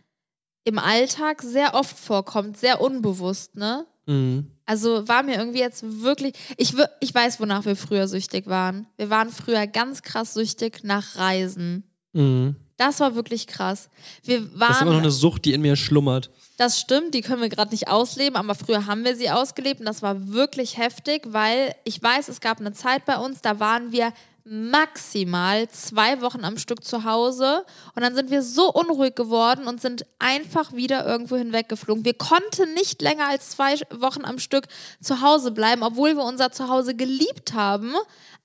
im 0.63 0.79
Alltag 0.79 1.43
sehr 1.43 1.75
oft 1.75 1.95
vorkommt, 1.97 2.57
sehr 2.57 2.81
unbewusst, 2.81 3.55
ne? 3.55 3.85
Mhm. 4.07 4.47
Also 4.65 5.07
war 5.07 5.21
mir 5.21 5.35
irgendwie 5.35 5.59
jetzt 5.59 5.83
wirklich. 6.01 6.33
Ich, 6.57 6.73
ich 7.01 7.13
weiß, 7.13 7.39
wonach 7.39 7.65
wir 7.65 7.75
früher 7.75 8.07
süchtig 8.07 8.47
waren. 8.47 8.87
Wir 8.97 9.09
waren 9.11 9.29
früher 9.29 9.67
ganz 9.67 10.01
krass 10.01 10.33
süchtig 10.33 10.79
nach 10.83 11.17
Reisen. 11.17 11.83
Mhm. 12.13 12.55
Das 12.77 12.99
war 12.99 13.13
wirklich 13.13 13.45
krass. 13.45 13.89
Wir 14.23 14.39
Das 14.41 14.47
ist 14.47 14.55
immer 14.55 14.69
noch 14.71 14.79
waren. 14.93 14.97
eine 15.01 15.11
Sucht, 15.11 15.45
die 15.45 15.53
in 15.53 15.61
mir 15.61 15.75
schlummert. 15.75 16.31
Das 16.57 16.79
stimmt, 16.79 17.15
die 17.15 17.21
können 17.21 17.41
wir 17.41 17.49
gerade 17.49 17.71
nicht 17.71 17.87
ausleben, 17.87 18.35
aber 18.35 18.53
früher 18.53 18.85
haben 18.85 19.03
wir 19.03 19.15
sie 19.15 19.31
ausgelebt 19.31 19.79
und 19.79 19.87
das 19.87 20.03
war 20.03 20.27
wirklich 20.27 20.77
heftig, 20.77 21.23
weil 21.25 21.75
ich 21.83 22.01
weiß, 22.01 22.27
es 22.27 22.41
gab 22.41 22.59
eine 22.59 22.73
Zeit 22.73 23.05
bei 23.05 23.17
uns, 23.17 23.41
da 23.41 23.59
waren 23.59 23.91
wir 23.91 24.13
maximal 24.45 25.69
zwei 25.69 26.21
Wochen 26.21 26.43
am 26.43 26.57
Stück 26.57 26.83
zu 26.83 27.05
Hause 27.05 27.63
und 27.95 28.01
dann 28.01 28.13
sind 28.13 28.29
wir 28.29 28.43
so 28.43 28.71
unruhig 28.71 29.15
geworden 29.15 29.67
und 29.67 29.81
sind 29.81 30.05
einfach 30.19 30.73
wieder 30.73 31.05
irgendwo 31.05 31.37
hinweggeflogen. 31.37 32.03
Wir 32.03 32.13
konnten 32.13 32.73
nicht 32.73 33.01
länger 33.01 33.29
als 33.29 33.51
zwei 33.51 33.75
Wochen 33.97 34.25
am 34.25 34.39
Stück 34.39 34.65
zu 34.99 35.21
Hause 35.21 35.51
bleiben, 35.51 35.83
obwohl 35.83 36.15
wir 36.15 36.23
unser 36.23 36.51
Zuhause 36.51 36.93
geliebt 36.93 37.53
haben, 37.53 37.93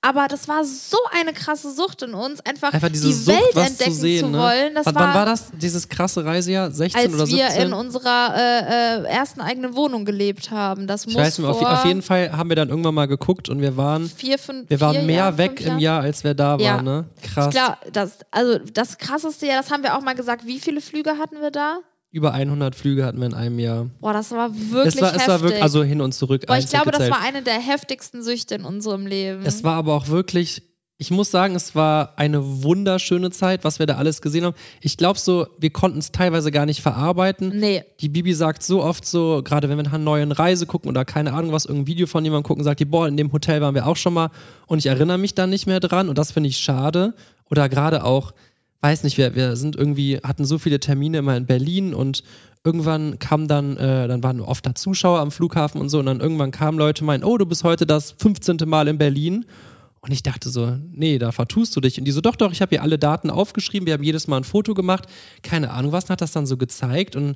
aber 0.01 0.29
das 0.29 0.47
war 0.47 0.63
so 0.63 0.97
eine 1.11 1.33
krasse 1.33 1.73
Sucht 1.73 2.03
in 2.03 2.13
uns, 2.13 2.39
einfach, 2.45 2.71
Einfach 2.71 2.87
die 2.87 2.97
Sucht, 2.97 3.27
Welt 3.27 3.55
entdecken 3.55 3.91
zu 3.91 3.99
sehen. 3.99 4.19
zu 4.21 4.29
ne? 4.29 4.37
wollen. 4.37 4.75
Das 4.75 4.85
wann, 4.85 4.95
war, 4.95 5.07
wann 5.07 5.13
war 5.13 5.25
das? 5.25 5.51
Dieses 5.61 5.89
krasse 5.89 6.23
Reisejahr? 6.23 6.71
16 6.71 7.01
als 7.01 7.13
oder 7.13 7.27
wir 7.27 7.47
17? 7.49 7.67
in 7.67 7.73
unserer 7.73 8.33
äh, 8.33 9.01
äh, 9.01 9.03
ersten 9.09 9.41
eigenen 9.41 9.75
Wohnung 9.75 10.05
gelebt 10.05 10.51
haben. 10.51 10.87
Das 10.87 11.01
ich 11.05 11.13
muss 11.13 11.21
weiß 11.21 11.39
nicht 11.39 11.47
auf, 11.49 11.61
auf 11.61 11.83
jeden 11.83 12.01
Fall 12.01 12.31
haben 12.31 12.47
wir 12.47 12.55
dann 12.55 12.69
irgendwann 12.69 12.95
mal 12.95 13.07
geguckt 13.07 13.49
und 13.49 13.59
wir 13.59 13.75
waren, 13.75 14.09
vier, 14.09 14.39
fünf, 14.39 14.69
wir 14.69 14.79
waren 14.79 15.05
mehr 15.05 15.15
Jahren, 15.17 15.37
weg 15.37 15.59
im 15.59 15.79
Jahren. 15.79 15.79
Jahr, 15.89 16.01
als 16.01 16.23
wir 16.23 16.33
da 16.33 16.51
waren. 16.51 16.61
Ja. 16.61 16.81
Ne? 16.81 17.05
Krass. 17.21 17.53
Glaube, 17.53 17.77
das, 17.91 18.19
also 18.31 18.59
das 18.59 18.97
krasseste 18.97 19.47
Jahr, 19.47 19.61
das 19.61 19.71
haben 19.71 19.83
wir 19.83 19.97
auch 19.97 20.01
mal 20.01 20.15
gesagt. 20.15 20.45
Wie 20.45 20.59
viele 20.59 20.81
Flüge 20.81 21.17
hatten 21.17 21.41
wir 21.41 21.51
da? 21.51 21.79
Über 22.11 22.33
100 22.33 22.73
Flüge 22.73 23.05
hatten 23.05 23.19
wir 23.19 23.27
in 23.27 23.35
einem 23.35 23.59
Jahr. 23.59 23.87
Boah, 23.99 24.13
das 24.13 24.31
war 24.31 24.49
wirklich 24.51 24.95
es 24.95 25.01
war, 25.01 25.09
heftig. 25.09 25.21
es 25.21 25.27
war 25.27 25.41
wirklich, 25.41 25.61
also 25.61 25.83
hin 25.83 26.01
und 26.01 26.13
zurück. 26.13 26.45
Boah, 26.47 26.57
ich 26.57 26.67
glaube, 26.67 26.91
das 26.91 27.01
gezählt. 27.01 27.11
war 27.11 27.21
eine 27.21 27.43
der 27.43 27.59
heftigsten 27.59 28.23
Süchte 28.23 28.55
in 28.55 28.65
unserem 28.65 29.05
Leben. 29.05 29.43
Es 29.45 29.63
war 29.63 29.75
aber 29.75 29.93
auch 29.93 30.07
wirklich, 30.07 30.63
ich 31.01 31.11
muss 31.11 31.31
sagen, 31.31 31.55
es 31.55 31.75
war 31.75 32.13
eine 32.17 32.61
wunderschöne 32.61 33.31
Zeit, 33.31 33.63
was 33.63 33.79
wir 33.79 33.85
da 33.85 33.95
alles 33.95 34.21
gesehen 34.21 34.43
haben. 34.43 34.55
Ich 34.81 34.97
glaube 34.97 35.17
so, 35.17 35.47
wir 35.57 35.69
konnten 35.69 35.99
es 35.99 36.11
teilweise 36.11 36.51
gar 36.51 36.65
nicht 36.65 36.81
verarbeiten. 36.81 37.57
nee. 37.57 37.85
Die 38.01 38.09
Bibi 38.09 38.33
sagt 38.33 38.63
so 38.63 38.83
oft 38.83 39.05
so, 39.05 39.41
gerade 39.41 39.69
wenn 39.69 39.77
wir 39.77 39.83
nach 39.83 39.93
einer 39.93 40.03
neuen 40.03 40.33
Reise 40.33 40.65
gucken 40.65 40.89
oder 40.89 41.05
keine 41.05 41.31
Ahnung 41.33 41.53
was, 41.53 41.65
irgendein 41.65 41.87
Video 41.87 42.05
von 42.05 42.25
jemandem 42.25 42.43
gucken, 42.43 42.65
sagt 42.65 42.81
die, 42.81 42.85
boah, 42.85 43.07
in 43.07 43.15
dem 43.15 43.31
Hotel 43.31 43.61
waren 43.61 43.75
wir 43.75 43.87
auch 43.87 43.95
schon 43.95 44.13
mal 44.13 44.29
und 44.67 44.79
ich 44.79 44.87
erinnere 44.87 45.17
mich 45.17 45.33
dann 45.35 45.49
nicht 45.49 45.67
mehr 45.67 45.79
dran 45.79 46.09
und 46.09 46.17
das 46.17 46.33
finde 46.33 46.49
ich 46.49 46.57
schade. 46.57 47.13
Oder 47.49 47.69
gerade 47.69 48.03
auch, 48.03 48.33
weiß 48.81 49.03
nicht, 49.03 49.17
wir, 49.17 49.35
wir 49.35 49.55
sind 49.55 49.77
irgendwie, 49.77 50.17
hatten 50.17 50.43
so 50.43 50.57
viele 50.57 50.81
Termine 50.81 51.19
immer 51.19 51.37
in 51.37 51.45
Berlin 51.45 51.93
und 51.93 52.23
irgendwann 52.65 53.19
kam 53.19 53.47
dann, 53.47 53.77
äh, 53.77 54.09
dann 54.09 54.21
waren 54.21 54.41
oft 54.41 54.65
da 54.65 54.75
Zuschauer 54.75 55.19
am 55.19 55.31
Flughafen 55.31 55.79
und 55.79 55.87
so 55.87 55.99
und 55.99 56.07
dann 56.07 56.19
irgendwann 56.19 56.51
kamen 56.51 56.77
Leute 56.77 57.05
meinen, 57.05 57.23
oh, 57.23 57.37
du 57.37 57.45
bist 57.45 57.63
heute 57.63 57.85
das 57.85 58.11
15. 58.17 58.57
Mal 58.65 58.89
in 58.89 58.97
Berlin. 58.97 59.45
Und 60.01 60.11
ich 60.11 60.23
dachte 60.23 60.49
so, 60.49 60.77
nee, 60.91 61.19
da 61.19 61.31
vertust 61.31 61.75
du 61.75 61.81
dich. 61.81 61.99
Und 61.99 62.05
die 62.05 62.11
so, 62.11 62.21
doch, 62.21 62.35
doch, 62.35 62.51
ich 62.51 62.61
habe 62.61 62.69
hier 62.69 62.81
alle 62.81 62.97
Daten 62.97 63.29
aufgeschrieben, 63.29 63.85
wir 63.85 63.93
haben 63.93 64.03
jedes 64.03 64.27
Mal 64.27 64.37
ein 64.37 64.43
Foto 64.43 64.73
gemacht. 64.73 65.05
Keine 65.43 65.71
Ahnung, 65.71 65.91
was 65.91 66.09
hat 66.09 66.21
das 66.21 66.31
dann 66.31 66.45
so 66.45 66.57
gezeigt. 66.57 67.15
Und 67.15 67.35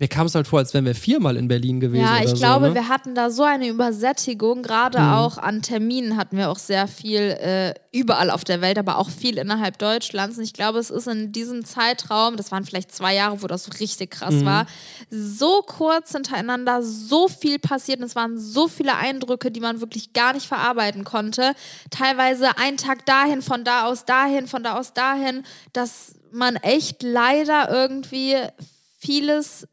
mir 0.00 0.08
kam 0.08 0.26
es 0.26 0.34
halt 0.34 0.48
vor, 0.48 0.58
als 0.60 0.72
wären 0.72 0.86
wir 0.86 0.94
viermal 0.94 1.36
in 1.36 1.46
Berlin 1.46 1.78
gewesen. 1.78 2.02
Ja, 2.06 2.20
ich 2.24 2.30
so, 2.30 2.36
glaube, 2.36 2.70
ne? 2.70 2.74
wir 2.74 2.88
hatten 2.88 3.14
da 3.14 3.30
so 3.30 3.42
eine 3.42 3.68
Übersättigung. 3.68 4.62
Gerade 4.62 4.98
Mhm. 4.98 5.12
auch 5.12 5.36
an 5.36 5.60
Terminen 5.60 6.16
hatten 6.16 6.38
wir 6.38 6.48
auch 6.48 6.58
sehr 6.58 6.88
viel 6.88 7.20
äh, 7.20 7.74
überall 7.92 8.30
auf 8.30 8.42
der 8.42 8.62
Welt, 8.62 8.78
aber 8.78 8.96
auch 8.96 9.10
viel 9.10 9.36
innerhalb 9.36 9.78
Deutschlands. 9.78 10.38
Und 10.38 10.44
ich 10.44 10.54
glaube, 10.54 10.78
es 10.78 10.88
ist 10.88 11.06
in 11.06 11.32
diesem 11.32 11.66
Zeitraum, 11.66 12.36
das 12.38 12.50
waren 12.50 12.64
vielleicht 12.64 12.92
zwei 12.92 13.14
Jahre, 13.14 13.42
wo 13.42 13.46
das 13.46 13.64
so 13.64 13.72
richtig 13.78 14.10
krass 14.10 14.36
Mhm. 14.36 14.46
war, 14.46 14.66
so 15.10 15.60
kurz 15.66 16.12
hintereinander 16.12 16.82
so 16.82 17.28
viel 17.28 17.58
passiert. 17.58 17.98
Und 18.00 18.06
es 18.06 18.16
waren 18.16 18.38
so 18.38 18.68
viele 18.68 18.96
Eindrücke, 18.96 19.50
die 19.50 19.60
man 19.60 19.80
wirklich 19.82 20.14
gar 20.14 20.32
nicht 20.32 20.46
verarbeiten 20.46 21.04
konnte. 21.04 21.52
Teilweise 21.90 22.56
ein 22.56 22.78
Tag 22.78 23.04
dahin, 23.04 23.42
von 23.42 23.64
da 23.64 23.84
aus 23.84 24.06
dahin, 24.06 24.46
von 24.46 24.62
da 24.62 24.78
aus 24.78 24.94
dahin, 24.94 25.42
dass 25.74 26.14
man 26.32 26.56
echt 26.56 27.02
leider 27.02 27.68
irgendwie 27.70 28.36
vieles 28.98 29.66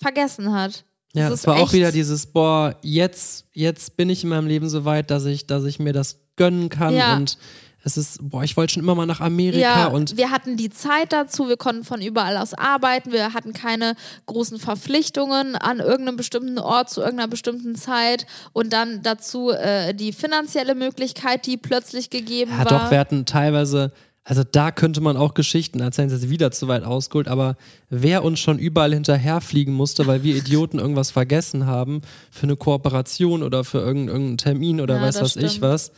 vergessen 0.00 0.52
hat. 0.52 0.84
Ja, 1.14 1.30
Das 1.30 1.40
es 1.40 1.46
war 1.46 1.56
auch 1.56 1.72
wieder 1.72 1.92
dieses, 1.92 2.26
boah, 2.26 2.76
jetzt, 2.82 3.46
jetzt 3.52 3.96
bin 3.96 4.10
ich 4.10 4.22
in 4.22 4.28
meinem 4.30 4.46
Leben 4.46 4.68
so 4.68 4.84
weit, 4.84 5.10
dass 5.10 5.24
ich, 5.24 5.46
dass 5.46 5.64
ich 5.64 5.78
mir 5.78 5.92
das 5.94 6.18
gönnen 6.36 6.68
kann. 6.68 6.94
Ja. 6.94 7.16
Und 7.16 7.38
es 7.82 7.96
ist, 7.96 8.18
boah, 8.20 8.42
ich 8.42 8.56
wollte 8.56 8.74
schon 8.74 8.82
immer 8.82 8.96
mal 8.96 9.06
nach 9.06 9.20
Amerika 9.20 9.60
Ja, 9.60 9.86
und 9.86 10.16
wir 10.16 10.30
hatten 10.32 10.56
die 10.56 10.70
Zeit 10.70 11.12
dazu, 11.12 11.48
wir 11.48 11.56
konnten 11.56 11.84
von 11.84 12.02
überall 12.02 12.36
aus 12.36 12.52
arbeiten, 12.52 13.12
wir 13.12 13.32
hatten 13.32 13.52
keine 13.52 13.94
großen 14.26 14.58
Verpflichtungen 14.58 15.54
an 15.54 15.78
irgendeinem 15.78 16.16
bestimmten 16.16 16.58
Ort 16.58 16.90
zu 16.90 17.00
irgendeiner 17.00 17.28
bestimmten 17.28 17.76
Zeit 17.76 18.26
und 18.52 18.72
dann 18.72 19.02
dazu 19.02 19.50
äh, 19.52 19.94
die 19.94 20.12
finanzielle 20.12 20.74
Möglichkeit, 20.74 21.46
die 21.46 21.56
plötzlich 21.56 22.10
gegeben 22.10 22.50
Ja, 22.50 22.58
war. 22.58 22.64
doch, 22.66 22.90
wir 22.90 22.98
hatten 22.98 23.24
teilweise, 23.24 23.92
also 24.28 24.42
da 24.42 24.72
könnte 24.72 25.00
man 25.00 25.16
auch 25.16 25.34
Geschichten 25.34 25.78
erzählen, 25.78 26.08
das 26.08 26.24
ist 26.24 26.30
wieder 26.30 26.50
zu 26.50 26.66
weit 26.66 26.82
ausgeholt, 26.82 27.28
aber 27.28 27.56
wer 27.90 28.24
uns 28.24 28.40
schon 28.40 28.58
überall 28.58 28.92
hinterherfliegen 28.92 29.72
musste, 29.72 30.08
weil 30.08 30.24
wir 30.24 30.34
Idioten 30.34 30.80
irgendwas 30.80 31.12
vergessen 31.12 31.66
haben 31.66 32.02
für 32.32 32.42
eine 32.42 32.56
Kooperation 32.56 33.44
oder 33.44 33.62
für 33.62 33.78
irgendeinen, 33.78 34.36
Termin 34.36 34.80
oder 34.80 34.96
Ja, 34.96 35.02
weiß 35.02 35.20
was 35.20 35.36
ich 35.36 35.50
stimmt. 35.52 35.62
was. 35.62 35.92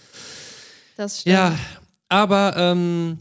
das 0.98 1.20
stimmt. 1.22 1.36
Ja, 1.36 1.58
aber 2.10 2.54
ähm, 2.58 3.18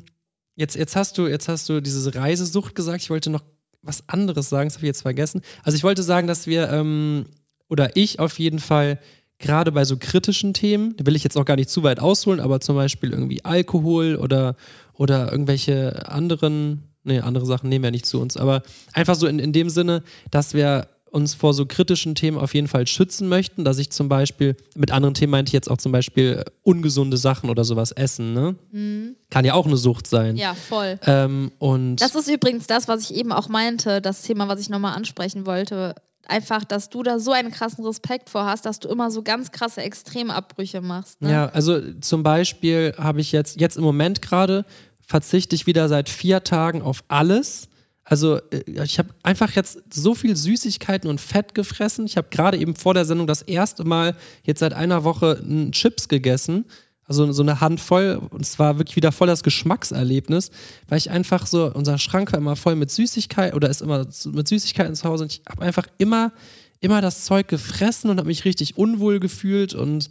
jetzt, 0.57 0.75
jetzt, 0.75 0.97
hast 0.97 1.17
du, 1.17 1.27
jetzt 1.27 1.47
hast 1.47 1.69
du 1.69 1.81
diese 1.81 2.13
Reisesucht 2.13 2.75
gesagt. 2.75 3.01
Ich 3.01 3.09
wollte 3.09 3.29
noch 3.29 3.45
was 3.81 4.03
anderes 4.09 4.49
sagen, 4.49 4.67
das 4.67 4.75
habe 4.75 4.87
ich 4.87 4.89
jetzt 4.89 5.03
vergessen. 5.03 5.41
Also 5.63 5.77
ich 5.77 5.85
wollte 5.85 6.03
sagen, 6.03 6.27
dass 6.27 6.47
wir, 6.47 6.69
ähm, 6.69 7.27
oder 7.69 7.95
ich 7.95 8.19
auf 8.19 8.39
jeden 8.39 8.59
Fall, 8.59 8.99
gerade 9.39 9.71
bei 9.71 9.85
so 9.85 9.97
kritischen 9.97 10.53
Themen, 10.53 10.95
da 10.97 11.05
will 11.05 11.15
ich 11.15 11.23
jetzt 11.23 11.37
auch 11.37 11.45
gar 11.45 11.55
nicht 11.55 11.69
zu 11.69 11.83
weit 11.83 11.99
ausholen, 11.99 12.39
aber 12.39 12.59
zum 12.59 12.75
Beispiel 12.75 13.11
irgendwie 13.11 13.45
Alkohol 13.45 14.15
oder, 14.15 14.55
oder 14.97 15.31
irgendwelche 15.31 16.09
anderen, 16.09 16.83
nee, 17.03 17.19
andere 17.19 17.45
Sachen 17.45 17.69
nehmen 17.69 17.83
wir 17.83 17.91
nicht 17.91 18.05
zu 18.05 18.19
uns, 18.19 18.37
aber 18.37 18.63
einfach 18.93 19.15
so 19.15 19.27
in, 19.27 19.39
in 19.39 19.53
dem 19.53 19.69
Sinne, 19.69 20.03
dass 20.31 20.53
wir 20.53 20.87
uns 21.09 21.33
vor 21.33 21.53
so 21.53 21.65
kritischen 21.65 22.15
Themen 22.15 22.37
auf 22.37 22.53
jeden 22.53 22.67
Fall 22.67 22.85
schützen 22.85 23.29
möchten, 23.29 23.63
dass 23.63 23.77
ich 23.77 23.89
zum 23.91 24.09
Beispiel, 24.09 24.55
mit 24.75 24.91
anderen 24.91 25.13
Themen 25.13 25.31
meinte 25.31 25.49
ich 25.49 25.53
jetzt 25.53 25.69
auch 25.69 25.77
zum 25.77 25.91
Beispiel 25.91 26.43
ungesunde 26.63 27.17
Sachen 27.17 27.49
oder 27.49 27.63
sowas 27.63 27.91
essen, 27.91 28.33
ne? 28.33 29.15
Kann 29.29 29.45
ja 29.45 29.53
auch 29.53 29.65
eine 29.65 29.77
Sucht 29.77 30.07
sein. 30.07 30.35
Ja, 30.35 30.53
voll. 30.53 30.99
Ähm, 31.05 31.51
und 31.59 31.97
Das 31.97 32.13
ist 32.15 32.29
übrigens 32.29 32.67
das, 32.67 32.87
was 32.87 33.09
ich 33.09 33.15
eben 33.15 33.31
auch 33.31 33.47
meinte, 33.47 34.01
das 34.01 34.21
Thema, 34.21 34.47
was 34.47 34.59
ich 34.59 34.69
nochmal 34.69 34.95
ansprechen 34.95 35.45
wollte. 35.45 35.95
Einfach, 36.27 36.65
dass 36.65 36.89
du 36.89 37.03
da 37.03 37.19
so 37.19 37.31
einen 37.31 37.51
krassen 37.51 37.85
Respekt 37.85 38.29
vor 38.29 38.45
hast, 38.45 38.65
dass 38.65 38.81
du 38.81 38.89
immer 38.89 39.09
so 39.11 39.23
ganz 39.23 39.51
krasse 39.51 39.81
Extremabbrüche 39.81 40.81
machst. 40.81 41.21
Ne? 41.21 41.31
Ja, 41.31 41.45
also 41.47 41.79
zum 42.01 42.21
Beispiel 42.21 42.93
habe 42.97 43.21
ich 43.21 43.31
jetzt, 43.31 43.61
jetzt 43.61 43.77
im 43.77 43.83
Moment 43.83 44.21
gerade, 44.21 44.65
verzichte 45.07 45.55
ich 45.55 45.65
wieder 45.65 45.87
seit 45.87 46.09
vier 46.09 46.43
Tagen 46.43 46.81
auf 46.81 47.03
alles. 47.07 47.69
Also 48.03 48.37
äh, 48.51 48.83
ich 48.83 48.99
habe 48.99 49.09
einfach 49.23 49.51
jetzt 49.51 49.81
so 49.91 50.13
viel 50.13 50.35
Süßigkeiten 50.35 51.09
und 51.09 51.19
Fett 51.19 51.55
gefressen. 51.55 52.05
Ich 52.05 52.17
habe 52.17 52.27
gerade 52.29 52.57
eben 52.57 52.75
vor 52.75 52.93
der 52.93 53.05
Sendung 53.05 53.25
das 53.25 53.41
erste 53.41 53.85
Mal 53.85 54.15
jetzt 54.43 54.59
seit 54.59 54.73
einer 54.73 55.03
Woche 55.03 55.41
Chips 55.71 56.09
gegessen. 56.09 56.65
Also 57.05 57.31
so 57.31 57.41
eine 57.41 57.61
Handvoll. 57.61 58.21
Und 58.29 58.41
es 58.41 58.59
war 58.59 58.77
wirklich 58.77 58.97
wieder 58.97 59.13
voll 59.13 59.27
das 59.27 59.43
Geschmackserlebnis, 59.43 60.51
weil 60.89 60.97
ich 60.97 61.09
einfach 61.09 61.47
so, 61.47 61.71
unser 61.73 61.97
Schrank 61.97 62.33
war 62.33 62.39
immer 62.39 62.57
voll 62.57 62.75
mit 62.75 62.91
Süßigkeiten 62.91 63.55
oder 63.55 63.69
ist 63.69 63.81
immer 63.81 64.05
mit 64.25 64.47
Süßigkeiten 64.47 64.93
zu 64.93 65.05
Hause. 65.05 65.23
Und 65.23 65.31
ich 65.31 65.41
habe 65.49 65.61
einfach 65.61 65.87
immer, 65.97 66.33
immer 66.81 66.99
das 66.99 67.23
Zeug 67.23 67.47
gefressen 67.47 68.09
und 68.09 68.17
habe 68.17 68.27
mich 68.27 68.43
richtig 68.43 68.77
unwohl 68.77 69.21
gefühlt 69.21 69.73
und 69.73 70.09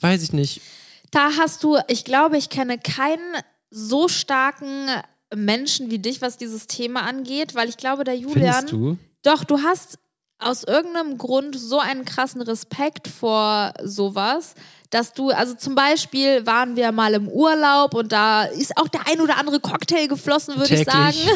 weiß 0.00 0.22
ich 0.22 0.32
nicht. 0.32 0.62
Da 1.10 1.30
hast 1.38 1.62
du, 1.62 1.76
ich 1.88 2.04
glaube, 2.04 2.38
ich 2.38 2.48
kenne 2.48 2.78
keinen 2.78 3.34
so 3.70 4.08
starken 4.08 4.88
Menschen 5.34 5.90
wie 5.90 5.98
dich, 5.98 6.20
was 6.20 6.36
dieses 6.36 6.66
Thema 6.66 7.02
angeht, 7.02 7.54
weil 7.54 7.68
ich 7.68 7.76
glaube, 7.76 8.04
der 8.04 8.16
Julian. 8.16 8.66
Findest 8.66 8.72
du? 8.72 8.98
Doch, 9.22 9.44
du 9.44 9.62
hast 9.62 9.98
aus 10.38 10.64
irgendeinem 10.64 11.18
Grund 11.18 11.58
so 11.58 11.78
einen 11.78 12.04
krassen 12.04 12.40
Respekt 12.40 13.08
vor 13.08 13.74
sowas, 13.84 14.54
dass 14.88 15.12
du, 15.12 15.30
also 15.30 15.54
zum 15.54 15.74
Beispiel 15.74 16.46
waren 16.46 16.76
wir 16.76 16.92
mal 16.92 17.14
im 17.14 17.28
Urlaub 17.28 17.94
und 17.94 18.10
da 18.10 18.44
ist 18.44 18.76
auch 18.76 18.88
der 18.88 19.06
ein 19.06 19.20
oder 19.20 19.36
andere 19.36 19.60
Cocktail 19.60 20.08
geflossen, 20.08 20.56
würde 20.56 20.74
ich 20.74 20.84
sagen. 20.84 21.16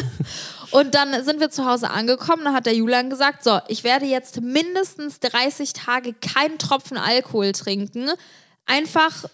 Und 0.71 0.93
dann 0.93 1.23
sind 1.23 1.39
wir 1.39 1.49
zu 1.51 1.65
Hause 1.65 1.89
angekommen, 1.89 2.43
da 2.43 2.51
hat 2.51 2.65
der 2.65 2.75
Julian 2.75 3.09
gesagt, 3.09 3.45
so, 3.45 3.59
ich 3.69 3.85
werde 3.85 4.05
jetzt 4.07 4.41
mindestens 4.41 5.21
30 5.21 5.71
Tage 5.71 6.13
keinen 6.13 6.57
Tropfen 6.57 6.97
Alkohol 6.97 7.53
trinken. 7.53 8.09
Einfach 8.65 9.25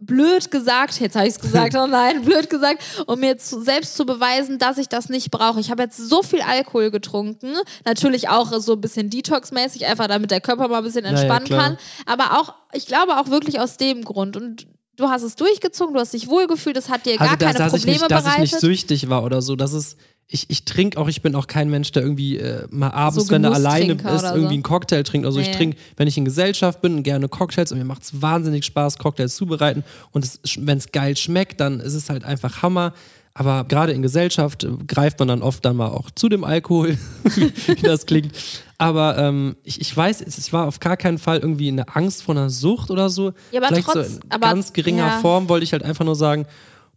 blöd 0.00 0.50
gesagt, 0.50 0.98
jetzt 1.00 1.14
habe 1.16 1.26
ich 1.26 1.34
es 1.34 1.40
gesagt, 1.40 1.74
oh 1.76 1.86
nein, 1.86 2.22
blöd 2.22 2.50
gesagt, 2.50 2.82
um 3.06 3.20
mir 3.20 3.38
zu, 3.38 3.62
selbst 3.62 3.96
zu 3.96 4.04
beweisen, 4.04 4.58
dass 4.58 4.78
ich 4.78 4.88
das 4.88 5.08
nicht 5.08 5.30
brauche. 5.30 5.60
Ich 5.60 5.70
habe 5.70 5.82
jetzt 5.82 5.96
so 5.96 6.22
viel 6.22 6.40
Alkohol 6.40 6.90
getrunken, 6.90 7.54
natürlich 7.84 8.28
auch 8.28 8.52
so 8.60 8.72
ein 8.72 8.80
bisschen 8.80 9.10
Detox-mäßig, 9.10 9.86
einfach 9.86 10.08
damit 10.08 10.30
der 10.30 10.40
Körper 10.40 10.68
mal 10.68 10.78
ein 10.78 10.84
bisschen 10.84 11.04
ja, 11.04 11.10
entspannen 11.10 11.46
klar. 11.46 11.62
kann, 11.62 11.78
aber 12.06 12.38
auch, 12.38 12.54
ich 12.72 12.86
glaube 12.86 13.18
auch 13.18 13.28
wirklich 13.28 13.60
aus 13.60 13.76
dem 13.76 14.04
Grund 14.04 14.36
und 14.36 14.66
du 15.00 15.08
hast 15.08 15.22
es 15.22 15.36
durchgezogen, 15.36 15.94
du 15.94 16.00
hast 16.00 16.12
dich 16.12 16.28
wohlgefühlt, 16.28 16.76
das 16.76 16.88
hat 16.88 17.06
dir 17.06 17.16
gar 17.16 17.30
Also, 17.30 17.36
dass, 17.36 17.52
keine 17.52 17.58
dass, 17.58 17.72
ich 17.74 17.80
Probleme 17.80 17.98
nicht, 17.98 18.10
dass 18.10 18.20
ich 18.20 18.24
bereitet. 18.24 18.52
nicht 18.52 18.60
süchtig 18.60 19.08
war 19.08 19.24
oder 19.24 19.42
so. 19.42 19.56
Das 19.56 19.72
ist, 19.72 19.96
ich, 20.32 20.46
ich 20.48 20.64
trinke 20.64 20.96
auch, 20.98 21.08
ich 21.08 21.22
bin 21.22 21.34
auch 21.34 21.48
kein 21.48 21.68
Mensch, 21.70 21.90
der 21.92 22.02
irgendwie 22.04 22.38
äh, 22.38 22.64
mal 22.70 22.90
abends, 22.90 23.26
So 23.26 23.32
wenn 23.32 23.42
er 23.42 23.52
alleine 23.52 23.94
ist, 23.94 24.00
irgendwie 24.04 24.40
so. 24.42 24.48
einen 24.48 24.62
Cocktail 24.62 25.02
trinkt. 25.02 25.26
Also 25.26 25.40
ich 25.40 25.48
Nee. 25.48 25.54
trinke, 25.56 25.76
wenn 25.96 26.06
ich 26.06 26.16
in 26.16 26.24
Gesellschaft 26.24 26.80
bin, 26.80 27.02
gerne 27.02 27.28
Cocktails 27.28 27.72
und 27.72 27.78
mir 27.78 27.84
macht 27.84 28.02
es 28.04 28.22
wahnsinnig 28.22 28.64
Spaß, 28.64 28.98
Cocktails 28.98 29.34
zubereiten. 29.34 29.82
Und 30.12 30.30
wenn 30.58 30.78
es 30.78 30.92
geil 30.92 31.16
schmeckt, 31.16 31.58
dann 31.60 31.80
ist 31.80 31.94
es 31.94 32.08
halt 32.10 32.24
einfach 32.24 32.62
Hammer. 32.62 32.92
Aber 33.34 33.64
gerade 33.64 33.92
in 33.92 34.02
Gesellschaft 34.02 34.64
äh, 34.64 34.68
greift 34.86 35.18
man 35.18 35.28
dann 35.28 35.42
oft 35.42 35.64
dann 35.64 35.76
mal 35.76 35.88
auch 35.88 36.10
zu 36.12 36.28
dem 36.28 36.44
Alkohol, 36.44 36.96
wie 37.24 37.74
das 37.82 38.06
klingt. 38.06 38.32
Aber 38.78 39.18
ähm, 39.18 39.56
ich, 39.64 39.80
ich 39.80 39.96
weiß, 39.96 40.20
es 40.20 40.38
es 40.38 40.52
war 40.52 40.66
auf 40.66 40.80
gar 40.80 40.96
keinen 40.96 41.18
Fall 41.18 41.38
irgendwie 41.38 41.68
eine 41.68 41.94
Angst 41.94 42.22
vor 42.22 42.34
einer 42.36 42.50
Sucht 42.50 42.90
oder 42.90 43.08
so. 43.10 43.32
Ja, 43.52 43.60
aber 43.60 43.68
Vielleicht 43.68 43.88
trotz- 43.88 44.08
so 44.14 44.20
in 44.20 44.30
aber- 44.30 44.46
ganz 44.48 44.72
geringer 44.72 45.06
ja. 45.06 45.18
Form 45.20 45.48
wollte 45.48 45.64
ich 45.64 45.72
halt 45.72 45.82
einfach 45.82 46.04
nur 46.04 46.16
sagen, 46.16 46.46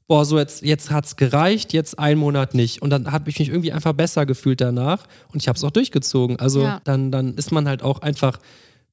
boah, 0.07 0.25
so 0.25 0.37
jetzt, 0.37 0.63
jetzt 0.63 0.91
hat's 0.91 1.15
gereicht, 1.15 1.73
jetzt 1.73 1.97
einen 1.99 2.19
Monat 2.19 2.53
nicht. 2.53 2.81
Und 2.81 2.89
dann 2.89 3.11
habe 3.11 3.29
ich 3.29 3.39
mich 3.39 3.49
irgendwie 3.49 3.71
einfach 3.71 3.93
besser 3.93 4.25
gefühlt 4.25 4.61
danach 4.61 5.05
und 5.31 5.41
ich 5.41 5.47
habe 5.47 5.57
es 5.57 5.63
auch 5.63 5.71
durchgezogen. 5.71 6.39
Also 6.39 6.61
Ja. 6.63 6.81
dann, 6.83 7.11
dann 7.11 7.35
ist 7.35 7.51
man 7.51 7.67
halt 7.67 7.83
auch 7.83 8.01
einfach 8.01 8.39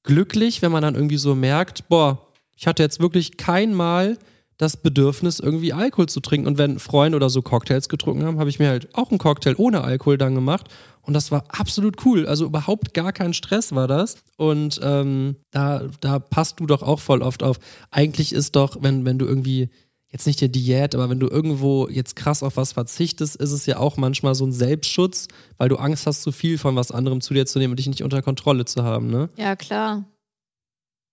glücklich, 0.02 0.62
wenn 0.62 0.72
man 0.72 0.82
dann 0.82 0.94
irgendwie 0.94 1.16
so 1.18 1.34
merkt, 1.34 1.88
boah, 1.88 2.26
ich 2.56 2.66
hatte 2.66 2.82
jetzt 2.82 3.00
wirklich 3.00 3.36
kein 3.36 3.74
Mal 3.74 4.18
das 4.56 4.76
Bedürfnis, 4.76 5.40
irgendwie 5.40 5.72
Alkohol 5.72 6.06
zu 6.08 6.20
trinken. 6.20 6.46
Und 6.46 6.58
wenn 6.58 6.78
Freunde 6.78 7.16
oder 7.16 7.30
so 7.30 7.40
Cocktails 7.40 7.88
getrunken 7.88 8.24
haben, 8.26 8.38
habe 8.38 8.50
ich 8.50 8.58
mir 8.58 8.68
halt 8.68 8.94
auch 8.94 9.10
einen 9.10 9.18
Cocktail 9.18 9.54
ohne 9.56 9.82
Alkohol 9.82 10.18
dann 10.18 10.34
gemacht. 10.34 10.66
Und 11.00 11.14
das 11.14 11.30
war 11.30 11.44
absolut 11.48 12.04
cool. 12.04 12.26
Also 12.26 12.44
überhaupt 12.44 12.92
gar 12.92 13.12
kein 13.14 13.32
Stress 13.32 13.74
war 13.74 13.88
das. 13.88 14.16
Und 14.36 14.78
ähm, 14.82 15.36
da, 15.50 15.84
da 16.00 16.18
passt 16.18 16.60
du 16.60 16.66
doch 16.66 16.82
auch 16.82 17.00
voll 17.00 17.22
oft 17.22 17.42
auf. 17.42 17.58
Eigentlich 17.90 18.34
ist 18.34 18.54
doch, 18.54 18.76
wenn, 18.82 19.06
wenn 19.06 19.18
du 19.18 19.24
irgendwie, 19.24 19.70
jetzt 20.10 20.26
nicht 20.26 20.40
die 20.40 20.50
Diät, 20.50 20.94
aber 20.94 21.08
wenn 21.08 21.20
du 21.20 21.28
irgendwo 21.28 21.88
jetzt 21.88 22.16
krass 22.16 22.42
auf 22.42 22.56
was 22.56 22.72
verzichtest, 22.72 23.36
ist 23.36 23.52
es 23.52 23.66
ja 23.66 23.78
auch 23.78 23.96
manchmal 23.96 24.34
so 24.34 24.44
ein 24.44 24.52
Selbstschutz, 24.52 25.28
weil 25.56 25.68
du 25.68 25.76
Angst 25.76 26.06
hast, 26.06 26.22
zu 26.22 26.32
viel 26.32 26.58
von 26.58 26.74
was 26.76 26.90
anderem 26.90 27.20
zu 27.20 27.32
dir 27.32 27.46
zu 27.46 27.58
nehmen 27.58 27.72
und 27.72 27.78
dich 27.78 27.86
nicht 27.86 28.02
unter 28.02 28.20
Kontrolle 28.22 28.64
zu 28.64 28.82
haben, 28.82 29.08
ne? 29.08 29.28
Ja, 29.36 29.54
klar. 29.54 30.04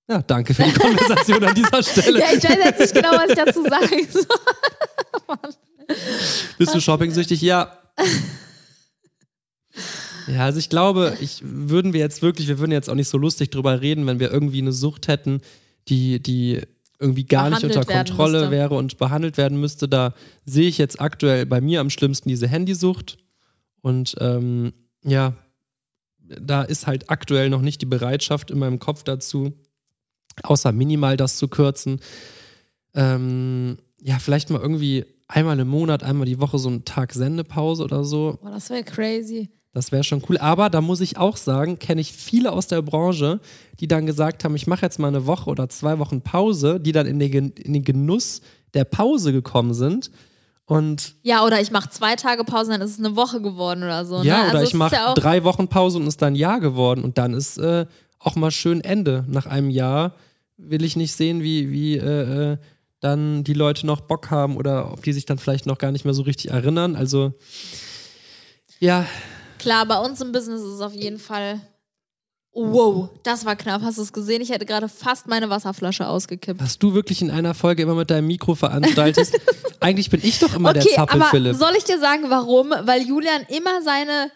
Ja, 0.09 0.21
danke 0.21 0.53
für 0.53 0.63
die 0.63 0.71
Konversation 0.71 1.43
an 1.43 1.53
dieser 1.53 1.83
Stelle. 1.83 2.19
Ja, 2.21 2.27
ich 2.35 2.43
weiß 2.43 2.57
jetzt 2.63 2.79
nicht 2.79 2.93
genau, 2.95 3.11
was 3.11 3.29
ich 3.29 3.35
dazu 3.35 3.63
sagen 3.63 4.07
soll. 4.09 4.25
Bist 6.57 6.73
du 6.73 6.79
shopping-süchtig? 6.79 7.41
Ja. 7.41 7.77
Ja, 10.29 10.43
also 10.43 10.59
ich 10.59 10.67
glaube, 10.67 11.15
ich 11.21 11.39
würden 11.41 11.93
wir 11.93 12.01
jetzt 12.01 12.21
wirklich, 12.21 12.49
wir 12.49 12.59
würden 12.59 12.73
jetzt 12.73 12.89
auch 12.89 12.95
nicht 12.95 13.07
so 13.07 13.17
lustig 13.17 13.49
drüber 13.49 13.79
reden, 13.79 14.05
wenn 14.07 14.19
wir 14.19 14.29
irgendwie 14.29 14.59
eine 14.59 14.73
Sucht 14.73 15.07
hätten, 15.07 15.39
die, 15.87 16.21
die 16.21 16.63
irgendwie 16.99 17.25
gar 17.25 17.49
nicht 17.49 17.63
unter 17.63 17.85
Kontrolle 17.85 18.49
wäre 18.51 18.75
und 18.75 18.97
behandelt 18.97 19.37
werden 19.37 19.59
müsste. 19.59 19.87
Da 19.87 20.13
sehe 20.45 20.67
ich 20.67 20.77
jetzt 20.77 20.99
aktuell 20.99 21.45
bei 21.45 21.61
mir 21.61 21.79
am 21.81 21.89
schlimmsten 21.89 22.29
diese 22.29 22.47
Handysucht. 22.47 23.17
Und 23.81 24.15
ähm, 24.19 24.73
ja, 25.03 25.33
da 26.19 26.63
ist 26.63 26.87
halt 26.87 27.09
aktuell 27.09 27.49
noch 27.49 27.61
nicht 27.61 27.81
die 27.81 27.85
Bereitschaft 27.85 28.51
in 28.51 28.59
meinem 28.59 28.79
Kopf 28.79 29.03
dazu, 29.03 29.53
außer 30.43 30.71
minimal 30.71 31.17
das 31.17 31.37
zu 31.37 31.47
kürzen. 31.47 31.99
Ähm, 32.93 33.77
ja, 34.01 34.19
vielleicht 34.19 34.49
mal 34.49 34.61
irgendwie 34.61 35.05
einmal 35.27 35.59
im 35.59 35.67
Monat, 35.67 36.03
einmal 36.03 36.25
die 36.25 36.39
Woche 36.39 36.57
so 36.57 36.69
einen 36.69 36.85
Tag 36.85 37.13
Sendepause 37.13 37.83
oder 37.83 38.03
so. 38.03 38.39
Boah, 38.41 38.51
das 38.51 38.69
wäre 38.69 38.83
crazy. 38.83 39.49
Das 39.77 39.91
wäre 39.91 40.03
schon 40.03 40.23
cool. 40.27 40.39
Aber 40.39 40.71
da 40.71 40.81
muss 40.81 41.01
ich 41.01 41.17
auch 41.17 41.37
sagen, 41.37 41.77
kenne 41.77 42.01
ich 42.01 42.11
viele 42.11 42.51
aus 42.51 42.65
der 42.65 42.81
Branche, 42.81 43.39
die 43.79 43.87
dann 43.87 44.07
gesagt 44.07 44.43
haben, 44.43 44.55
ich 44.55 44.65
mache 44.65 44.81
jetzt 44.81 44.97
mal 44.97 45.09
eine 45.09 45.27
Woche 45.27 45.51
oder 45.51 45.69
zwei 45.69 45.99
Wochen 45.99 46.21
Pause, 46.21 46.79
die 46.79 46.91
dann 46.93 47.05
in 47.05 47.19
den, 47.19 47.51
in 47.51 47.73
den 47.73 47.83
Genuss 47.83 48.41
der 48.73 48.85
Pause 48.85 49.31
gekommen 49.33 49.75
sind. 49.75 50.09
Und 50.65 51.13
Ja, 51.21 51.45
oder 51.45 51.61
ich 51.61 51.69
mache 51.69 51.91
zwei 51.91 52.15
Tage 52.15 52.43
Pause, 52.43 52.71
dann 52.71 52.81
ist 52.81 52.89
es 52.89 52.97
eine 52.97 53.15
Woche 53.15 53.39
geworden 53.39 53.83
oder 53.83 54.03
so. 54.03 54.23
ja, 54.23 54.45
ne? 54.45 54.49
oder 54.49 54.51
also 54.53 54.63
es 54.63 54.69
ich 54.69 54.73
mache 54.73 54.95
ja 54.95 55.13
drei 55.13 55.43
Wochen 55.43 55.67
Pause 55.67 55.99
und 55.99 56.07
ist 56.07 56.23
dann 56.23 56.33
ein 56.33 56.37
Jahr 56.37 56.59
geworden. 56.59 57.03
Und 57.03 57.19
dann 57.19 57.35
ist 57.35 57.59
äh, 57.59 57.85
auch 58.17 58.35
mal 58.35 58.49
schön 58.49 58.81
Ende. 58.81 59.25
Nach 59.27 59.45
einem 59.45 59.69
Jahr 59.69 60.15
will 60.57 60.83
ich 60.83 60.95
nicht 60.95 61.13
sehen, 61.13 61.43
wie, 61.43 61.69
wie 61.69 61.97
äh, 61.97 62.53
äh, 62.53 62.57
dann 62.99 63.43
die 63.43 63.53
Leute 63.53 63.85
noch 63.85 64.01
Bock 64.01 64.31
haben 64.31 64.57
oder 64.57 64.91
ob 64.91 65.03
die 65.03 65.13
sich 65.13 65.25
dann 65.25 65.37
vielleicht 65.37 65.67
noch 65.67 65.77
gar 65.77 65.91
nicht 65.91 66.03
mehr 66.03 66.15
so 66.15 66.23
richtig 66.23 66.49
erinnern. 66.49 66.95
Also 66.95 67.33
ja, 68.79 69.05
Klar, 69.59 69.85
bei 69.85 69.97
uns 69.99 70.21
im 70.21 70.31
Business 70.31 70.61
ist 70.61 70.73
es 70.75 70.81
auf 70.81 70.93
jeden 70.93 71.19
Fall. 71.19 71.61
Wow, 72.53 73.09
das 73.23 73.45
war 73.45 73.55
knapp. 73.55 73.83
Hast 73.83 73.99
du 73.99 74.01
es 74.01 74.11
gesehen? 74.11 74.41
Ich 74.41 74.49
hätte 74.49 74.65
gerade 74.65 74.89
fast 74.89 75.27
meine 75.27 75.49
Wasserflasche 75.51 76.07
ausgekippt. 76.07 76.59
was 76.59 76.79
du 76.79 76.95
wirklich 76.95 77.21
in 77.21 77.29
einer 77.29 77.53
Folge 77.53 77.83
immer 77.83 77.93
mit 77.93 78.09
deinem 78.09 78.25
Mikro 78.27 78.55
veranstaltest. 78.55 79.39
Eigentlich 79.79 80.09
bin 80.09 80.21
ich 80.23 80.39
doch 80.39 80.55
immer 80.55 80.73
der 80.73 80.81
Okay, 80.83 80.95
Zappel, 80.95 81.21
aber 81.21 81.29
Philipp. 81.29 81.55
soll 81.55 81.73
ich 81.77 81.83
dir 81.83 81.99
sagen, 81.99 82.23
warum? 82.29 82.71
Weil 82.81 83.03
Julian 83.03 83.43
immer 83.49 83.83
seine 83.83 84.31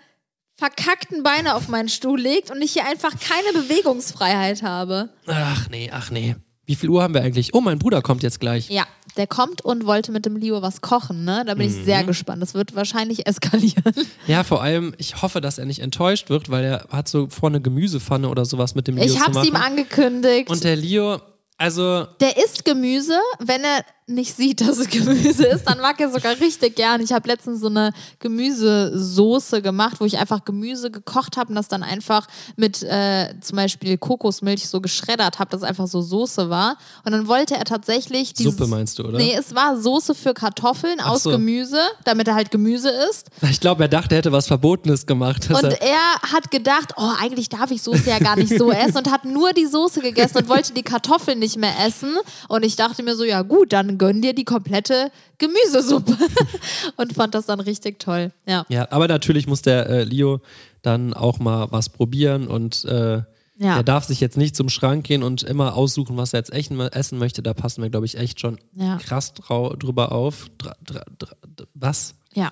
verkackten 0.54 1.24
Beine 1.24 1.56
auf 1.56 1.68
meinen 1.68 1.90
Stuhl 1.90 2.20
legt 2.22 2.52
und 2.52 2.62
ich 2.62 2.74
hier 2.74 2.86
einfach 2.86 3.14
keine 3.20 3.58
Bewegungsfreiheit 3.60 4.62
habe. 4.62 5.10
Ach 5.26 5.68
nee, 5.70 5.90
ach 5.92 6.12
nee. 6.12 6.36
Wie 6.72 6.76
viel 6.78 6.90
Uhr 6.90 7.04
haben 7.04 7.14
wir 7.14 7.22
eigentlich? 7.22 7.54
Oh, 7.54 7.60
mein 7.60 7.80
Bruder 7.80 8.02
kommt 8.02 8.24
jetzt 8.24 8.40
gleich. 8.40 8.70
Ja, 8.70 8.86
der 9.18 9.28
kommt 9.28 9.60
und 9.62 9.86
wollte 9.86 10.14
mit 10.14 10.26
dem 10.26 10.38
Leo 10.38 10.62
was 10.62 10.80
kochen, 10.80 11.26
ne? 11.26 11.44
Da 11.46 11.56
bin 11.56 11.68
ich 11.70 11.76
Mhm. 11.76 11.84
sehr 11.84 12.06
gespannt. 12.06 12.42
Das 12.42 12.54
wird 12.54 12.78
wahrscheinlich 12.78 13.28
eskalieren. 13.28 13.84
Ja, 14.26 14.46
vor 14.46 14.62
allem, 14.64 14.94
ich 14.98 15.22
hoffe, 15.22 15.42
dass 15.42 15.58
er 15.58 15.66
nicht 15.66 15.80
enttäuscht 15.80 16.30
wird, 16.30 16.50
weil 16.50 16.64
er 16.64 16.86
hat 16.90 17.10
so 17.10 17.28
vorne 17.28 17.60
Gemüsepfanne 17.60 18.30
oder 18.30 18.46
sowas 18.46 18.74
mit 18.74 18.88
dem 18.88 18.96
Leo 18.96 19.04
Ich 19.04 19.20
hab's 19.20 19.46
ihm 19.46 19.58
angekündigt. 19.58 20.50
Und 20.50 20.64
der 20.64 20.78
Leo, 20.78 21.20
also 21.58 22.06
Der 22.22 22.38
isst 22.42 22.64
Gemüse, 22.64 23.20
wenn 23.40 23.66
er 23.66 23.84
nicht 24.08 24.36
sieht, 24.36 24.62
dass 24.62 24.78
es 24.78 24.90
Gemüse 24.90 25.46
ist, 25.46 25.66
dann 25.68 25.80
mag 25.80 26.00
er 26.00 26.12
sogar 26.12 26.40
richtig 26.40 26.76
gern. 26.76 27.02
Ich 27.02 27.12
habe 27.14 27.28
letztens 27.28 27.62
so 27.62 27.68
eine 27.68 27.92
Gemüsesoße 28.20 29.62
gemacht, 29.62 30.00
wo 30.00 30.06
ich 30.06 30.18
einfach 30.18 30.44
Gemüse 30.44 30.92
gekocht 30.92 31.38
habe 31.38 31.50
und 31.50 31.56
das 31.56 31.68
dann 31.68 31.84
einfach 31.84 32.28
mit 32.56 32.84
äh, 32.84 33.34
zum 33.42 33.56
Beispiel 33.56 33.98
Kokosmilch 33.98 34.68
so 34.68 34.82
geschreddert 34.82 35.40
habe, 35.40 35.52
dass 35.52 35.62
es 35.62 35.68
einfach 35.68 35.88
so 35.88 36.02
Soße 36.02 36.50
war. 36.50 36.78
Und 37.06 37.12
dann 37.12 37.28
wollte 37.28 37.56
er 37.56 37.64
tatsächlich 37.64 38.34
die 38.34 38.44
Suppe 38.44 38.68
meinst 38.68 39.00
du, 39.00 39.06
oder? 39.06 39.18
Nee, 39.18 39.36
es 39.38 39.56
war 39.56 39.80
Soße 39.80 40.16
für 40.16 40.34
Kartoffeln 40.34 40.98
Ach 41.00 41.12
aus 41.12 41.24
so. 41.24 41.32
Gemüse, 41.32 41.80
damit 42.04 42.28
er 42.28 42.36
halt 42.36 42.52
Gemüse 42.52 42.90
isst. 43.10 43.28
Ich 43.50 43.60
glaube, 43.60 43.84
er 43.84 43.90
dachte, 43.90 44.16
er 44.16 44.20
hätte 44.20 44.32
was 44.32 44.48
Verbotenes 44.48 45.06
gemacht. 45.06 45.50
Und 45.50 45.64
er, 45.64 45.82
er 45.82 46.34
hat 46.34 46.52
gedacht, 46.52 46.94
oh, 46.98 47.12
eigentlich 47.20 47.50
darf 47.50 47.72
ich 47.72 47.82
Soße 47.82 48.10
ja 48.10 48.20
gar 48.20 48.36
nicht 48.36 48.58
so 48.58 48.72
essen 48.72 48.98
und 48.98 49.12
hat 49.12 49.26
nur 49.26 49.54
die 49.54 49.66
Soße 49.66 50.02
gegessen 50.02 50.40
und 50.40 50.50
wollte 50.50 50.74
die 50.74 50.84
Kartoffeln 50.84 51.40
nicht 51.40 51.58
mehr 51.58 51.74
essen. 51.86 52.18
Und 52.48 52.64
ich 52.66 52.76
dachte 52.76 53.04
mir 53.04 53.16
so, 53.16 53.24
ja 53.24 53.42
gut, 53.42 53.74
dann 53.74 53.91
gönn 53.98 54.22
dir 54.22 54.34
die 54.34 54.46
komplette 54.46 55.12
Gemüsesuppe. 55.38 56.18
und 56.98 57.14
fand 57.14 57.36
das 57.36 57.46
dann 57.46 57.60
richtig 57.60 58.00
toll. 58.00 58.32
Ja. 58.48 58.66
ja, 58.70 58.88
aber 58.92 59.08
natürlich 59.08 59.48
muss 59.48 59.62
der 59.62 59.90
äh, 59.90 60.04
Leo 60.04 60.42
dann 60.82 61.14
auch 61.14 61.40
mal 61.40 61.68
was 61.72 61.90
probieren 61.90 62.48
und 62.48 62.86
äh, 62.86 63.22
Ja. 63.58 63.76
er 63.78 63.84
darf 63.84 64.06
sich 64.06 64.20
jetzt 64.20 64.38
nicht 64.38 64.56
zum 64.56 64.70
Schrank 64.70 65.06
gehen 65.06 65.22
und 65.24 65.44
immer 65.44 65.76
aussuchen, 65.76 66.18
was 66.18 66.34
er 66.34 66.40
jetzt 66.40 66.54
echt 66.54 66.72
essen 66.72 67.20
möchte. 67.20 67.44
Da 67.44 67.54
passen 67.54 67.84
wir, 67.84 67.90
glaube 67.92 68.06
ich, 68.08 68.18
echt 68.18 68.40
schon 68.40 68.58
Ja. 68.76 68.98
krass 68.98 69.34
drüber 69.34 70.12
auf. 70.12 70.48
Dra 70.58 70.74
dra 70.84 71.04
dra 71.20 71.36
was? 71.76 72.16
Ja. 72.34 72.52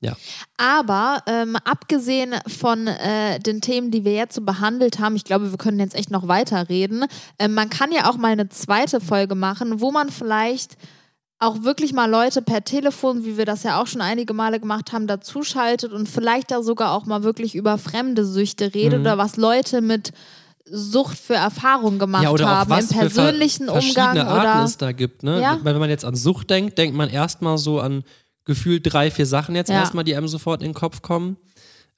Ja. 0.00 0.16
Aber 0.56 1.22
ähm, 1.26 1.56
abgesehen 1.64 2.34
von 2.46 2.86
äh, 2.86 3.40
den 3.40 3.60
Themen, 3.60 3.90
die 3.90 4.04
wir 4.04 4.12
jetzt 4.14 4.34
so 4.36 4.42
behandelt 4.42 4.98
haben, 5.00 5.16
ich 5.16 5.24
glaube, 5.24 5.50
wir 5.50 5.58
können 5.58 5.80
jetzt 5.80 5.94
echt 5.96 6.10
noch 6.10 6.28
weiterreden. 6.28 7.04
Ähm, 7.38 7.54
man 7.54 7.68
kann 7.68 7.90
ja 7.92 8.08
auch 8.08 8.16
mal 8.16 8.28
eine 8.32 8.48
zweite 8.48 9.00
Folge 9.00 9.34
machen, 9.34 9.80
wo 9.80 9.90
man 9.90 10.10
vielleicht 10.10 10.76
auch 11.40 11.62
wirklich 11.62 11.92
mal 11.92 12.10
Leute 12.10 12.42
per 12.42 12.64
Telefon, 12.64 13.24
wie 13.24 13.36
wir 13.36 13.44
das 13.44 13.62
ja 13.62 13.80
auch 13.80 13.86
schon 13.86 14.00
einige 14.00 14.34
Male 14.34 14.58
gemacht 14.58 14.92
haben, 14.92 15.06
dazuschaltet 15.06 15.92
und 15.92 16.08
vielleicht 16.08 16.50
da 16.50 16.62
sogar 16.62 16.92
auch 16.92 17.06
mal 17.06 17.22
wirklich 17.22 17.54
über 17.54 17.78
fremde 17.78 18.24
Süchte 18.24 18.74
redet 18.74 19.00
Mhm. 19.00 19.04
oder 19.04 19.18
was 19.18 19.36
Leute 19.36 19.80
mit 19.80 20.12
Sucht 20.70 21.16
für 21.18 21.34
Erfahrungen 21.34 21.98
gemacht 21.98 22.24
ja, 22.24 22.30
oder 22.30 22.44
auch 22.46 22.50
haben 22.50 22.70
was 22.70 22.80
im 22.80 22.88
für 22.88 22.94
ver- 22.94 23.00
persönlichen 23.22 23.68
Umgang 23.68 23.82
verschiedene 23.82 24.26
Arten 24.26 24.40
oder 24.40 24.64
es 24.64 24.76
da 24.76 24.92
gibt. 24.92 25.22
Ne? 25.22 25.40
Ja. 25.40 25.58
Wenn 25.62 25.78
man 25.78 25.88
jetzt 25.90 26.04
an 26.04 26.14
Sucht 26.14 26.50
denkt, 26.50 26.76
denkt 26.76 26.96
man 26.96 27.08
erstmal 27.08 27.56
so 27.56 27.80
an 27.80 28.02
gefühlt 28.48 28.92
drei, 28.92 29.12
vier 29.12 29.26
Sachen 29.26 29.54
jetzt 29.54 29.68
Ja. 29.70 29.76
erstmal, 29.76 30.02
die 30.02 30.16
einem 30.16 30.26
sofort 30.26 30.62
in 30.62 30.70
den 30.70 30.74
Kopf 30.74 31.02
kommen. 31.02 31.36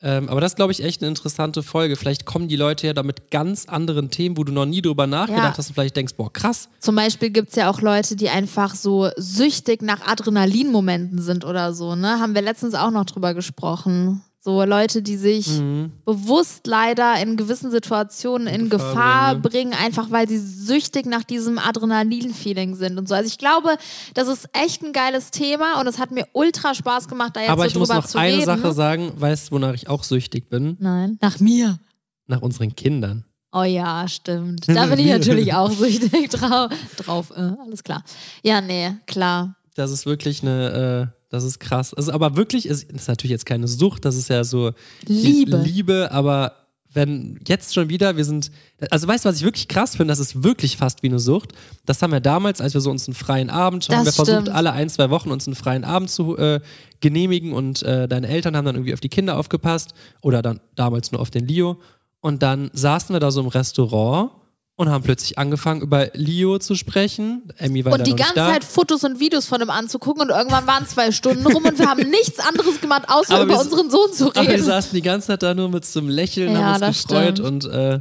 Ähm, 0.03 0.31
aber 0.31 0.41
das 0.41 0.53
ist, 0.53 0.57
glaube 0.57 0.73
ich, 0.73 0.83
echt 0.83 1.03
eine 1.03 1.09
interessante 1.09 1.63
Folge. 1.63 1.95
Vielleicht 1.95 2.25
kommen 2.25 2.49
die 2.49 2.57
Leute 2.57 2.87
ja 2.87 2.95
da 2.95 3.03
mit 3.03 3.31
ganz 3.31 3.67
anderen 3.67 4.11
Themen, 4.11 4.39
wo 4.39 4.45
du 4.45 4.51
noch 4.53 4.65
nie 4.65 4.81
drüber 4.81 5.07
nachgedacht 5.07 5.45
Ja. 5.53 5.59
hast 5.59 5.69
und 5.69 5.75
vielleicht 5.75 5.95
denkst, 5.95 6.15
boah, 6.17 6.33
krass. 6.33 6.71
Zum 6.81 6.97
Beispiel 6.97 7.29
gibt 7.31 7.51
es 7.51 7.57
ja 7.57 7.71
auch 7.71 7.83
Leute, 7.83 8.17
die 8.17 8.31
einfach 8.31 8.75
so 8.75 9.11
süchtig 9.17 9.83
nach 9.83 10.01
Adrenalinmomenten 10.07 11.21
sind 11.21 11.45
oder 11.45 11.75
so, 11.75 11.95
ne? 11.97 12.19
Haben 12.19 12.35
wir 12.35 12.41
letztens 12.43 12.75
auch 12.75 12.91
noch 12.91 13.05
drüber 13.05 13.35
gesprochen. 13.35 14.23
So 14.43 14.65
Leute, 14.65 15.03
die 15.03 15.17
sich 15.19 15.49
Mhm. 15.49 15.93
bewusst 16.07 16.67
leider 16.67 17.21
in 17.21 17.37
gewissen 17.37 17.71
Situationen 17.71 18.47
in 18.47 18.71
Gefahr 18.71 19.35
Gefahr 19.35 19.35
bringen, 19.37 19.75
einfach 19.75 20.11
weil 20.11 20.27
sie 20.29 20.39
süchtig 20.39 21.05
nach 21.05 21.25
diesem 21.25 21.59
Adrenalin-Feeling 21.59 22.75
sind 22.75 22.97
und 22.99 23.07
so. 23.07 23.15
Also 23.15 23.29
ich 23.29 23.37
glaube, 23.37 23.77
das 24.15 24.29
ist 24.29 24.49
echt 24.55 24.83
ein 24.83 24.95
geiles 24.95 25.31
Thema 25.31 25.79
und 25.79 25.87
es 25.87 25.99
hat 25.99 26.11
mir 26.11 26.27
ultra 26.33 26.75
Spaß 26.75 27.07
gemacht, 27.09 27.37
da 27.37 27.41
jetzt 27.41 27.51
aber 27.51 27.65
so 27.65 27.69
ich 27.69 27.75
muss 27.77 27.89
drüber 27.89 28.01
noch 28.01 28.07
zu 28.09 28.19
eine 28.19 28.33
reden. 28.37 28.47
Sache 28.47 28.73
sagen, 28.73 29.13
weißt 29.15 29.49
du, 29.51 29.57
wonach 29.57 29.75
ich 29.75 29.89
auch 29.89 30.05
süchtig 30.05 30.49
bin? 30.49 30.77
Nein. 30.81 31.19
Nach 31.21 31.39
mir. 31.39 31.79
Nach 32.27 32.41
unseren 32.41 32.75
Kindern. 32.75 33.25
Oh 33.53 33.65
ja, 33.65 34.07
stimmt. 34.09 34.69
Da 34.69 34.87
bin 34.87 35.01
ich 35.01 35.07
natürlich 35.11 35.53
auch 35.53 35.71
süchtig 35.71 36.31
drau 36.31 36.69
drauf. 36.97 37.31
Äh, 37.37 37.53
alles 37.63 37.85
klar. 37.85 38.03
Ja, 38.43 38.61
nee, 38.63 38.93
klar. 39.07 39.57
Das 39.75 39.91
ist 39.91 40.07
wirklich 40.07 40.41
eine, 40.43 41.11
äh, 41.13 41.20
das 41.31 41.45
ist 41.45 41.59
krass. 41.61 41.95
Also, 41.95 42.13
aber 42.13 42.37
wirklich, 42.37 42.67
ist, 42.67 42.91
ist 42.93 43.09
natürlich 43.09 43.31
jetzt 43.31 43.47
keine 43.47 43.69
Sucht, 43.69 44.05
das 44.05 44.17
ist 44.17 44.29
ja 44.29 44.45
so 44.45 44.73
Liebe. 45.07 45.57
Liebe, 45.57 46.11
aber 46.13 46.53
wenn 46.93 47.39
jetzt 47.47 47.73
schon 47.73 47.89
wieder, 47.89 48.17
wir 48.17 48.25
sind, 48.25 48.51
also 48.91 49.07
weißt 49.07 49.25
du, 49.25 49.29
was 49.29 49.37
ich 49.37 49.45
wirklich 49.45 49.69
krass 49.69 49.97
finde, 49.97 50.11
das 50.11 50.19
ist 50.19 50.43
wirklich 50.43 50.77
fast 50.77 51.05
wie 51.05 51.09
eine 51.09 51.21
Sucht. 51.21 51.53
Das 51.87 52.03
haben 52.03 52.13
wir 52.13 52.21
damals, 52.21 52.61
als 52.61 52.75
wir 52.75 52.81
so 52.81 52.91
uns 52.91 53.07
einen 53.07 53.15
freien 53.15 53.49
Abend, 53.49 53.89
haben 53.89 54.01
wir 54.01 54.05
Das 54.07 54.17
versucht, 54.17 54.35
stimmt. 54.43 54.49
alle 54.49 54.73
ein, 54.73 54.89
zwei 54.89 55.09
Wochen 55.11 55.31
uns 55.31 55.47
einen 55.47 55.55
freien 55.55 55.85
Abend 55.85 56.11
zu 56.11 56.37
äh, 56.37 56.61
genehmigen 57.01 57.53
und 57.53 57.83
äh, 57.85 58.09
deine 58.09 58.27
Eltern 58.27 58.57
haben 58.57 58.65
dann 58.65 58.75
irgendwie 58.75 58.93
auf 58.95 59.01
die 59.01 59.09
Kinder 59.09 59.39
aufgepasst 59.39 59.95
oder 60.21 60.43
dann 60.43 60.61
damals 60.75 61.13
nur 61.13 61.21
auf 61.21 61.31
den 61.31 61.47
Leo. 61.47 61.79
Und 62.21 62.43
dann 62.43 62.71
saßen 62.73 63.15
wir 63.15 63.21
da 63.21 63.31
so 63.31 63.41
im 63.41 63.47
Restaurant 63.47 64.33
und 64.81 64.89
haben 64.89 65.05
plötzlich 65.05 65.37
angefangen, 65.39 65.83
über 65.83 66.09
Leo 66.15 66.59
zu 66.59 66.75
sprechen. 66.75 67.53
Emmy 67.59 67.85
war 67.85 67.93
Und 67.93 67.99
da 68.01 68.05
die 68.05 68.17
ganze 68.17 68.35
da. 68.35 68.49
Zeit 68.53 68.65
Fotos 68.65 69.05
und 69.05 69.21
Videos 69.21 69.45
von 69.47 69.61
ihm 69.61 69.69
anzugucken 69.71 70.23
und 70.23 70.31
irgendwann 70.31 70.67
waren 70.67 70.87
zwei 70.87 71.13
Stunden 71.13 71.47
rum 71.47 71.65
und 71.65 71.79
wir 71.79 71.87
haben 71.89 72.09
nichts 72.11 72.39
anderes 72.39 72.81
gemacht, 72.81 73.05
außer 73.09 73.35
Aber 73.35 73.45
über 73.45 73.55
wir- 73.55 73.61
unseren 73.61 73.91
Sohn 73.91 74.13
zu 74.13 74.31
Aber 74.31 74.43
wir 74.43 74.49
reden. 74.55 74.65
saßen 74.65 74.93
die 74.95 75.03
ganze 75.03 75.29
Zeit 75.29 75.43
da 75.43 75.53
nur 75.55 75.69
mit 75.69 75.85
so 75.85 76.01
einem 76.01 76.09
Lächeln, 76.09 76.53
Ja, 76.53 76.61
haben 76.61 76.71
uns 76.73 76.81
das 76.81 77.03
gefreut 77.07 77.39
stimmt. 77.39 77.65
und 77.65 77.73
äh, 77.73 78.01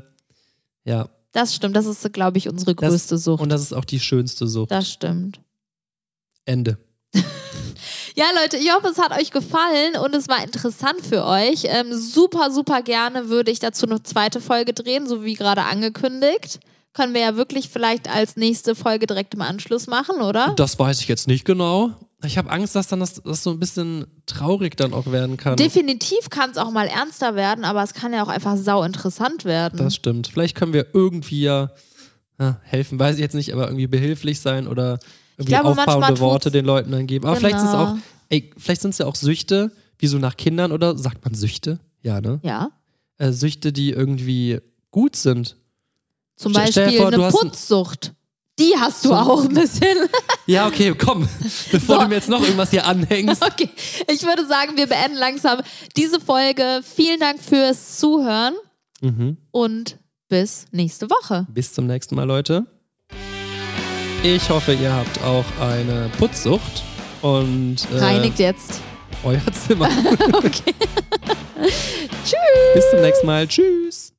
ja. 0.85 1.09
Das 1.33 1.53
stimmt, 1.53 1.75
das 1.75 1.85
ist, 1.85 2.11
glaube 2.13 2.37
ich, 2.37 2.47
unsere 2.49 2.73
Das, 2.73 2.89
größte 2.89 3.17
Sucht. 3.17 3.41
Und 3.41 3.49
das 3.49 3.61
ist 3.61 3.73
auch 3.73 3.85
die 3.85 3.99
schönste 3.99 4.47
Sucht. 4.47 4.71
Das 4.71 4.89
stimmt. 4.89 5.39
Ende. 6.45 6.77
Ja, 8.15 8.25
Leute, 8.41 8.57
ich 8.57 8.69
hoffe, 8.73 8.87
es 8.87 8.97
hat 8.97 9.17
euch 9.17 9.31
gefallen 9.31 9.95
und 10.03 10.13
es 10.13 10.27
war 10.27 10.43
interessant 10.43 10.99
für 11.07 11.23
euch. 11.25 11.63
Ähm, 11.65 11.93
super, 11.95 12.51
super 12.51 12.81
gerne 12.81 13.29
würde 13.29 13.49
ich 13.49 13.59
dazu 13.59 13.85
noch 13.85 13.99
zweite 13.99 14.41
Folge 14.41 14.73
drehen, 14.73 15.07
so 15.07 15.23
wie 15.23 15.35
gerade 15.35 15.61
angekündigt. 15.63 16.59
Können 16.93 17.13
wir 17.13 17.21
ja 17.21 17.35
wirklich 17.35 17.69
vielleicht 17.69 18.09
als 18.09 18.35
nächste 18.35 18.75
Folge 18.75 19.05
direkt 19.05 19.33
im 19.33 19.41
Anschluss 19.41 19.87
machen, 19.87 20.21
oder? 20.21 20.53
Das 20.55 20.79
weiß 20.79 21.01
ich 21.01 21.07
jetzt 21.07 21.27
nicht 21.27 21.45
genau. 21.45 21.91
Ich 22.25 22.37
habe 22.37 22.49
Angst, 22.49 22.75
dass 22.75 22.87
dann 22.87 22.99
das, 22.99 23.21
das 23.23 23.43
so 23.43 23.51
ein 23.51 23.59
bisschen 23.59 24.05
traurig 24.25 24.75
dann 24.75 24.93
auch 24.93 25.11
werden 25.11 25.37
kann. 25.37 25.55
Definitiv 25.55 26.29
kann 26.29 26.49
es 26.51 26.57
auch 26.57 26.71
mal 26.71 26.87
ernster 26.87 27.35
werden, 27.35 27.63
aber 27.63 27.81
es 27.83 27.93
kann 27.93 28.11
ja 28.11 28.23
auch 28.23 28.27
einfach 28.27 28.57
sau 28.57 28.83
interessant 28.83 29.45
werden. 29.45 29.77
Das 29.77 29.95
stimmt. 29.95 30.27
Vielleicht 30.27 30.55
können 30.55 30.73
wir 30.73 30.87
irgendwie 30.93 31.43
ja, 31.43 31.71
ja 32.39 32.59
helfen, 32.63 32.99
weiß 32.99 33.15
ich 33.15 33.21
jetzt 33.21 33.35
nicht, 33.35 33.53
aber 33.53 33.67
irgendwie 33.67 33.87
behilflich 33.87 34.41
sein 34.41 34.67
oder 34.67 34.99
irgendwie 35.37 35.53
glaube, 35.53 35.69
aufbauende 35.69 36.19
Worte 36.19 36.51
den 36.51 36.65
Leuten 36.65 36.91
dann 36.91 37.07
geben. 37.07 37.25
Aber 37.25 37.37
vielleicht 37.37 37.59
sind 37.59 37.69
es 37.69 37.73
Genau. 37.73 37.91
auch, 37.93 37.97
ey, 38.27 38.51
vielleicht 38.57 38.81
sind 38.81 38.91
es 38.91 38.97
ja 38.97 39.05
auch 39.05 39.15
Süchte, 39.15 39.71
wie 39.97 40.07
so 40.07 40.17
nach 40.17 40.35
Kindern 40.35 40.73
oder 40.73 40.97
sagt 40.97 41.23
man 41.23 41.33
Süchte? 41.35 41.79
Ja, 42.01 42.19
ne? 42.19 42.39
ja. 42.43 42.71
Äh, 43.17 43.31
Süchte, 43.31 43.71
die 43.71 43.91
irgendwie 43.91 44.59
gut 44.91 45.15
sind. 45.15 45.55
Zum 46.39 46.53
Beispiel 46.53 46.93
vor, 46.97 47.07
eine 47.07 47.29
Putzsucht. 47.29 48.13
Die 48.57 48.73
hast 48.77 49.03
du 49.05 49.09
So- 49.09 49.15
auch 49.15 49.43
ein 49.43 49.53
bisschen. 49.53 49.97
Ja, 50.47 50.65
okay, 50.65 50.95
komm. 50.97 51.29
Bevor 51.71 51.97
So. 51.97 52.01
du 52.01 52.07
mir 52.07 52.15
jetzt 52.15 52.27
noch 52.29 52.41
irgendwas 52.41 52.71
hier 52.71 52.83
anhängst. 52.87 53.43
Okay, 53.45 53.69
ich 54.07 54.23
würde 54.23 54.47
sagen, 54.47 54.75
wir 54.77 54.87
beenden 54.87 55.15
langsam 55.17 55.61
diese 55.95 56.19
Folge. 56.19 56.81
Vielen 56.83 57.19
Dank 57.19 57.39
fürs 57.39 57.97
Zuhören 57.99 58.55
Mhm. 59.01 59.37
und 59.51 59.97
bis 60.27 60.65
nächste 60.71 61.07
Woche. 61.09 61.45
Bis 61.49 61.71
zum 61.73 61.85
nächsten 61.85 62.15
Mal, 62.15 62.23
Leute. 62.23 62.65
Ich 64.23 64.49
hoffe, 64.49 64.73
ihr 64.73 64.91
habt 64.91 65.21
auch 65.23 65.45
eine 65.61 66.09
Putzsucht 66.17 66.83
und 67.21 67.77
äh, 67.93 67.97
Reinigt 67.99 68.39
jetzt. 68.39 68.79
euer 69.23 69.41
Zimmer. 69.53 69.89
Okay. 70.33 70.73
Bis 72.73 72.89
zum 72.89 73.01
nächsten 73.01 73.27
Mal. 73.27 73.47
Tschüss. 73.47 74.13